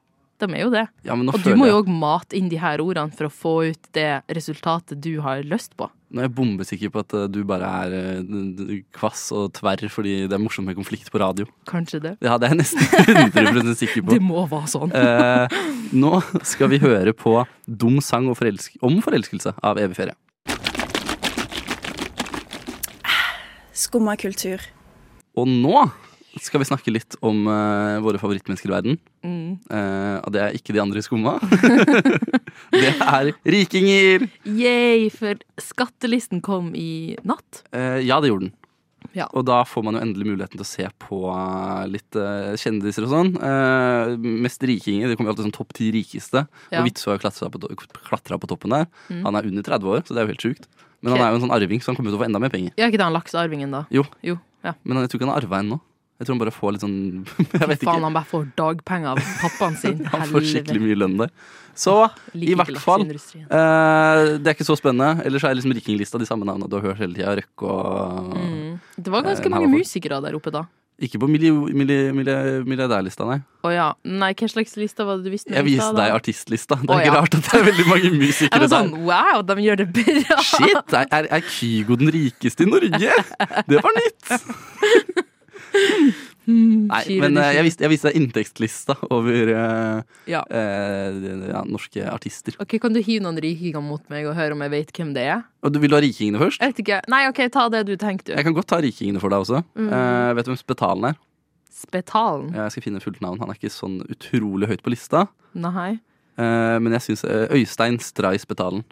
De 0.43 0.49
er 0.51 0.65
jo 0.65 0.71
det. 0.73 0.83
Ja, 1.07 1.15
Og 1.15 1.37
du 1.39 1.53
må 1.55 1.69
jo 1.69 1.77
òg 1.79 1.87
mate 1.87 2.35
inn 2.35 2.49
de 2.51 2.59
her 2.59 2.83
ordene 2.83 3.15
for 3.15 3.29
å 3.29 3.31
få 3.31 3.53
ut 3.71 3.87
det 3.95 4.09
resultatet 4.35 4.99
du 4.99 5.21
har 5.23 5.39
lyst 5.47 5.77
på. 5.79 5.87
Nå 6.11 6.19
er 6.21 6.27
jeg 6.27 6.35
bombesikker 6.35 6.91
på 6.91 7.01
at 7.05 7.15
eh, 7.15 7.29
du 7.31 7.39
bare 7.47 7.69
er 7.85 7.95
eh, 7.95 8.75
kvass 8.95 9.29
og 9.35 9.53
tverr 9.55 9.87
fordi 9.91 10.17
det 10.27 10.35
er 10.35 10.43
morsomt 10.43 10.67
med 10.67 10.77
konflikt 10.77 11.07
på 11.11 11.23
radio. 11.23 11.47
Kanskje 11.71 12.01
det. 12.03 12.13
Ja, 12.23 12.35
det 12.39 12.49
er 12.49 12.53
jeg 12.57 12.61
nesten 12.65 13.39
100 13.47 13.79
sikker 13.79 14.03
på. 14.03 14.11
Det 14.13 14.21
må 14.23 14.43
være 14.51 14.69
sånn. 14.75 14.91
Eh, 14.91 15.57
nå 15.95 16.19
skal 16.43 16.71
vi 16.75 16.83
høre 16.83 17.15
på 17.15 17.39
Dum 17.65 18.01
sang 18.03 18.27
og 18.31 18.37
forelsk 18.39 18.75
om 18.85 18.99
forelskelse 19.03 19.55
av 19.63 19.79
Evig 19.81 19.97
ferie. 20.03 20.19
Skumma 23.75 24.15
kultur. 24.19 24.63
Og 25.35 25.47
nå 25.51 25.85
skal 26.43 26.59
vi 26.59 26.67
snakke 26.67 26.91
litt 26.91 27.15
om 27.23 27.45
uh, 27.47 28.01
våre 28.03 28.19
favorittmennesker 28.19 28.67
i 28.67 28.73
verden. 28.73 28.97
Mm. 29.23 29.55
Uh, 29.71 30.17
og 30.19 30.33
det 30.35 30.41
er 30.43 30.57
ikke 30.57 30.75
de 30.75 30.81
andre 30.83 30.99
i 30.99 31.05
skumma. 31.05 31.38
det 32.75 32.91
er 32.91 33.31
rikinger! 33.55 34.27
Yay, 34.47 35.07
for 35.15 35.39
skattelisten 35.63 36.43
kom 36.43 36.73
i 36.75 37.15
natt. 37.27 37.63
Uh, 37.71 37.99
ja, 38.03 38.19
det 38.23 38.31
gjorde 38.33 38.49
den. 38.49 38.55
Ja. 39.15 39.29
Og 39.38 39.45
da 39.47 39.61
får 39.63 39.83
man 39.85 39.95
jo 39.95 40.01
endelig 40.03 40.27
muligheten 40.27 40.59
til 40.59 40.65
å 40.65 40.67
se 40.67 40.88
på 41.05 41.19
litt 41.88 42.17
kjendiser 42.59 43.05
og 43.05 43.11
sånn. 43.13 43.29
Eh, 43.38 44.15
mest 44.43 44.65
rikinger. 44.65 45.07
Det 45.07 45.15
kommer 45.15 45.29
jo 45.29 45.35
alltid 45.35 45.45
sånn 45.45 45.55
topp 45.55 45.71
ti 45.77 45.88
rikeste. 45.95 46.41
Ja. 46.73 46.81
Og 46.81 46.89
Witzøe 46.89 47.13
har 47.13 47.21
klatra 47.21 47.47
på, 47.53 47.61
to- 47.63 47.69
på 47.77 48.49
toppen 48.49 48.73
der. 48.75 48.89
Mm. 49.13 49.21
Han 49.27 49.38
er 49.39 49.47
under 49.51 49.67
30 49.69 49.93
år, 49.93 50.03
så 50.03 50.11
det 50.17 50.19
er 50.19 50.27
jo 50.27 50.33
helt 50.33 50.47
sjukt. 50.49 50.67
Men 51.05 51.13
han 51.13 51.21
er 51.21 51.33
jo 51.35 51.37
en 51.37 51.43
sånn 51.45 51.53
arving, 51.55 51.81
så 51.85 51.91
han 51.93 51.97
kommer 51.99 52.09
til 52.11 52.17
å 52.17 52.21
få 52.23 52.27
enda 52.27 52.41
mer 52.41 52.49
penger. 52.53 52.73
Ja, 52.81 52.87
ikke 52.89 52.97
det 52.97 53.05
han 53.05 53.13
laksearvingen, 53.15 53.69
da? 53.75 53.83
Jo. 53.93 54.03
Jo, 54.25 54.39
ja. 54.65 54.73
Men 54.83 54.97
jeg 55.05 55.11
tror 55.13 55.19
ikke 55.21 55.27
han 55.29 55.35
har 55.35 55.43
arva 55.45 55.59
ennå. 55.61 55.77
Jeg 56.15 56.25
tror 56.29 56.33
han 56.37 56.41
bare 56.45 56.53
får 56.55 56.71
litt 56.71 56.83
sånn 56.85 56.97
Jeg 57.59 57.67
vet 57.73 57.81
Faen, 57.83 58.03
han 58.07 58.13
bare 58.15 58.27
får 58.29 58.45
dagpenger 58.55 59.09
av 59.11 59.19
pappaen 59.41 59.75
sin. 59.75 59.97
Han 60.13 60.23
får 60.31 60.45
skikkelig 60.47 60.79
mye 60.85 60.95
lønn 60.95 61.17
der. 61.19 61.33
Så 61.75 61.95
i 62.39 62.53
hvert 62.55 62.77
fall 62.79 63.03
eh, 63.03 64.21
Det 64.39 64.47
er 64.47 64.53
ikke 64.55 64.63
så 64.67 64.77
spennende. 64.79 65.25
Ellers 65.27 65.43
er 65.43 65.57
liksom 65.59 65.73
rikinglista 65.75 66.21
de 66.21 66.27
samme 66.29 66.47
navnene 66.47 66.69
du 66.71 66.77
har 66.79 66.85
hørt 66.87 67.01
hele 67.03 67.17
tida. 67.19 67.35
Røkke 67.41 67.67
og 67.67 68.31
Mm. 68.35 68.79
Det 68.95 69.11
var 69.11 69.23
ganske 69.27 69.45
Eh, 69.45 69.51
mange 69.53 69.67
musikere 69.75 70.21
der 70.23 70.35
oppe 70.39 70.51
da. 70.55 70.63
Ikke 71.03 71.19
på 71.19 71.27
milli- 71.27 71.51
milli- 71.75 72.08
milli- 72.15 72.63
milliardærlista, 72.63 73.25
nei. 73.27 73.41
Å 73.67 73.69
ja. 73.73 73.88
Nei, 74.08 74.29
hva 74.39 74.47
slags 74.47 74.77
lista 74.79 75.03
var 75.03 75.17
det 75.19 75.27
du 75.27 75.31
visste? 75.34 75.51
Jeg 75.51 75.65
viste 75.67 75.89
deg 75.97 76.13
artistlista. 76.15 76.77
Det 76.79 76.88
er 76.88 77.01
ikke 77.03 77.12
ja. 77.12 77.17
rart 77.19 77.36
at 77.36 77.43
det 77.49 77.58
er 77.60 77.65
veldig 77.67 77.86
mange 77.89 78.12
musikere 78.15 78.62
var 78.62 78.69
der. 78.71 78.77
sånn 78.77 78.93
wow, 79.10 79.41
de 79.43 79.58
gjør 79.65 79.75
det 79.81 79.88
bra! 79.97 80.38
Shit! 80.53 80.95
Er, 81.03 81.27
er 81.36 81.41
Kygo 81.51 81.97
den 81.99 82.13
rikeste 82.15 82.63
i 82.63 82.67
Norge? 82.69 83.12
Det 83.71 83.77
var 83.84 83.91
nytt! 83.99 84.23
Nei, 86.45 87.01
men 87.21 87.39
eh, 87.41 87.51
jeg 87.58 87.65
viste, 87.65 87.86
jeg 87.86 87.91
viste 87.93 88.12
inntektslista 88.17 88.95
over 89.10 89.51
uh, 89.51 90.01
Ja. 90.29 90.43
Uh, 90.45 91.49
ja, 91.49 91.63
norske 91.65 92.05
artister. 92.10 92.58
Ok, 92.62 92.77
Kan 92.81 92.93
du 92.95 93.01
hive 93.01 93.23
noen 93.25 93.39
rikinger 93.41 93.84
mot 93.84 94.03
meg 94.13 94.27
og 94.29 94.38
høre 94.38 94.58
om 94.58 94.65
jeg 94.65 94.73
vet 94.73 94.93
hvem 94.95 95.13
det 95.17 95.27
er? 95.36 95.45
Og 95.65 95.73
du 95.73 95.79
Vil 95.81 95.93
du 95.93 95.97
ha 95.97 96.03
rikingene 96.05 96.41
først? 96.41 96.62
Jeg 96.62 96.73
vet 96.73 96.84
ikke. 96.86 96.99
Nei, 97.12 97.23
OK, 97.31 97.41
ta 97.53 97.67
det 97.73 97.86
du 97.89 97.95
tenkte. 98.01 98.36
Jeg 98.36 98.47
kan 98.47 98.58
godt 98.58 98.69
ta 98.73 98.81
rikingene 98.84 99.21
for 99.23 99.34
deg 99.34 99.45
også. 99.45 99.63
Mm. 99.73 99.89
Uh, 99.89 100.34
vet 100.38 100.47
du 100.47 100.53
hvem 100.53 100.62
Spetalen 100.62 101.10
er? 101.12 101.21
Spetalen? 101.75 102.51
Ja, 102.55 102.67
Jeg 102.67 102.75
skal 102.75 102.86
finne 102.88 103.03
fullt 103.03 103.23
navn. 103.23 103.41
Han 103.41 103.51
er 103.51 103.58
ikke 103.58 103.73
sånn 103.73 103.99
utrolig 104.08 104.69
høyt 104.69 104.86
på 104.86 104.93
lista. 104.93 105.25
Nei. 105.58 105.97
Eh, 106.36 106.77
men 106.84 106.95
jeg 106.97 107.03
syns 107.10 107.25
Øystein 107.25 107.99
Stray 108.03 108.39
Spetalen. 108.39 108.86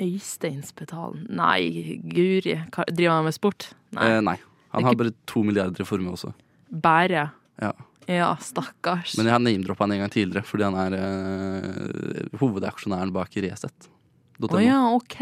Øystein 0.00 0.62
Spetalen? 0.64 1.26
Nei, 1.32 2.00
guri. 2.04 2.58
Driver 2.92 3.14
han 3.14 3.24
med 3.28 3.36
sport? 3.36 3.70
Nei. 3.96 4.10
Eh, 4.10 4.20
nei. 4.24 4.36
Han 4.76 4.84
har 4.84 4.96
bare 4.98 5.14
to 5.28 5.42
milliarder 5.46 5.80
i 5.80 5.88
formue 5.88 6.12
også. 6.12 6.32
Bære. 6.70 7.28
Ja. 7.62 7.72
Ja, 8.06 8.36
stakkars. 8.38 9.16
Men 9.18 9.26
jeg 9.26 9.34
har 9.34 9.42
name-droppa 9.42 9.82
han 9.86 9.92
en 9.96 10.02
gang 10.04 10.10
tidligere 10.14 10.46
fordi 10.46 10.62
han 10.68 10.76
er 10.78 10.94
uh, 10.94 12.38
hovedaksjonæren 12.38 13.10
bak 13.14 13.34
Resett. 13.42 13.88
Å 14.46 14.60
ja, 14.62 14.78
OK. 14.94 15.16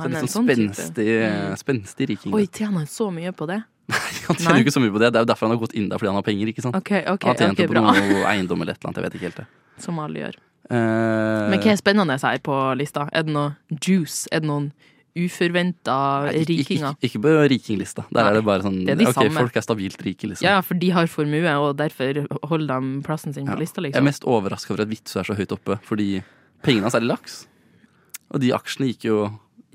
Han 0.00 0.14
er 0.16 0.22
en 0.22 0.26
sånn 0.26 0.46
sånn 0.46 0.48
type. 0.48 0.72
spenstig, 0.72 1.06
Mm. 1.22 1.56
spenstig 1.60 2.08
riking. 2.08 2.32
Oi, 2.34 2.46
tjener 2.48 2.78
han 2.82 2.86
så 2.90 3.10
mye 3.12 3.30
på 3.36 3.46
det? 3.46 3.60
Nei, 3.92 3.98
Han 4.26 4.36
tjener 4.40 4.56
jo 4.58 4.64
ikke 4.64 4.74
så 4.74 4.80
mye 4.82 4.94
på 4.94 5.02
det. 5.02 5.10
Det 5.12 5.20
er 5.20 5.26
jo 5.26 5.30
derfor 5.30 5.46
han 5.48 5.54
har 5.56 5.60
gått 5.66 5.74
inn 5.78 5.88
der, 5.90 5.98
fordi 6.00 6.08
han 6.10 6.16
har 6.16 6.26
penger. 6.26 6.48
ikke 6.48 6.62
sant? 6.64 6.74
OK, 6.78 6.92
OK, 7.12 7.26
han 7.26 7.36
har 7.36 7.42
tjent 7.42 7.60
ok, 7.60 7.68
på 7.68 7.76
noe 7.76 8.24
eiendom 8.32 8.62
eller 8.64 8.72
et 8.72 8.80
eller 8.80 8.88
annet. 8.88 8.96
Jeg 9.02 9.04
vet 9.04 9.18
ikke 9.20 9.28
helt 9.28 9.42
det. 9.42 9.46
Som 9.84 9.98
alle 10.00 10.24
gjør. 10.24 10.38
Eh, 10.72 11.50
Men 11.52 11.58
hva 11.60 11.70
er 11.74 11.76
spennende 11.80 12.16
her 12.22 12.38
på 12.46 12.56
lista? 12.80 13.04
Er 13.12 13.22
det 13.28 13.34
noe 13.36 13.52
juice? 13.82 14.26
Er 14.32 14.40
det 14.40 14.48
noen 14.48 14.72
uforventa 15.18 15.96
rikinger. 16.32 16.94
ikke, 16.96 17.08
ikke, 17.08 17.20
på 17.22 17.32
rikinglista. 17.52 18.04
Der 18.10 18.22
Nei, 18.22 18.30
er 18.30 18.34
det 18.38 18.44
bare 18.46 18.64
sånn 18.64 18.78
det 18.86 18.94
er 18.94 19.00
de 19.02 19.06
Ok, 19.10 19.14
samme. 19.18 19.34
folk 19.36 19.56
er 19.56 19.64
stabilt 19.66 20.02
rike, 20.06 20.28
liksom. 20.30 20.46
Ja, 20.46 20.60
for 20.64 20.74
de 20.74 20.90
har 20.90 21.06
formue, 21.06 21.54
og 21.60 21.76
derfor 21.76 22.22
holder 22.48 22.80
de 22.80 23.02
plassen 23.04 23.34
sin 23.34 23.46
på 23.46 23.58
lista, 23.60 23.82
Jeg 23.82 23.92
er 23.92 24.00
liksom. 24.00 24.04
mest 24.04 24.24
overraska 24.24 24.72
over 24.72 24.82
at 24.82 24.88
Witzøe 24.88 25.20
er 25.20 25.24
så 25.24 25.36
høyt 25.36 25.52
oppe, 25.52 25.78
fordi 25.84 26.22
pengene 26.62 26.82
hans 26.88 26.94
er 26.94 27.00
i 27.04 27.10
laks. 27.10 27.46
Og 28.32 28.40
de 28.40 28.52
aksjene 28.56 28.88
gikk 28.92 29.04
jo 29.04 29.18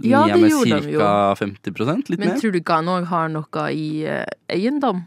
Ja, 0.02 0.26
ned 0.26 0.42
med 0.42 0.98
ca. 0.98 1.36
50 1.36 2.10
litt 2.10 2.20
Men 2.20 2.30
mer. 2.30 2.40
tror 2.40 2.52
du 2.52 2.60
ikke 2.60 2.76
han 2.76 2.86
òg 2.86 3.06
har 3.06 3.30
noe 3.30 3.70
i 3.74 4.06
eh, 4.06 4.26
eiendom? 4.50 5.06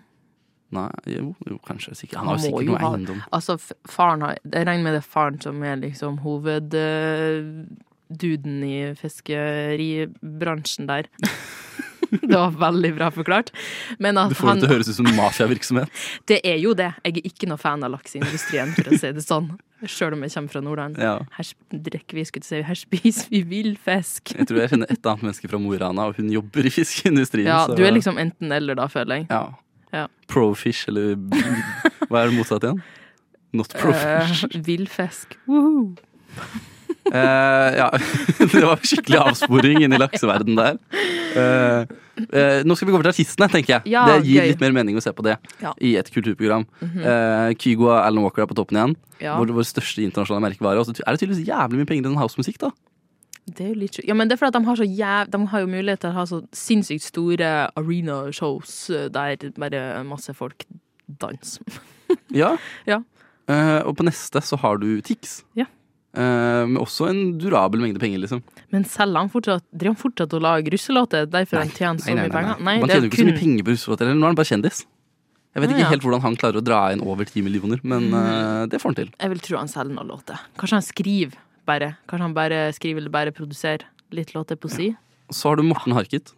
Nei, 0.71 0.89
jo, 1.07 1.35
jo, 1.49 1.59
kanskje. 1.67 1.97
Sikkert. 1.97 2.19
Han 2.19 2.27
har 2.29 2.37
jo 2.39 2.43
sikkert 2.47 2.67
noe 2.67 2.79
eiendom. 2.79 3.23
Altså, 3.33 3.57
faren 3.89 4.23
har 4.23 4.37
Jeg 4.45 4.67
regner 4.67 4.83
med 4.85 4.95
det 4.95 5.03
er 5.03 5.09
faren 5.11 5.41
som 5.43 5.63
er 5.63 5.77
liksom 5.77 6.19
hovedduden 8.11 8.63
i 8.65 8.95
fiskeribransjen 8.99 10.87
der. 10.87 11.07
Det 12.11 12.35
var 12.35 12.51
veldig 12.59 12.89
bra 12.97 13.07
forklart. 13.15 13.53
Men 14.03 14.17
Du 14.17 14.21
at 14.21 14.33
får 14.35 14.49
han 14.49 14.59
det 14.59 14.65
til 14.65 14.71
å 14.71 14.75
høres 14.75 14.89
ut 14.91 14.97
som 14.97 15.07
mafiavirksomhet. 15.15 15.91
Det 16.27 16.41
er 16.43 16.57
jo 16.59 16.73
det. 16.75 16.89
Jeg 17.07 17.21
er 17.21 17.29
ikke 17.29 17.47
noe 17.47 17.59
fan 17.61 17.85
av 17.87 17.93
lakseindustrien, 17.95 18.73
for 18.75 18.91
å 18.91 18.99
si 18.99 19.13
det 19.15 19.23
sånn. 19.23 19.53
Sjøl 19.87 20.17
om 20.17 20.25
jeg 20.27 20.35
kommer 20.35 20.51
fra 20.51 20.61
Nordland. 20.65 20.99
Ja. 20.99 21.21
Her 21.37 21.53
drikker 21.71 22.19
vi, 22.19 22.25
skulle 22.27 22.45
si, 22.49 22.59
her 22.67 22.75
spiser 22.77 23.31
vi 23.31 23.45
villfisk. 23.47 24.35
Jeg 24.35 24.49
tror 24.51 24.59
jeg 24.59 24.73
kjenner 24.75 24.91
et 24.91 25.07
annet 25.07 25.23
menneske 25.29 25.53
fra 25.53 25.61
Mo 25.63 25.71
i 25.77 25.79
Rana, 25.81 26.09
og 26.11 26.19
hun 26.19 26.33
jobber 26.35 26.67
i 26.67 26.73
fiskeindustrien. 26.75 27.47
Ja, 27.47 27.63
så- 27.71 27.79
du 27.79 27.85
er 27.87 27.95
liksom 27.95 28.19
enten 28.19 28.51
eller, 28.59 28.75
da, 28.75 28.89
føler 28.91 29.23
jeg. 29.23 29.31
ja. 29.31 29.45
Ja. 29.91 30.05
Profish, 30.31 30.85
eller 30.87 31.17
hva 31.19 32.21
er 32.21 32.29
det 32.31 32.37
motsatt 32.37 32.63
igjen? 32.63 32.77
Not 33.59 33.73
profish. 33.75 34.45
Uh, 34.47 34.61
Villfisk. 34.63 35.35
Eh, 37.09 37.71
ja, 37.79 37.87
det 38.53 38.61
var 38.63 38.83
skikkelig 38.85 39.19
avsporing 39.23 39.81
inn 39.87 39.95
i 39.97 39.99
lakseverden 39.99 40.59
der. 40.59 40.77
Uh, 41.31 41.87
uh, 42.29 42.61
nå 42.67 42.77
skal 42.77 42.89
vi 42.89 42.93
gå 42.93 42.99
over 42.99 43.07
til 43.09 43.15
artistene, 43.15 43.49
tenker 43.51 43.79
jeg. 43.79 43.93
Ja, 43.95 44.03
det 44.11 44.27
gir 44.29 44.43
gøy. 44.43 44.51
litt 44.53 44.61
mer 44.63 44.75
mening 44.77 44.99
å 45.01 45.03
se 45.03 45.13
på 45.17 45.25
det 45.27 45.39
Ja. 45.63 45.73
i 45.81 45.95
et 46.01 46.11
kulturprogram. 46.13 46.67
Mhm. 46.83 47.01
Eh, 47.01 47.55
Kygo 47.61 47.89
og 47.89 47.97
Alan 48.03 48.23
Walker 48.27 48.45
er 48.45 48.51
på 48.51 48.59
toppen 48.59 48.79
igjen. 48.79 48.95
Ja, 49.21 49.39
Vår, 49.41 49.53
vår 49.57 49.67
største 49.69 50.05
internasjonale 50.05 50.45
merkevare. 50.51 50.79
Og 50.83 50.87
så 50.87 50.95
er 51.01 51.17
det 51.17 51.23
tydeligvis 51.23 51.49
jævlig 51.49 51.81
mye 51.81 51.89
penger 51.91 52.05
i 52.05 52.09
den 52.11 52.21
housemusikk, 52.21 52.59
da. 52.63 52.71
det 53.51 53.65
er 53.65 53.73
jo 53.73 53.79
litt. 53.81 53.99
Ja, 54.07 54.15
men 54.15 54.29
det 54.29 54.37
er 54.37 54.43
fordi 54.45 54.59
de 54.59 54.65
har 54.69 54.77
så 54.77 54.87
jæv... 54.87 55.31
De 55.33 55.41
har 55.55 55.61
jo 55.65 55.67
mulighet 55.73 56.01
til 56.05 56.11
å 56.13 56.19
ha 56.21 56.25
så 56.29 56.43
sinnssykt 56.55 57.03
store 57.09 57.71
arena-shows 57.77 58.77
der 59.13 59.51
bare 59.59 60.05
masse 60.07 60.35
folk 60.37 60.65
danser. 61.21 61.63
Ja. 62.31 62.57
Ja. 62.87 63.01
Og 63.83 63.97
på 63.99 64.05
neste 64.07 64.39
så 64.47 64.55
har 64.63 64.77
du 64.79 65.01
Tix. 65.03 65.41
Ja. 65.59 65.65
Eh, 66.11 66.65
med 66.67 66.81
også 66.83 67.07
en 67.07 67.21
durabel 67.39 67.79
mengde 67.85 68.01
penger, 68.03 68.19
liksom. 68.25 68.41
Men 68.75 68.83
selger 68.85 69.21
han 69.21 69.29
fortsatt 69.31 69.63
Driver 69.71 69.93
han 69.95 70.01
fortsatt 70.01 70.33
å 70.35 70.41
lage 70.43 70.73
russelåter? 70.75 71.29
Derfor 71.31 71.61
han 71.63 71.69
tjener 71.71 72.03
så 72.03 72.17
mye 72.19 72.33
penger? 72.33 72.57
Nei, 72.59 72.79
Man 72.81 72.91
er 72.91 72.97
tjener 72.97 73.07
jo 73.07 73.11
ikke 73.13 73.21
så 73.23 73.27
mye 73.29 73.39
penger 73.39 73.67
på 73.69 73.75
russelåter. 73.77 74.11
Nå 74.11 74.25
er 74.27 74.33
han 74.33 74.39
bare 74.41 74.51
kjendis. 74.51 74.81
Jeg 75.55 75.63
vet 75.63 75.71
Ah, 75.71 75.75
ikke 75.75 75.83
ja. 75.85 75.91
helt 75.91 76.03
hvordan 76.07 76.23
han 76.23 76.37
klarer 76.39 76.59
å 76.59 76.65
dra 76.67 76.81
inn 76.95 77.01
over 77.03 77.25
ti 77.27 77.43
millioner, 77.43 77.81
men 77.83 78.11
uh, 78.15 78.67
det 78.71 78.79
får 78.83 78.91
han 78.93 78.99
til. 79.01 79.09
Jeg 79.19 79.31
vil 79.33 79.41
tro 79.47 79.57
han 79.59 79.71
selger 79.71 79.95
noen 79.95 80.11
låter. 80.11 80.39
Kanskje 80.59 80.79
han 80.79 80.87
skriver 80.87 81.39
bare. 81.67 81.93
Kanskje 82.11 82.27
han 82.29 82.35
bare 82.35 82.61
skriver 82.75 83.03
eller 83.03 83.11
bare 83.15 83.33
produserer 83.35 83.87
litt 84.15 84.31
låter 84.35 84.59
på 84.59 84.71
si. 84.71 84.91
Så 85.31 85.51
har 85.51 85.57
du 85.59 85.63
Morten 85.67 85.95
Harket. 85.95 86.35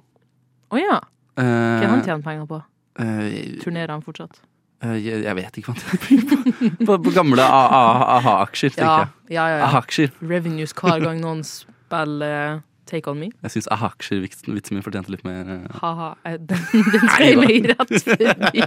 Å 0.73 0.81
ja! 0.81 1.01
Hva 1.37 1.45
Eh, 1.45 1.89
han 1.89 2.03
tjener 2.05 2.21
penger 2.25 2.45
på? 2.49 2.59
Uh, 3.01 3.57
Turnerer 3.65 3.89
han 3.97 4.03
fortsatt? 4.05 4.37
Eh, 4.83 4.97
jeg, 5.07 5.35
vet 5.39 5.61
ikke 5.61 5.73
hva 5.73 5.79
det 5.79 6.01
tjener 6.09 6.27
på. 6.27 6.87
på. 6.87 6.99
På 7.07 7.15
gamle 7.15 7.45
a-ha-aksjer, 7.47 8.75
tenker 8.75 9.05
jeg. 9.07 9.15
ja, 9.37 9.45
ja. 9.47 9.57
ja. 9.61 9.65
A-ha-aksjer. 9.69 10.13
Revenues 10.27 10.75
hver 10.75 11.05
gang 11.05 11.21
noen 11.23 11.45
spiller 11.47 12.61
Take 12.91 13.09
On 13.09 13.17
Me. 13.17 13.29
Jeg 13.47 13.53
syns 13.55 13.69
a-ha-aksjer-vitsen 13.73 14.53
vitsen 14.57 14.77
min 14.77 14.83
fortjente 14.85 15.13
litt 15.15 15.23
mer 15.25 15.47
uh... 15.49 15.79
Ha-ha. 15.81 16.09
eh, 16.29 16.35
Den, 16.37 16.61
den 16.93 17.07
jeg 17.23 17.63
rett 17.71 17.95
forbi. 18.05 18.65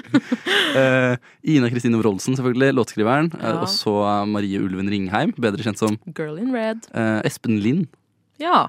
uh, 0.80 1.14
Ina 1.46 1.70
Kristine 1.70 2.00
Wroldsen, 2.00 2.34
selvfølgelig, 2.38 2.72
låtskriveren. 2.74 3.28
Ja. 3.36 3.52
Uh, 3.52 3.60
og 3.62 3.68
så 3.70 3.94
Marie 4.26 4.58
Ulven 4.64 4.90
Ringheim, 4.90 5.34
bedre 5.38 5.62
kjent 5.62 5.78
som 5.82 5.98
Girl 6.16 6.40
in 6.42 6.50
red. 6.56 6.88
eh, 6.96 7.20
Espen 7.28 7.60
Lind. 7.62 7.86
Ja, 8.42 8.66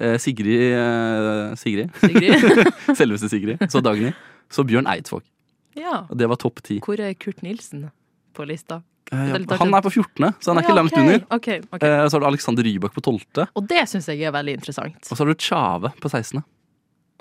eh, 0.00 0.16
Sigrid 0.20 0.72
eh, 0.72 1.54
Sigrid. 1.60 1.92
Sigrid. 2.02 2.66
Selveste 2.98 3.28
Sigrid. 3.32 3.62
Så 3.72 3.80
Dagny. 3.84 4.10
Så 4.52 4.64
Bjørn 4.68 4.88
Eidsvåg. 4.90 5.22
Ja. 5.78 6.04
Og 6.08 6.16
det 6.18 6.28
var 6.30 6.40
topp 6.40 6.62
ti. 6.66 6.78
Hvor 6.84 7.00
er 7.00 7.14
Kurt 7.18 7.42
Nilsen 7.44 7.88
på 8.36 8.46
lista? 8.48 8.82
Eh, 9.12 9.32
er 9.34 9.42
litt 9.42 9.52
han 9.60 9.74
er 9.76 9.84
på 9.84 9.92
14., 9.92 10.30
så 10.40 10.52
han 10.52 10.60
er 10.60 10.64
ja, 10.64 10.68
ikke 10.68 10.76
langt 10.78 10.94
okay. 10.94 11.02
under. 11.02 11.24
Okay, 11.36 11.60
okay. 11.68 11.88
Eh, 11.88 12.04
så 12.06 12.16
har 12.16 12.24
du 12.24 12.28
Alexander 12.30 12.66
Rybak 12.66 12.94
på 12.96 13.04
12., 13.04 13.46
Og 13.58 13.66
det 13.68 13.84
syns 13.90 14.08
jeg 14.08 14.22
er 14.24 14.32
veldig 14.34 14.56
interessant. 14.60 14.96
og 15.10 15.16
så 15.16 15.20
har 15.22 15.32
du 15.32 15.34
Tjave 15.36 15.92
på 16.00 16.08
16. 16.08 16.42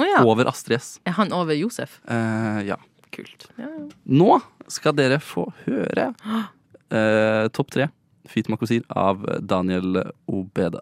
Oh, 0.02 0.08
ja. 0.08 0.24
Over 0.24 0.50
Astrid 0.50 0.80
S. 0.80 1.00
Er 1.06 1.18
han 1.18 1.34
over 1.36 1.54
Josef? 1.54 2.00
Eh, 2.08 2.62
ja. 2.70 2.80
Kult. 3.12 3.50
Ja, 3.58 3.68
ja. 3.68 3.88
Nå 4.08 4.40
skal 4.72 4.96
dere 4.96 5.20
få 5.20 5.50
høre 5.66 6.14
eh, 6.16 7.48
topp 7.52 7.74
tre 7.76 7.90
Fit 8.32 8.48
Makosir 8.48 8.86
av 8.88 9.26
Daniel 9.44 10.00
Obede. 10.32 10.80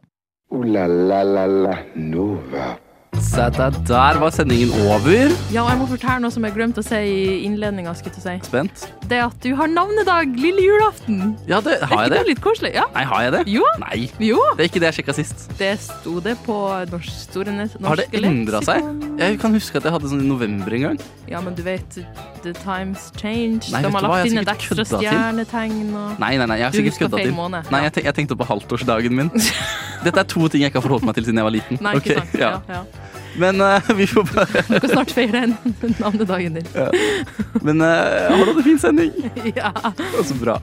Ooh 0.53 0.65
la 0.65 0.85
la 0.87 1.23
la 1.23 1.45
la 1.45 1.75
Nova. 1.95 2.88
Se 3.19 3.45
der, 3.51 3.69
der 3.87 4.17
var 4.19 4.29
sendingen 4.31 4.71
over. 4.87 5.31
ja, 5.51 5.63
og 5.63 5.69
jeg 5.69 5.77
må 5.81 5.85
fortelle 5.89 6.21
noe 6.23 6.31
som 6.31 6.45
jeg 6.47 6.53
glemte 6.55 6.79
å 6.79 6.85
si 6.85 6.95
i 6.95 7.23
innledninga. 7.45 7.91
si. 7.95 8.35
Spent. 8.45 8.85
Det 9.09 9.19
at 9.25 9.35
du 9.43 9.55
har 9.55 9.67
navnedag 9.67 10.35
lille 10.39 10.61
julaften. 10.63 11.35
Ja, 11.47 11.59
det, 11.61 11.79
Er 11.81 11.85
har 11.85 12.03
jeg 12.03 12.09
ikke 12.11 12.15
det? 12.15 12.19
det 12.19 12.27
litt 12.29 12.41
koselig? 12.41 12.71
Ja. 12.75 12.85
Nei, 12.95 13.03
har 13.03 13.21
jeg 13.25 13.31
det? 13.33 13.41
Jo. 13.47 13.63
Nei, 13.79 14.09
Jo. 14.19 14.39
det 14.55 14.63
er 14.65 14.69
ikke 14.69 14.79
det 14.79 14.89
jeg 14.91 14.97
sjekka 14.99 15.13
sist. 15.17 15.49
Det 15.59 15.71
sto 15.83 16.19
det 16.23 16.37
på 16.45 16.55
norsk, 16.91 17.09
Store 17.29 17.51
norske 17.51 17.83
Har 17.85 17.95
det 17.99 18.07
endra 18.23 18.61
seg? 18.63 18.83
Jeg 19.19 19.39
kan 19.41 19.53
huske 19.53 19.77
at 19.77 19.83
jeg 19.83 19.91
hadde 19.97 20.09
sånn 20.13 20.23
i 20.23 20.29
november 20.29 20.73
en 20.73 20.81
gang. 20.87 20.99
Ja, 21.27 21.41
men 21.41 21.53
du 21.55 21.61
vet, 21.63 21.99
the 22.43 22.53
times 22.63 23.11
change. 23.19 23.67
Nei, 23.73 23.81
De 23.83 23.91
har 23.91 24.01
lagt 24.07 24.31
inn 24.31 24.37
et 24.39 24.47
ekstra 24.55 24.85
stjernetegn 24.87 25.91
og 25.93 26.19
Nei, 26.19 26.37
nei, 26.37 26.45
nei, 26.45 26.57
jeg 26.61 26.69
har 26.69 26.77
sikkert 26.79 26.99
kødda 27.03 27.23
til. 27.25 27.33
måned. 27.35 27.69
Nei, 27.71 27.83
jeg, 27.83 27.93
tenk, 27.93 28.05
jeg 28.05 28.15
tenkte 28.21 28.39
på 28.39 28.47
halvtårsdagen 28.47 29.15
min. 29.15 29.29
Dette 30.05 30.15
er 30.23 30.23
to 30.23 30.47
ting 30.47 30.61
jeg 30.63 30.71
ikke 30.71 30.79
har 30.79 30.87
forholdt 30.87 31.05
meg 31.09 31.15
til 31.19 31.25
siden 31.27 31.41
jeg 31.41 31.49
var 31.49 31.55
liten. 31.57 31.79
Nei, 31.83 31.95
ikke 31.99 32.15
ikke 32.15 32.21
sant. 32.23 32.39
Ja. 32.39 32.51
ja. 32.69 32.79
Ja, 32.79 33.08
Men 33.37 33.61
uh, 33.61 33.91
vi 33.95 34.07
får 34.07 34.23
bare 34.33 34.63
Du 34.67 34.79
kan 34.79 34.89
snart 34.89 35.11
feire 35.11 35.43
en 35.43 35.55
navnedagen 35.99 36.53
din. 36.53 36.67
Men 37.65 37.81
uh, 37.81 37.87
har 37.87 38.37
du 38.37 38.51
hatt 38.51 38.57
en 38.57 38.63
fin 38.63 38.79
sending? 38.79 39.11
Ja. 39.55 39.71
Det 39.97 40.23
så 40.27 40.35
bra. 40.35 40.59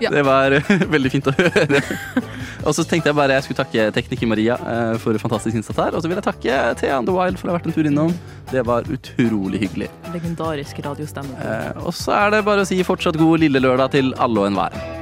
Ja. 0.00 0.10
Det 0.10 0.22
var 0.24 0.54
eh, 0.56 0.70
veldig 0.88 1.10
fint 1.12 1.26
å 1.28 1.32
høre. 1.36 1.80
Og 2.64 2.72
så 2.76 2.84
tenkte 2.88 3.10
jeg 3.10 3.16
bare 3.18 3.36
jeg 3.36 3.44
skulle 3.44 3.60
takke 3.60 3.88
tekniker 3.94 4.30
Maria 4.30 4.56
for 5.02 5.16
fantastisk 5.20 5.58
innsats 5.58 5.78
her. 5.80 5.96
Og 5.96 6.02
så 6.02 6.08
vil 6.08 6.16
jeg 6.18 6.26
takke 6.26 6.60
Thea 6.80 6.96
and 6.98 7.08
the 7.08 7.14
Wild 7.14 7.40
for 7.40 7.50
å 7.50 7.52
ha 7.52 7.58
vært 7.58 7.68
en 7.68 7.76
tur 7.76 7.88
innom. 7.90 8.14
Det 8.50 8.64
var 8.66 8.88
utrolig 8.90 9.62
hyggelig. 9.66 9.90
Legendarisk 10.14 10.80
radiostemme. 10.86 11.36
Eh, 11.44 11.84
og 11.84 11.94
så 11.96 12.16
er 12.16 12.34
det 12.36 12.44
bare 12.48 12.64
å 12.64 12.70
si 12.70 12.80
fortsatt 12.86 13.20
god 13.20 13.44
lille 13.44 13.62
lørdag 13.62 13.94
til 13.98 14.14
alle 14.18 14.46
og 14.46 14.50
enhver. 14.50 14.99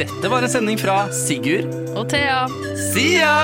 Dette 0.00 0.28
var 0.32 0.42
en 0.42 0.48
sending 0.48 0.78
fra 0.80 1.12
Sigurd 1.12 1.66
Og 1.92 2.08
Thea! 2.08 2.46
Sia! 2.92 3.34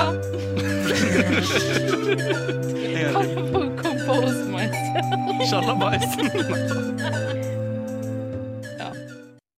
Compose 3.77 4.45
myself. 4.49 5.07